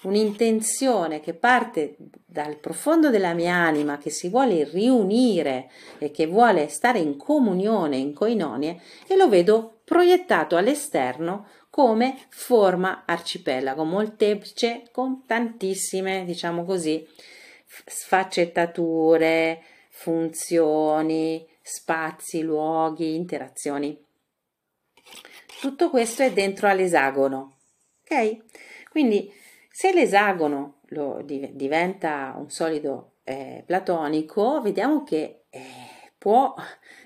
un'intenzione 0.03 1.19
che 1.19 1.33
parte 1.33 1.95
dal 2.25 2.57
profondo 2.57 3.09
della 3.09 3.33
mia 3.33 3.55
anima, 3.55 3.97
che 3.97 4.09
si 4.09 4.29
vuole 4.29 4.63
riunire 4.63 5.69
e 5.97 6.11
che 6.11 6.27
vuole 6.27 6.67
stare 6.67 6.99
in 6.99 7.17
comunione, 7.17 7.97
in 7.97 8.13
coinonie, 8.13 8.79
e 9.07 9.15
lo 9.15 9.27
vedo 9.27 9.79
proiettato 9.83 10.55
all'esterno 10.55 11.47
come 11.69 12.17
forma 12.29 13.03
arcipelago, 13.05 13.83
molteplice, 13.83 14.83
con 14.91 15.25
tantissime, 15.25 16.23
diciamo 16.25 16.63
così, 16.63 17.05
sfaccettature, 17.85 19.61
funzioni, 19.99 21.45
spazi, 21.61 22.41
luoghi, 22.41 23.15
interazioni. 23.15 24.01
Tutto 25.59 25.89
questo 25.89 26.23
è 26.23 26.31
dentro 26.31 26.69
all'esagono, 26.69 27.57
ok? 28.03 28.89
Quindi 28.91 29.29
se 29.69 29.91
l'esagono 29.91 30.79
lo, 30.91 31.21
diventa 31.21 32.33
un 32.37 32.49
solido 32.49 33.15
eh, 33.25 33.61
platonico, 33.65 34.61
vediamo 34.61 35.03
che 35.03 35.41
eh, 35.49 35.61
può, 36.17 36.55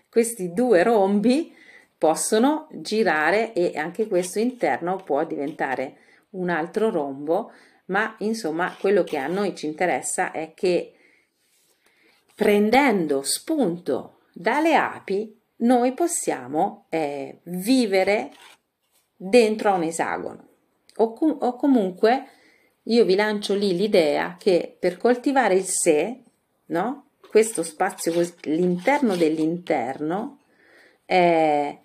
questi 0.08 0.54
due 0.54 0.84
rombi 0.84 1.52
possono 1.98 2.68
girare 2.74 3.54
e 3.54 3.76
anche 3.76 4.08
questo 4.08 4.38
interno 4.38 4.98
può 4.98 5.26
diventare 5.26 5.98
un 6.32 6.50
altro 6.50 6.91
rombo, 6.91 7.52
ma 7.86 8.16
insomma 8.20 8.76
quello 8.80 9.04
che 9.04 9.18
a 9.18 9.26
noi 9.26 9.56
ci 9.56 9.66
interessa 9.66 10.32
è 10.32 10.54
che 10.54 10.93
prendendo 12.36 13.22
spunto 13.22 14.20
dalle 14.34 14.76
api 14.76 15.40
noi 15.58 15.94
possiamo 15.94 16.86
eh, 16.90 17.40
vivere 17.44 18.32
dentro 19.16 19.70
a 19.70 19.76
un 19.76 19.84
esagono 19.84 20.48
o, 20.98 21.14
com- 21.14 21.38
o 21.40 21.56
comunque 21.56 22.28
io 22.84 23.06
vi 23.06 23.16
lancio 23.16 23.56
lì 23.56 23.76
l'idea 23.76 24.36
che 24.38 24.76
per 24.78 24.98
coltivare 24.98 25.56
il 25.56 25.66
sé, 25.66 26.22
no? 26.68 27.06
questo 27.30 27.64
spazio, 27.64 28.14
l'interno 28.42 29.16
dell'interno, 29.16 30.40
eh, 31.06 31.80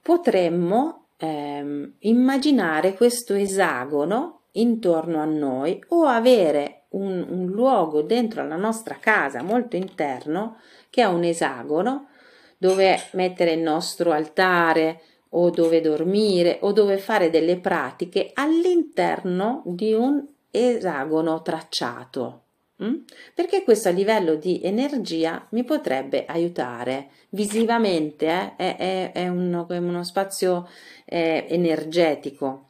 potremmo 0.00 1.08
eh, 1.16 1.92
immaginare 1.98 2.94
questo 2.94 3.34
esagono 3.34 4.42
intorno 4.52 5.20
a 5.20 5.24
noi 5.24 5.82
o 5.88 6.04
avere 6.04 6.77
un, 6.90 7.26
un 7.28 7.46
luogo 7.46 8.02
dentro 8.02 8.46
la 8.46 8.56
nostra 8.56 8.96
casa 9.00 9.42
molto 9.42 9.76
interno 9.76 10.56
che 10.90 11.02
è 11.02 11.06
un 11.06 11.24
esagono 11.24 12.08
dove 12.56 12.98
mettere 13.12 13.52
il 13.52 13.60
nostro 13.60 14.10
altare, 14.10 15.00
o 15.30 15.50
dove 15.50 15.80
dormire 15.80 16.58
o 16.62 16.72
dove 16.72 16.98
fare 16.98 17.30
delle 17.30 17.58
pratiche 17.58 18.30
all'interno 18.34 19.62
di 19.66 19.92
un 19.92 20.24
esagono 20.50 21.42
tracciato. 21.42 22.42
Mm? 22.82 22.94
Perché 23.34 23.64
questo 23.64 23.88
a 23.88 23.92
livello 23.92 24.36
di 24.36 24.60
energia 24.62 25.44
mi 25.50 25.64
potrebbe 25.64 26.24
aiutare 26.26 27.08
visivamente, 27.30 28.26
eh? 28.26 28.56
è, 28.56 28.76
è, 28.76 29.12
è, 29.12 29.28
uno, 29.28 29.66
è, 29.68 29.76
uno, 29.78 30.04
spazio 30.04 30.68
eh, 31.04 31.44
energetico. 31.48 32.67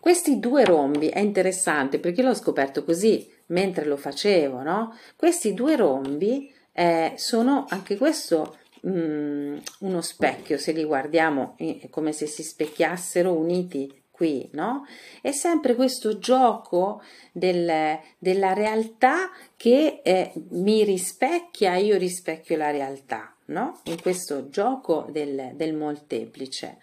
Questi 0.00 0.38
due 0.38 0.64
rombi 0.64 1.08
è 1.08 1.18
interessante 1.20 1.98
perché 1.98 2.22
l'ho 2.22 2.34
scoperto 2.34 2.84
così 2.84 3.30
mentre 3.46 3.84
lo 3.84 3.96
facevo, 3.96 4.62
no? 4.62 4.96
Questi 5.16 5.54
due 5.54 5.76
rombi 5.76 6.52
eh, 6.72 7.14
sono 7.16 7.66
anche 7.68 7.96
questo 7.96 8.58
mm, 8.86 9.56
uno 9.80 10.00
specchio, 10.00 10.58
se 10.58 10.72
li 10.72 10.84
guardiamo 10.84 11.54
è 11.56 11.88
come 11.90 12.12
se 12.12 12.26
si 12.26 12.42
specchiassero 12.42 13.32
uniti 13.32 13.92
qui, 14.18 14.48
no? 14.52 14.84
È 15.22 15.30
sempre 15.30 15.76
questo 15.76 16.18
gioco 16.18 17.02
del, 17.32 17.98
della 18.18 18.52
realtà 18.52 19.30
che 19.56 20.00
eh, 20.02 20.32
mi 20.50 20.82
rispecchia, 20.82 21.76
io 21.76 21.96
rispecchio 21.96 22.56
la 22.56 22.72
realtà, 22.72 23.32
no? 23.46 23.80
In 23.84 24.02
questo 24.02 24.48
gioco 24.48 25.06
del, 25.10 25.52
del 25.54 25.74
molteplice. 25.74 26.78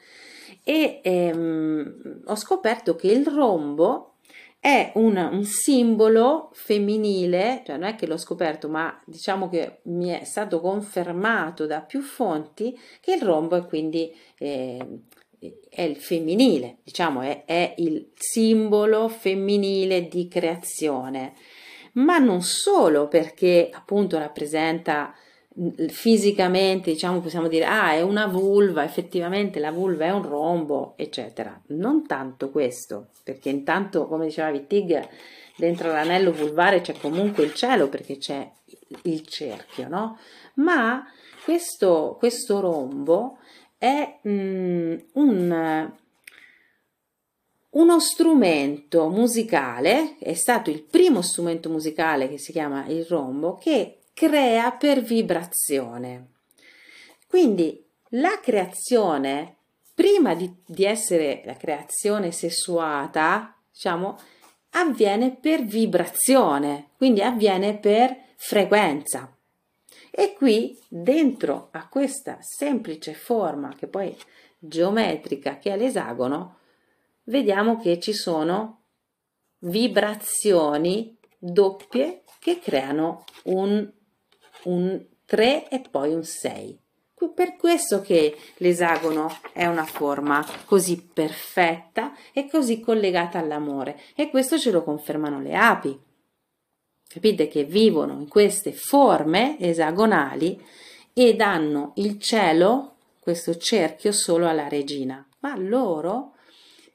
E 0.68 0.99
ehm, 1.03 2.22
ho 2.26 2.36
scoperto 2.36 2.95
che 2.95 3.11
il 3.11 3.28
rombo 3.28 4.16
è 4.59 4.93
un, 4.95 5.16
un, 5.16 5.43
simbolo 5.43 6.49
femminile, 6.53 7.61
cioè 7.63 7.78
non 7.78 7.88
è 7.88 7.93
che 7.93 8.07
l'ho 8.07 8.18
scoperto, 8.18 8.68
ma 8.68 8.99
diciamo 9.05 9.47
che 9.47 9.82
mi 9.84 10.09
è 10.09 10.24
stato 10.24 10.61
confermato 10.61 11.68
da 11.68 11.82
più 11.82 12.01
fonti 12.01 12.76
che 12.99 13.13
il 13.13 13.22
rombo 13.22 13.57
è 13.57 13.66
quindi 13.68 14.11
eh, 14.39 15.01
è 15.70 15.84
il 15.84 15.97
femminile, 15.97 16.78
diciamo 16.84 17.22
è, 17.22 17.45
è 17.45 17.76
il 17.78 18.09
simbolo 18.16 19.07
femminile 19.07 20.07
di 20.07 20.28
creazione, 20.28 21.36
ma 21.93 22.18
non 22.18 22.41
solo 22.41 23.07
perché 23.07 23.70
appunto 23.72 24.18
rappresenta 24.18 25.13
fisicamente, 25.88 26.91
diciamo, 26.91 27.22
possiamo 27.22 27.47
dire, 27.47 27.66
ah, 27.66 27.93
è 27.93 28.01
una 28.01 28.28
vulva, 28.28 28.84
effettivamente 28.84 29.60
la 29.60 29.72
vulva 29.72 30.06
è 30.06 30.12
un 30.12 30.24
rombo, 30.24 30.93
eccetera. 30.97 31.60
Non 31.68 32.06
tanto 32.06 32.49
questo, 32.49 33.08
perché 33.24 33.49
intanto, 33.49 34.08
come 34.08 34.26
diceva 34.26 34.49
Wittig, 34.49 35.08
dentro 35.56 35.91
l'anello 35.91 36.34
vulvare 36.34 36.82
c'è 36.82 36.97
comunque 36.97 37.45
il 37.45 37.53
cielo, 37.53 37.88
perché 37.88 38.18
c'è 38.18 38.51
il 39.03 39.26
cerchio, 39.26 39.88
no? 39.88 40.20
Ma 40.56 41.06
questo, 41.43 42.16
questo 42.20 42.60
rombo 42.60 43.38
è 43.78 44.20
mm, 44.28 44.95
un, 45.14 45.91
uno 47.70 47.99
strumento 47.99 49.10
musicale, 49.10 50.18
è 50.20 50.34
stato 50.34 50.70
il 50.70 50.84
primo 50.84 51.22
strumento 51.22 51.70
musicale 51.70 52.28
che 52.28 52.38
si 52.38 52.51
chiama 52.51 52.86
il 52.88 53.06
rombo, 53.06 53.56
che 53.56 53.99
crea 54.16 54.72
per 54.72 55.01
vibrazione. 55.01 56.30
Quindi 57.28 57.86
la 58.11 58.39
creazione, 58.41 59.57
prima 59.93 60.34
di, 60.34 60.51
di 60.66 60.86
essere 60.86 61.41
la 61.43 61.57
creazione 61.57 62.32
sessuata, 62.32 63.53
diciamo, 63.70 64.18
avviene 64.72 65.36
per 65.36 65.63
vibrazione, 65.63 66.91
quindi 66.95 67.22
avviene 67.22 67.78
per 67.78 68.16
frequenza. 68.38 69.36
E 70.11 70.34
qui, 70.34 70.80
dentro 70.88 71.68
a 71.72 71.89
questa 71.89 72.38
semplice 72.39 73.13
forma, 73.13 73.76
che 73.76 73.88
poi 73.88 74.16
geometrica, 74.57 75.57
che 75.57 75.74
è 75.74 75.78
l'esagono, 75.78 76.59
vediamo 77.24 77.78
che 77.82 77.99
ci 77.99 78.13
sono 78.13 78.84
vibrazioni 79.59 81.18
doppie 81.38 82.24
che 82.39 82.59
creano 82.59 83.26
un 83.45 83.91
un 84.66 85.03
3 85.26 85.70
e 85.70 85.82
poi 85.89 86.13
un 86.13 86.24
6. 86.24 86.80
Per 87.34 87.55
questo 87.55 88.01
che 88.01 88.38
l'esagono 88.57 89.39
è 89.51 89.66
una 89.66 89.86
forma 89.86 90.45
così 90.66 91.01
perfetta 91.01 92.13
e 92.32 92.47
così 92.47 92.80
collegata 92.80 93.39
all'amore 93.39 93.99
e 94.16 94.30
questo 94.30 94.59
ce 94.59 94.70
lo 94.70 94.84
confermano 94.84 95.41
le 95.41 95.55
api. 95.55 95.99
Capite 97.07 97.47
che 97.47 97.63
vivono 97.63 98.13
in 98.13 98.28
queste 98.28 98.74
forme 98.74 99.57
esagonali 99.59 100.63
e 101.13 101.36
danno 101.36 101.93
il 101.95 102.20
cielo, 102.20 102.97
questo 103.20 103.57
cerchio, 103.57 104.11
solo 104.11 104.47
alla 104.47 104.68
regina. 104.68 105.28
ma 105.39 105.55
loro 105.57 106.34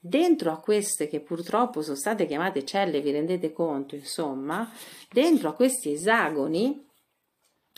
dentro 0.00 0.50
a 0.50 0.58
queste 0.58 1.08
che 1.08 1.20
purtroppo 1.20 1.82
sono 1.82 1.96
state 1.96 2.26
chiamate 2.26 2.64
celle, 2.64 3.00
vi 3.00 3.12
rendete 3.12 3.52
conto, 3.52 3.94
insomma, 3.94 4.70
dentro 5.10 5.50
a 5.50 5.54
questi 5.54 5.92
esagoni, 5.92 6.88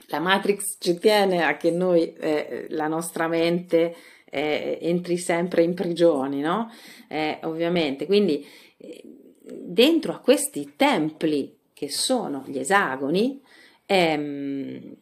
la 0.07 0.21
Matrix 0.21 0.77
ci 0.79 0.99
tiene 0.99 1.45
a 1.45 1.57
che 1.57 1.71
noi, 1.71 2.13
eh, 2.15 2.67
la 2.71 2.89
nostra 2.89 3.29
mente, 3.29 3.95
eh, 4.25 4.79
entri 4.81 5.19
sempre 5.19 5.63
in 5.63 5.75
prigioni, 5.75 6.41
no? 6.41 6.73
Eh, 7.09 7.39
ovviamente, 7.43 8.07
quindi 8.07 8.47
eh, 8.79 9.03
dentro 9.43 10.13
a 10.15 10.21
questi 10.21 10.75
templi 10.77 11.59
che 11.73 11.91
sono 11.91 12.43
gli 12.47 12.59
esagoni, 12.59 13.43
ehm, 13.87 14.97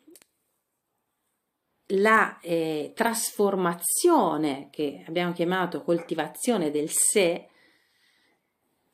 la 1.93 2.39
eh, 2.41 2.93
trasformazione 2.95 4.69
che 4.71 5.05
abbiamo 5.07 5.33
chiamato 5.33 5.83
coltivazione 5.83 6.71
del 6.71 6.89
sé 6.91 7.49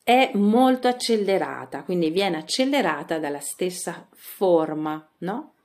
è 0.03 0.31
molto 0.35 0.87
accelerata, 0.89 1.83
quindi 1.83 2.11
viene 2.11 2.37
accelerata 2.39 3.19
dalla 3.19 3.41
stessa 3.41 4.07
forma, 4.13 5.05
no? 5.19 5.56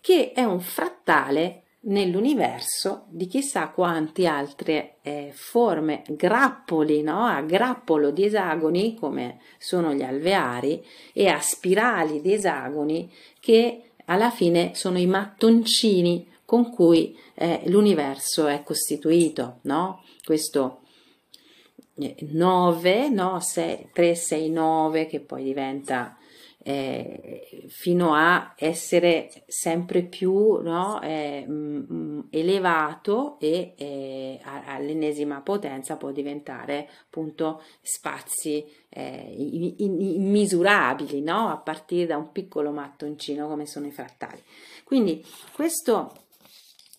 Che 0.00 0.32
è 0.32 0.42
un 0.44 0.60
frattale 0.60 1.64
nell'universo 1.82 3.06
di 3.08 3.26
chissà 3.26 3.68
quante 3.68 4.26
altre 4.26 4.96
eh, 5.02 5.30
forme, 5.34 6.02
grappoli, 6.08 7.02
no? 7.02 7.24
a 7.24 7.40
grappolo 7.42 8.10
di 8.10 8.24
esagoni 8.24 8.94
come 8.94 9.40
sono 9.58 9.94
gli 9.94 10.02
alveari 10.02 10.84
e 11.12 11.28
a 11.28 11.40
spirali 11.40 12.20
di 12.20 12.34
esagoni 12.34 13.10
che 13.40 13.92
alla 14.06 14.30
fine 14.30 14.74
sono 14.74 14.98
i 14.98 15.06
mattoncini 15.06 16.28
con 16.44 16.70
cui 16.70 17.16
eh, 17.34 17.62
l'universo 17.66 18.48
è 18.48 18.62
costituito, 18.64 19.58
no? 19.62 20.02
Questo 20.24 20.80
9, 21.94 23.08
no? 23.08 23.38
6, 23.40 23.90
3, 23.92 24.14
6, 24.14 24.50
9 24.50 25.06
che 25.06 25.20
poi 25.20 25.44
diventa 25.44 26.16
eh, 26.62 27.66
fino 27.68 28.14
a 28.14 28.54
essere 28.56 29.30
sempre 29.46 30.02
più 30.02 30.60
no, 30.60 31.00
eh, 31.02 31.46
elevato 32.30 33.38
e 33.38 33.74
eh, 33.76 34.40
all'ennesima 34.42 35.40
potenza 35.40 35.96
può 35.96 36.10
diventare 36.10 36.88
appunto 37.04 37.62
spazi 37.80 38.64
eh, 38.88 39.34
immisurabili 39.78 41.22
no? 41.22 41.48
a 41.48 41.56
partire 41.56 42.06
da 42.06 42.16
un 42.16 42.30
piccolo 42.32 42.70
mattoncino 42.72 43.48
come 43.48 43.66
sono 43.66 43.86
i 43.86 43.92
frattali. 43.92 44.42
Quindi 44.84 45.24
questo 45.52 46.12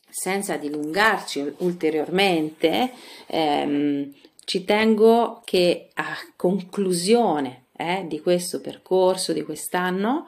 senza 0.10 0.58
dilungarci 0.58 1.56
ulteriormente, 1.60 2.92
ehm, 3.28 4.14
ci 4.44 4.66
tengo 4.66 5.42
che 5.46 5.90
a 5.94 6.16
conclusione 6.36 7.68
eh, 7.82 8.06
di 8.08 8.20
questo 8.20 8.62
percorso, 8.62 9.34
di 9.34 9.44
quest'anno, 9.44 10.26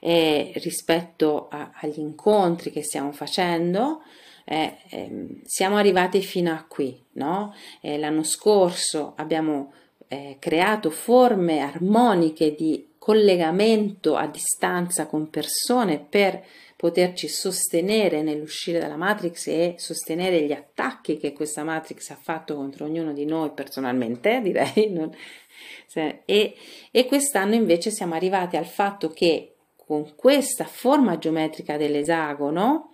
eh, 0.00 0.52
rispetto 0.56 1.48
a, 1.50 1.72
agli 1.80 1.98
incontri 1.98 2.70
che 2.70 2.82
stiamo 2.82 3.12
facendo, 3.12 4.02
eh, 4.44 4.78
ehm, 4.88 5.42
siamo 5.44 5.76
arrivati 5.76 6.22
fino 6.22 6.52
a 6.52 6.64
qui. 6.66 7.00
No? 7.12 7.54
Eh, 7.80 7.98
l'anno 7.98 8.22
scorso 8.22 9.14
abbiamo 9.16 9.72
eh, 10.08 10.36
creato 10.38 10.90
forme 10.90 11.60
armoniche 11.60 12.54
di 12.54 12.88
collegamento 12.98 14.16
a 14.16 14.26
distanza 14.26 15.06
con 15.06 15.30
persone 15.30 15.98
per 15.98 16.42
poterci 16.80 17.28
sostenere 17.28 18.22
nell'uscire 18.22 18.78
dalla 18.78 18.96
Matrix 18.96 19.46
e 19.48 19.74
sostenere 19.76 20.42
gli 20.42 20.52
attacchi 20.52 21.18
che 21.18 21.34
questa 21.34 21.62
Matrix 21.62 22.08
ha 22.08 22.18
fatto 22.20 22.54
contro 22.54 22.86
ognuno 22.86 23.12
di 23.12 23.26
noi 23.26 23.50
personalmente, 23.50 24.40
direi, 24.42 24.90
non, 24.90 25.14
e, 26.24 26.54
e 26.90 27.06
quest'anno 27.06 27.54
invece 27.54 27.90
siamo 27.90 28.14
arrivati 28.14 28.56
al 28.56 28.66
fatto 28.66 29.08
che 29.08 29.54
con 29.76 30.14
questa 30.14 30.64
forma 30.64 31.18
geometrica 31.18 31.76
dell'esagono, 31.76 32.92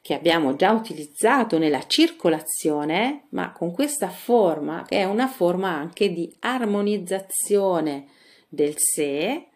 che 0.00 0.12
abbiamo 0.12 0.56
già 0.56 0.72
utilizzato 0.72 1.56
nella 1.56 1.86
circolazione, 1.86 3.26
ma 3.30 3.52
con 3.52 3.72
questa 3.72 4.08
forma, 4.08 4.82
che 4.84 4.98
è 4.98 5.04
una 5.04 5.28
forma 5.28 5.68
anche 5.68 6.12
di 6.12 6.34
armonizzazione 6.40 8.08
del 8.48 8.74
sé, 8.76 9.46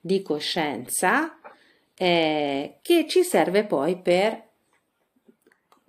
di 0.00 0.22
coscienza, 0.22 1.38
eh, 1.96 2.78
che 2.80 3.06
ci 3.08 3.24
serve 3.24 3.64
poi 3.64 4.00
per 4.00 4.46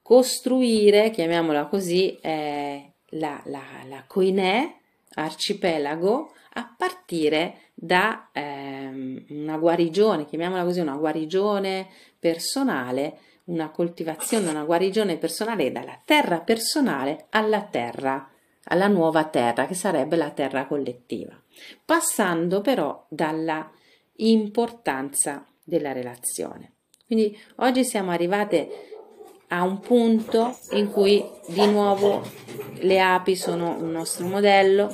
costruire, 0.01 1.11
chiamiamola 1.11 1.67
così, 1.67 2.17
eh, 2.19 2.93
la, 3.09 3.41
la, 3.45 3.61
la 3.88 4.03
coinè 4.07 4.78
arcipelago 5.16 6.34
a 6.53 6.74
partire 6.78 7.70
da 7.74 8.30
ehm, 8.32 9.26
una 9.30 9.57
guarigione, 9.57 10.26
chiamiamola 10.26 10.64
così, 10.64 10.80
una 10.80 10.95
guarigione 10.95 11.88
personale, 12.20 13.20
una 13.45 13.70
coltivazione, 13.70 14.49
una 14.49 14.64
guarigione 14.64 15.18
personale 15.18 15.72
dalla 15.72 15.99
terra 16.03 16.39
personale 16.41 17.28
alla 17.30 17.64
terra, 17.64 18.30
alla 18.66 18.88
nuova 18.88 19.26
terra 19.26 19.66
che 19.66 19.74
sarebbe 19.74 20.16
la 20.16 20.32
terra 20.32 20.66
collettiva, 20.68 21.39
passando 21.84 22.62
però 22.62 23.05
dalla 23.10 23.72
importanza 24.18 25.45
della 25.64 25.91
relazione. 25.91 26.74
Quindi 27.05 27.36
oggi 27.57 27.84
siamo 27.84 28.12
arrivate 28.12 28.98
a 29.49 29.63
un 29.63 29.79
punto 29.79 30.57
in 30.71 30.91
cui 30.91 31.23
di 31.47 31.65
nuovo 31.67 32.23
le 32.79 32.99
api 32.99 33.35
sono 33.35 33.77
un 33.79 33.91
nostro 33.91 34.25
modello, 34.27 34.91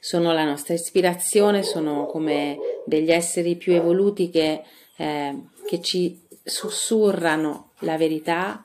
sono 0.00 0.32
la 0.32 0.44
nostra 0.44 0.74
ispirazione, 0.74 1.62
sono 1.62 2.06
come 2.06 2.58
degli 2.84 3.10
esseri 3.10 3.56
più 3.56 3.72
evoluti 3.72 4.30
che, 4.30 4.62
eh, 4.96 5.42
che 5.66 5.80
ci 5.80 6.22
sussurrano 6.42 7.72
la 7.80 7.96
verità. 7.96 8.64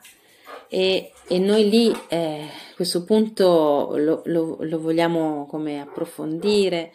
E, 0.67 1.11
e 1.27 1.39
noi 1.39 1.69
lì 1.69 1.93
eh, 2.07 2.47
questo 2.75 3.03
punto 3.03 3.93
lo, 3.97 4.21
lo, 4.25 4.57
lo, 4.59 4.79
vogliamo 4.79 5.45
come 5.47 5.81
approfondire, 5.81 6.93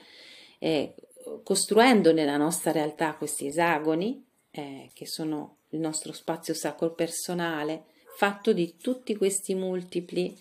eh, 0.58 0.94
costruendo 1.42 2.12
nella 2.12 2.36
nostra 2.36 2.72
realtà 2.72 3.14
questi 3.14 3.46
esagoni 3.46 4.24
eh, 4.50 4.90
che 4.94 5.06
sono 5.06 5.56
il 5.76 5.82
nostro 5.82 6.12
spazio 6.12 6.54
sacro 6.54 6.90
personale, 6.90 7.84
fatto 8.16 8.52
di 8.52 8.76
tutti 8.80 9.14
questi 9.14 9.54
multipli 9.54 10.36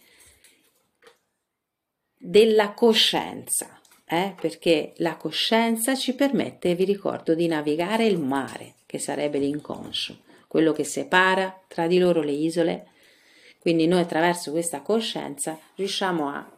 della 2.17 2.71
coscienza, 2.71 3.79
eh? 4.05 4.33
perché 4.39 4.93
la 4.97 5.17
coscienza 5.17 5.93
ci 5.93 6.15
permette, 6.15 6.73
vi 6.73 6.85
ricordo, 6.85 7.35
di 7.35 7.47
navigare 7.47 8.05
il 8.05 8.17
mare, 8.17 8.75
che 8.85 8.97
sarebbe 8.97 9.37
l'inconscio, 9.37 10.19
quello 10.47 10.71
che 10.71 10.85
separa 10.85 11.63
tra 11.67 11.85
di 11.85 11.99
loro 11.99 12.21
le 12.21 12.31
isole. 12.31 12.87
Quindi 13.59 13.87
noi 13.87 14.01
attraverso 14.01 14.51
questa 14.51 14.81
coscienza 14.81 15.59
riusciamo 15.75 16.29
a 16.29 16.49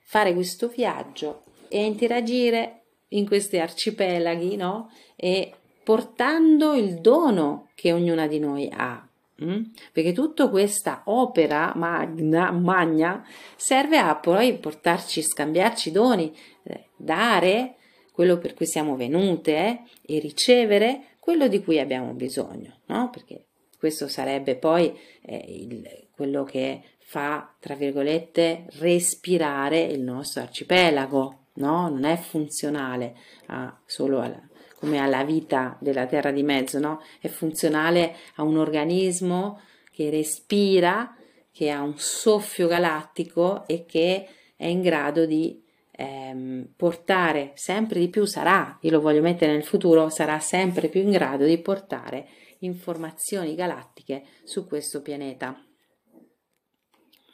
fare 0.00 0.32
questo 0.32 0.68
viaggio 0.68 1.42
e 1.68 1.80
a 1.80 1.84
interagire 1.84 2.82
in 3.08 3.26
questi 3.26 3.58
arcipelaghi, 3.58 4.56
no? 4.56 4.90
E 5.16 5.52
portando 5.86 6.74
il 6.74 7.00
dono 7.00 7.68
che 7.76 7.92
ognuna 7.92 8.26
di 8.26 8.40
noi 8.40 8.68
ha. 8.74 9.08
Mm? 9.44 9.66
Perché 9.92 10.12
tutta 10.12 10.48
questa 10.48 11.02
opera 11.04 11.74
magna, 11.76 12.50
magna 12.50 13.24
serve 13.54 13.96
a 13.96 14.16
poi 14.16 14.58
portarci, 14.58 15.22
scambiarci 15.22 15.92
doni, 15.92 16.36
eh, 16.64 16.86
dare 16.96 17.76
quello 18.10 18.36
per 18.38 18.54
cui 18.54 18.66
siamo 18.66 18.96
venute 18.96 19.52
eh, 19.54 19.78
e 20.02 20.18
ricevere 20.18 21.18
quello 21.20 21.46
di 21.46 21.62
cui 21.62 21.78
abbiamo 21.78 22.14
bisogno, 22.14 22.80
no? 22.86 23.08
Perché 23.10 23.44
questo 23.78 24.08
sarebbe 24.08 24.56
poi 24.56 24.92
eh, 25.22 25.44
il, 25.46 26.08
quello 26.16 26.42
che 26.42 26.82
fa, 26.98 27.54
tra 27.60 27.76
virgolette, 27.76 28.66
respirare 28.80 29.82
il 29.82 30.00
nostro 30.00 30.42
arcipelago, 30.42 31.42
no? 31.54 31.88
Non 31.88 32.02
è 32.02 32.16
funzionale 32.16 33.14
a, 33.46 33.72
solo 33.86 34.18
alla, 34.20 34.45
come 34.78 34.98
alla 34.98 35.24
vita 35.24 35.76
della 35.80 36.06
terra 36.06 36.30
di 36.30 36.42
mezzo, 36.42 36.78
no? 36.78 37.00
È 37.20 37.28
funzionale 37.28 38.16
a 38.36 38.42
un 38.42 38.58
organismo 38.58 39.60
che 39.90 40.10
respira, 40.10 41.16
che 41.50 41.70
ha 41.70 41.80
un 41.82 41.94
soffio 41.96 42.68
galattico 42.68 43.66
e 43.66 43.86
che 43.86 44.28
è 44.56 44.66
in 44.66 44.82
grado 44.82 45.24
di 45.24 45.62
ehm, 45.92 46.72
portare 46.76 47.52
sempre 47.54 47.98
di 48.00 48.08
più, 48.08 48.26
sarà, 48.26 48.78
io 48.82 48.90
lo 48.90 49.00
voglio 49.00 49.22
mettere 49.22 49.52
nel 49.52 49.64
futuro, 49.64 50.10
sarà 50.10 50.38
sempre 50.38 50.88
più 50.88 51.00
in 51.00 51.10
grado 51.10 51.44
di 51.44 51.58
portare 51.58 52.28
informazioni 52.60 53.54
galattiche 53.54 54.24
su 54.44 54.66
questo 54.66 55.02
pianeta. 55.02 55.58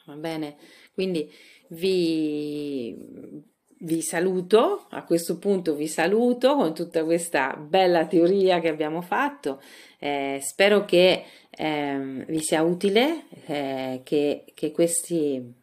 Va 0.05 0.15
bene? 0.15 0.57
Quindi 0.93 1.31
vi 1.69 3.51
vi 3.83 4.01
saluto, 4.01 4.85
a 4.89 5.03
questo 5.03 5.37
punto 5.37 5.75
vi 5.75 5.87
saluto 5.87 6.55
con 6.55 6.73
tutta 6.73 7.03
questa 7.03 7.55
bella 7.55 8.05
teoria 8.05 8.59
che 8.59 8.69
abbiamo 8.69 9.01
fatto, 9.01 9.61
eh, 9.99 10.39
spero 10.41 10.85
che 10.85 11.23
eh, 11.49 12.23
vi 12.27 12.39
sia 12.39 12.63
utile, 12.63 13.25
eh, 13.45 14.01
che, 14.03 14.45
che, 14.53 14.71
questi 14.71 15.53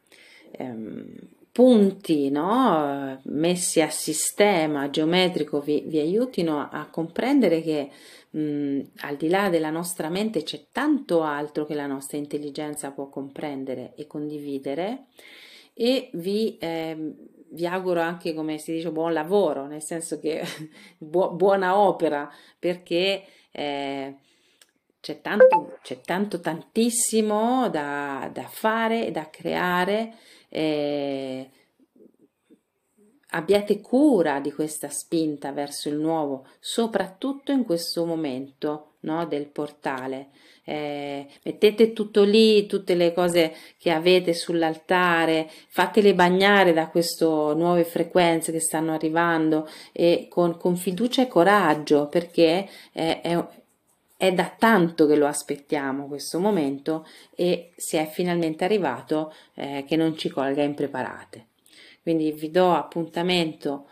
ehm, 0.53 1.15
punti 1.51 2.31
no, 2.31 3.21
messi 3.25 3.81
a 3.81 3.91
sistema 3.91 4.91
geometrico 4.91 5.61
vi, 5.61 5.83
vi 5.87 5.99
aiutino 5.99 6.69
a 6.71 6.87
comprendere 6.91 7.63
che 7.63 7.91
mh, 8.31 8.81
al 9.01 9.17
di 9.17 9.29
là 9.29 9.49
della 9.49 9.71
nostra 9.71 10.09
mente 10.09 10.43
c'è 10.43 10.67
tanto 10.71 11.23
altro 11.23 11.65
che 11.65 11.75
la 11.75 11.87
nostra 11.87 12.19
intelligenza 12.19 12.91
può 12.91 13.09
comprendere 13.09 13.95
e 13.97 14.07
condividere 14.07 15.07
e 15.75 16.11
vi, 16.13 16.59
eh, 16.59 17.15
vi 17.51 17.67
auguro 17.67 18.01
anche, 18.01 18.35
come 18.35 18.59
si 18.59 18.73
dice, 18.73 18.91
buon 18.91 19.13
lavoro, 19.13 19.67
nel 19.67 19.83
senso 19.83 20.19
che 20.19 20.43
bu- 20.99 21.35
buona 21.35 21.79
opera, 21.79 22.31
perché 22.59 23.25
eh, 23.51 24.17
c'è, 25.01 25.21
tanto, 25.21 25.79
c'è 25.83 26.01
tanto, 26.01 26.41
tantissimo 26.41 27.69
da, 27.69 28.31
da 28.33 28.47
fare, 28.49 29.11
da 29.11 29.29
creare. 29.31 30.15
Eh, 30.49 31.51
abbiate 33.31 33.81
cura 33.81 34.41
di 34.41 34.53
questa 34.53 34.89
spinta 34.89 35.53
verso 35.53 35.89
il 35.89 35.97
nuovo, 35.97 36.47
soprattutto 36.59 37.53
in 37.53 37.65
questo 37.65 38.05
momento 38.05 38.90
no, 39.01 39.27
del 39.27 39.47
portale. 39.47 40.29
Eh, 40.65 41.27
mettete 41.43 41.93
tutto 41.93 42.23
lì, 42.23 42.67
tutte 42.67 42.95
le 42.95 43.13
cose 43.13 43.55
che 43.79 43.91
avete 43.91 44.35
sull'altare, 44.35 45.51
fatele 45.69 46.15
bagnare 46.15 46.73
da 46.73 46.89
queste 46.89 47.25
nuove 47.25 47.85
frequenze 47.85 48.53
che 48.53 48.61
stanno 48.61 48.93
arrivando 48.93 49.69
e 49.93 50.27
con, 50.29 50.57
con 50.59 50.77
fiducia 50.77 51.23
e 51.23 51.29
coraggio 51.29 52.07
perché 52.07 52.69
è, 52.93 53.21
è, 53.23 53.45
è 54.17 54.33
da 54.33 54.55
tanto 54.57 55.07
che 55.07 55.17
lo 55.17 55.27
aspettiamo 55.27 56.07
questo 56.07 56.39
momento 56.39 57.07
e 57.35 57.73
si 57.77 57.97
è 57.97 58.07
finalmente 58.07 58.65
arrivato 58.65 59.35
eh, 59.55 59.85
che 59.89 59.97
non 59.97 60.17
ci 60.17 60.29
colga 60.29 60.63
impreparate. 60.63 61.47
Quindi 62.03 62.31
vi 62.33 62.51
do 62.51 62.75
appuntamento 62.75 63.87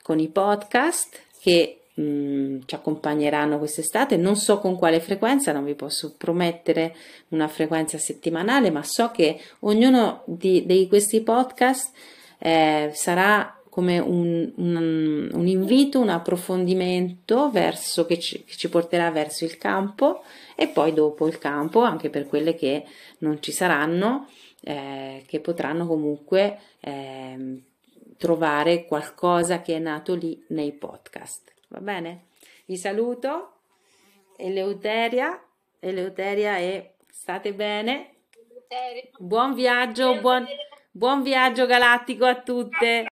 con 0.00 0.18
i 0.18 0.28
podcast 0.28 1.20
che 1.40 1.80
mm, 2.00 2.60
ci 2.66 2.74
accompagneranno 2.74 3.58
quest'estate. 3.58 4.16
Non 4.16 4.36
so 4.36 4.58
con 4.58 4.76
quale 4.76 5.00
frequenza, 5.00 5.52
non 5.52 5.64
vi 5.64 5.74
posso 5.74 6.14
promettere 6.16 6.94
una 7.28 7.48
frequenza 7.48 7.98
settimanale, 7.98 8.70
ma 8.70 8.82
so 8.82 9.10
che 9.10 9.40
ognuno 9.60 10.22
di, 10.26 10.64
di 10.66 10.86
questi 10.88 11.22
podcast 11.22 11.92
eh, 12.38 12.90
sarà 12.94 13.58
come 13.74 13.98
un, 13.98 14.52
un, 14.54 15.30
un, 15.32 15.48
invito, 15.48 15.98
un 15.98 16.08
approfondimento 16.08 17.50
verso, 17.50 18.06
che, 18.06 18.20
ci, 18.20 18.44
che 18.44 18.54
ci 18.54 18.68
porterà 18.68 19.10
verso 19.10 19.44
il 19.44 19.58
campo 19.58 20.22
e 20.54 20.68
poi 20.68 20.92
dopo 20.92 21.26
il 21.26 21.38
campo, 21.38 21.80
anche 21.80 22.08
per 22.08 22.28
quelle 22.28 22.54
che 22.54 22.84
non 23.18 23.42
ci 23.42 23.50
saranno, 23.50 24.28
eh, 24.60 25.24
che 25.26 25.40
potranno 25.40 25.88
comunque 25.88 26.58
eh, 26.78 27.62
trovare 28.16 28.84
qualcosa 28.84 29.60
che 29.60 29.74
è 29.74 29.80
nato 29.80 30.14
lì 30.14 30.40
nei 30.50 30.70
podcast. 30.70 31.53
Va 31.74 31.80
bene? 31.80 32.26
Vi 32.66 32.76
saluto. 32.76 33.50
Eleuteria, 34.36 35.42
Eleuteria 35.80 36.58
e 36.58 36.94
state 37.10 37.52
bene. 37.52 38.14
Buon 39.18 39.54
viaggio, 39.54 40.20
buon, 40.20 40.46
buon 40.92 41.22
viaggio 41.22 41.66
galattico 41.66 42.26
a 42.26 42.40
tutte. 42.40 43.06